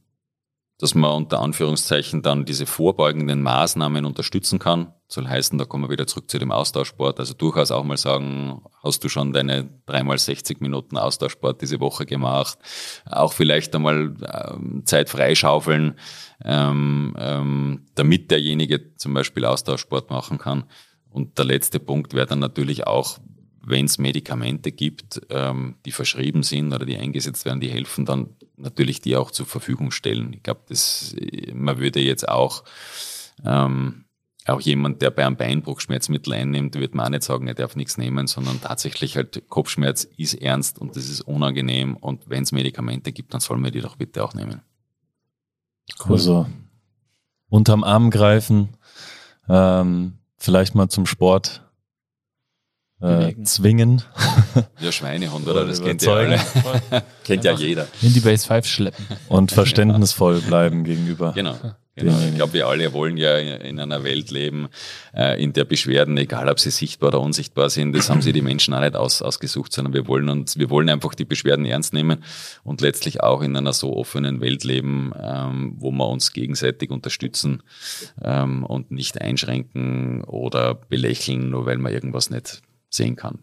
dass 0.83 0.95
man 0.95 1.13
unter 1.13 1.39
Anführungszeichen 1.39 2.23
dann 2.23 2.43
diese 2.43 2.65
vorbeugenden 2.65 3.41
Maßnahmen 3.41 4.03
unterstützen 4.03 4.59
kann. 4.59 4.91
Soll 5.07 5.25
heißen, 5.25 5.57
da 5.57 5.63
kommen 5.63 5.85
wir 5.85 5.89
wieder 5.89 6.07
zurück 6.07 6.29
zu 6.29 6.39
dem 6.39 6.51
Austauschsport. 6.51 7.21
Also 7.21 7.33
durchaus 7.33 7.71
auch 7.71 7.85
mal 7.85 7.95
sagen, 7.95 8.61
hast 8.83 9.01
du 9.01 9.07
schon 9.07 9.31
deine 9.31 9.69
dreimal 9.85 10.17
60 10.17 10.59
Minuten 10.59 10.97
Austauschsport 10.97 11.61
diese 11.61 11.79
Woche 11.79 12.05
gemacht? 12.05 12.59
Auch 13.05 13.31
vielleicht 13.31 13.73
einmal 13.73 14.13
ähm, 14.29 14.81
Zeit 14.83 15.07
freischaufeln, 15.07 15.95
ähm, 16.43 17.15
ähm, 17.17 17.85
damit 17.95 18.29
derjenige 18.29 18.93
zum 18.97 19.13
Beispiel 19.13 19.45
Austauschsport 19.45 20.09
machen 20.09 20.37
kann. 20.37 20.65
Und 21.09 21.37
der 21.37 21.45
letzte 21.45 21.79
Punkt 21.79 22.13
wäre 22.13 22.27
dann 22.27 22.39
natürlich 22.39 22.87
auch, 22.87 23.19
wenn 23.65 23.85
es 23.85 23.97
Medikamente 23.97 24.71
gibt, 24.71 25.21
ähm, 25.29 25.75
die 25.85 25.91
verschrieben 25.91 26.43
sind 26.43 26.73
oder 26.73 26.85
die 26.85 26.97
eingesetzt 26.97 27.45
werden, 27.45 27.61
die 27.61 27.71
helfen, 27.71 28.05
dann 28.05 28.29
natürlich 28.57 29.01
die 29.01 29.15
auch 29.15 29.31
zur 29.31 29.45
Verfügung 29.45 29.91
stellen. 29.91 30.33
Ich 30.33 30.43
glaube, 30.43 30.61
das 30.67 31.15
man 31.53 31.79
würde 31.79 32.01
jetzt 32.01 32.27
auch 32.27 32.63
ähm, 33.45 34.03
auch 34.45 34.59
jemand, 34.59 35.01
der 35.01 35.09
bei 35.09 35.25
einem 35.25 35.37
Beinbruch 35.37 35.79
Schmerzmittel 35.79 36.33
einnimmt, 36.33 36.75
wird 36.75 36.95
man 36.95 37.05
auch 37.05 37.09
nicht 37.11 37.23
sagen, 37.23 37.47
er 37.47 37.53
darf 37.53 37.77
nichts 37.77 37.97
nehmen, 37.97 38.27
sondern 38.27 38.59
tatsächlich 38.59 39.15
halt 39.15 39.47
Kopfschmerz 39.47 40.03
ist 40.17 40.33
ernst 40.33 40.79
und 40.79 40.97
das 40.97 41.09
ist 41.09 41.21
unangenehm 41.21 41.95
und 41.95 42.29
wenn 42.29 42.43
es 42.43 42.51
Medikamente 42.51 43.13
gibt, 43.13 43.33
dann 43.33 43.39
soll 43.39 43.57
man 43.57 43.71
die 43.71 43.79
doch 43.79 43.95
bitte 43.95 44.23
auch 44.23 44.33
nehmen. 44.33 44.61
Also 46.03 46.47
unterm 47.47 47.85
Arm 47.85 48.09
greifen, 48.09 48.69
ähm, 49.47 50.17
vielleicht 50.37 50.75
mal 50.75 50.89
zum 50.89 51.05
Sport 51.05 51.63
äh, 53.03 53.43
zwingen. 53.43 54.01
Ja, 54.79 54.91
Schweinehund, 54.91 55.47
Oder? 55.47 55.65
Das 55.65 55.81
kennt 55.81 56.03
ja, 56.03 56.13
alle. 56.13 56.39
kennt 57.23 57.43
ja 57.43 57.53
jeder. 57.53 57.87
In 58.01 58.13
die 58.13 58.19
Base 58.19 58.45
5 58.45 58.67
schleppen. 58.67 59.05
und 59.29 59.51
verständnisvoll 59.51 60.41
bleiben 60.41 60.83
gegenüber. 60.83 61.31
Genau. 61.33 61.55
Genau. 61.95 62.19
Ich 62.27 62.35
glaube, 62.35 62.53
wir 62.53 62.67
alle 62.67 62.91
wollen 62.93 63.17
ja 63.17 63.37
in 63.37 63.79
einer 63.79 64.03
Welt 64.03 64.31
leben, 64.31 64.67
äh, 65.15 65.41
in 65.41 65.53
der 65.53 65.63
Beschwerden, 65.63 66.17
egal 66.17 66.49
ob 66.49 66.59
sie 66.59 66.71
sichtbar 66.71 67.09
oder 67.09 67.21
unsichtbar 67.21 67.69
sind, 67.69 67.95
das 67.95 68.09
haben 68.09 68.23
sie 68.23 68.33
die 68.33 68.41
Menschen 68.41 68.73
auch 68.73 68.79
nicht 68.79 68.95
aus, 68.95 69.21
ausgesucht, 69.21 69.71
sondern 69.71 69.93
wir 69.93 70.07
wollen 70.07 70.27
uns, 70.27 70.57
wir 70.57 70.71
wollen 70.71 70.89
einfach 70.89 71.13
die 71.13 71.25
Beschwerden 71.25 71.65
ernst 71.65 71.93
nehmen 71.93 72.23
und 72.63 72.81
letztlich 72.81 73.21
auch 73.21 73.43
in 73.43 73.55
einer 73.55 73.73
so 73.73 73.95
offenen 73.95 74.41
Welt 74.41 74.63
leben, 74.63 75.11
ähm, 75.21 75.75
wo 75.77 75.91
wir 75.91 76.07
uns 76.07 76.33
gegenseitig 76.33 76.89
unterstützen 76.89 77.61
ähm, 78.23 78.65
und 78.65 78.89
nicht 78.89 79.21
einschränken 79.21 80.23
oder 80.23 80.73
belächeln, 80.73 81.51
nur 81.51 81.67
weil 81.67 81.77
man 81.77 81.93
irgendwas 81.93 82.31
nicht 82.31 82.63
sehen 82.93 83.15
kann. 83.15 83.39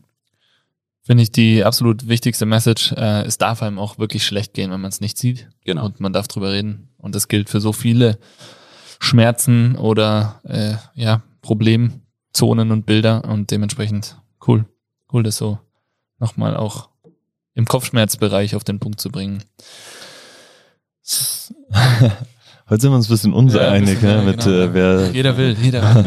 Finde 1.02 1.22
ich 1.22 1.32
die 1.32 1.64
absolut 1.64 2.08
wichtigste 2.08 2.46
Message. 2.46 2.92
Äh, 2.92 3.22
es 3.22 3.38
darf 3.38 3.62
einem 3.62 3.78
auch 3.78 3.98
wirklich 3.98 4.24
schlecht 4.24 4.54
gehen, 4.54 4.70
wenn 4.70 4.80
man 4.80 4.90
es 4.90 5.00
nicht 5.00 5.18
sieht. 5.18 5.48
Genau. 5.64 5.86
Und 5.86 6.00
man 6.00 6.12
darf 6.12 6.28
drüber 6.28 6.52
reden. 6.52 6.88
Und 6.98 7.14
das 7.14 7.28
gilt 7.28 7.48
für 7.48 7.60
so 7.60 7.72
viele 7.72 8.18
Schmerzen 9.00 9.76
oder 9.76 10.40
äh, 10.44 10.74
ja, 10.94 11.22
Problemzonen 11.42 12.70
und 12.70 12.86
Bilder. 12.86 13.24
Und 13.24 13.50
dementsprechend 13.50 14.16
cool. 14.46 14.66
Cool, 15.12 15.22
das 15.22 15.36
so 15.36 15.58
nochmal 16.18 16.56
auch 16.56 16.90
im 17.54 17.64
Kopfschmerzbereich 17.64 18.54
auf 18.54 18.62
den 18.62 18.78
Punkt 18.78 19.00
zu 19.00 19.10
bringen. 19.10 19.42
Heute 22.70 22.82
sind 22.82 22.92
wir 22.92 22.96
uns 22.96 23.08
ein 23.08 23.12
bisschen 23.12 23.32
uneinig, 23.32 24.00
Ja, 24.00 24.18
ne, 24.18 24.22
mit 24.22 24.44
genau. 24.44 24.56
äh, 24.56 24.72
wer 24.74 25.10
Jeder 25.10 25.36
will, 25.36 25.56
jeder 25.60 25.82
will. 25.92 26.04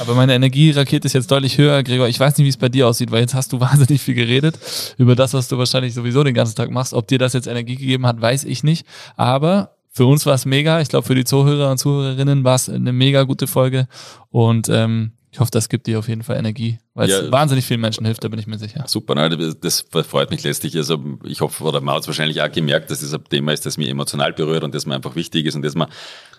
Aber 0.00 0.14
meine 0.16 0.34
Energierakete 0.34 1.06
ist 1.06 1.12
jetzt 1.12 1.30
deutlich 1.30 1.58
höher, 1.58 1.80
Gregor. 1.84 2.08
Ich 2.08 2.18
weiß 2.18 2.36
nicht, 2.36 2.44
wie 2.44 2.48
es 2.48 2.56
bei 2.56 2.68
dir 2.68 2.88
aussieht, 2.88 3.12
weil 3.12 3.20
jetzt 3.20 3.34
hast 3.34 3.52
du 3.52 3.60
wahnsinnig 3.60 4.02
viel 4.02 4.14
geredet 4.16 4.58
über 4.98 5.14
das, 5.14 5.32
was 5.32 5.46
du 5.46 5.58
wahrscheinlich 5.58 5.94
sowieso 5.94 6.24
den 6.24 6.34
ganzen 6.34 6.56
Tag 6.56 6.72
machst. 6.72 6.92
Ob 6.92 7.06
dir 7.06 7.18
das 7.18 7.34
jetzt 7.34 7.46
Energie 7.46 7.76
gegeben 7.76 8.04
hat, 8.04 8.20
weiß 8.20 8.42
ich 8.44 8.64
nicht. 8.64 8.84
Aber 9.16 9.76
für 9.92 10.06
uns 10.06 10.26
war 10.26 10.34
es 10.34 10.44
mega. 10.44 10.80
Ich 10.80 10.88
glaube, 10.88 11.06
für 11.06 11.14
die 11.14 11.24
Zuhörer 11.24 11.70
und 11.70 11.78
Zuhörerinnen 11.78 12.42
war 12.42 12.56
es 12.56 12.68
eine 12.68 12.92
mega 12.92 13.22
gute 13.22 13.46
Folge. 13.46 13.86
Und 14.30 14.68
ähm, 14.68 15.12
ich 15.36 15.40
hoffe, 15.40 15.50
das 15.50 15.68
gibt 15.68 15.86
dir 15.86 15.98
auf 15.98 16.08
jeden 16.08 16.22
Fall 16.22 16.38
Energie, 16.38 16.78
weil 16.94 17.10
es 17.10 17.30
wahnsinnig 17.30 17.66
vielen 17.66 17.82
Menschen 17.82 18.06
hilft, 18.06 18.24
da 18.24 18.28
bin 18.28 18.38
ich 18.38 18.46
mir 18.46 18.56
sicher. 18.56 18.84
Super, 18.86 19.14
ne? 19.14 19.54
das 19.60 19.84
freut 20.08 20.30
mich 20.30 20.42
letztlich. 20.44 20.74
Also 20.78 20.98
ich 21.24 21.42
hoffe, 21.42 21.62
oder 21.62 21.82
man 21.82 21.94
hat 21.94 22.00
es 22.00 22.06
wahrscheinlich 22.06 22.40
auch 22.40 22.50
gemerkt, 22.50 22.90
dass 22.90 23.00
das 23.00 23.12
ein 23.12 23.22
Thema 23.24 23.52
ist, 23.52 23.66
das 23.66 23.76
mir 23.76 23.90
emotional 23.90 24.32
berührt 24.32 24.64
und 24.64 24.74
das 24.74 24.86
mir 24.86 24.94
einfach 24.94 25.14
wichtig 25.14 25.44
ist 25.44 25.54
und 25.54 25.60
das 25.60 25.74
man 25.74 25.88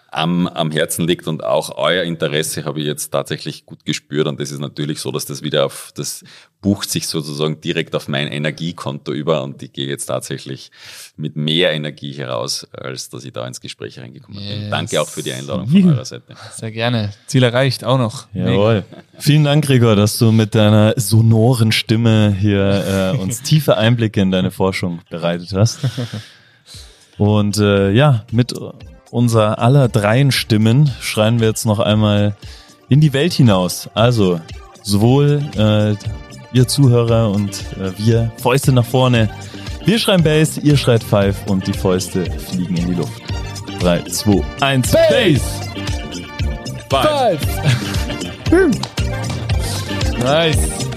am, 0.09 0.47
am 0.47 0.71
Herzen 0.71 1.05
liegt 1.05 1.27
und 1.27 1.43
auch 1.43 1.77
euer 1.77 2.03
Interesse 2.03 2.65
habe 2.65 2.79
ich 2.79 2.85
jetzt 2.85 3.09
tatsächlich 3.09 3.65
gut 3.65 3.85
gespürt 3.85 4.27
und 4.27 4.39
das 4.39 4.51
ist 4.51 4.59
natürlich 4.59 4.99
so, 4.99 5.11
dass 5.11 5.25
das 5.25 5.41
wieder 5.41 5.65
auf, 5.65 5.91
das 5.95 6.23
bucht 6.61 6.89
sich 6.89 7.07
sozusagen 7.07 7.61
direkt 7.61 7.93
auf 7.95 8.07
mein 8.07 8.27
Energiekonto 8.27 9.11
über 9.11 9.43
und 9.43 9.61
ich 9.61 9.73
gehe 9.73 9.87
jetzt 9.87 10.05
tatsächlich 10.05 10.71
mit 11.17 11.35
mehr 11.35 11.71
Energie 11.73 12.13
heraus, 12.13 12.67
als 12.71 13.09
dass 13.09 13.25
ich 13.25 13.33
da 13.33 13.45
ins 13.45 13.61
Gespräch 13.61 13.99
reingekommen 13.99 14.41
yes. 14.41 14.59
bin. 14.59 14.71
Danke 14.71 15.01
auch 15.01 15.07
für 15.07 15.23
die 15.23 15.33
Einladung 15.33 15.67
von 15.67 15.93
eurer 15.93 16.05
Seite. 16.05 16.35
Sehr 16.55 16.71
gerne. 16.71 17.11
Ziel 17.27 17.43
erreicht 17.43 17.83
auch 17.83 17.97
noch. 17.97 18.27
Jawohl. 18.33 18.85
Vielen 19.19 19.43
Dank, 19.43 19.65
Gregor, 19.65 19.95
dass 19.95 20.17
du 20.17 20.31
mit 20.31 20.55
deiner 20.55 20.93
sonoren 20.95 21.71
Stimme 21.71 22.35
hier 22.39 23.13
äh, 23.15 23.17
uns 23.17 23.41
tiefe 23.41 23.77
Einblicke 23.77 24.21
in 24.21 24.31
deine 24.31 24.51
Forschung 24.51 25.01
bereitet 25.09 25.53
hast. 25.53 25.79
Und 27.17 27.57
äh, 27.57 27.91
ja, 27.91 28.25
mit 28.31 28.53
unser 29.11 29.59
aller 29.59 29.87
dreien 29.87 30.31
Stimmen 30.31 30.91
schreien 30.99 31.39
wir 31.39 31.47
jetzt 31.47 31.65
noch 31.65 31.79
einmal 31.79 32.35
in 32.89 33.01
die 33.01 33.13
Welt 33.13 33.33
hinaus. 33.33 33.89
Also 33.93 34.39
sowohl 34.81 35.41
äh, 35.57 35.95
ihr 36.53 36.67
Zuhörer 36.67 37.31
und 37.31 37.51
äh, 37.77 37.91
wir 37.97 38.31
Fäuste 38.37 38.71
nach 38.71 38.85
vorne. 38.85 39.29
Wir 39.85 39.99
schreien 39.99 40.23
Bass, 40.23 40.57
ihr 40.57 40.77
schreit 40.77 41.03
Five 41.03 41.47
und 41.47 41.67
die 41.67 41.73
Fäuste 41.73 42.25
fliegen 42.25 42.77
in 42.77 42.87
die 42.87 42.93
Luft. 42.95 43.21
3, 43.79 44.03
2, 44.03 44.43
1, 44.61 44.91
Bass! 44.91 45.41
Five! 46.89 47.39
nice! 50.19 50.96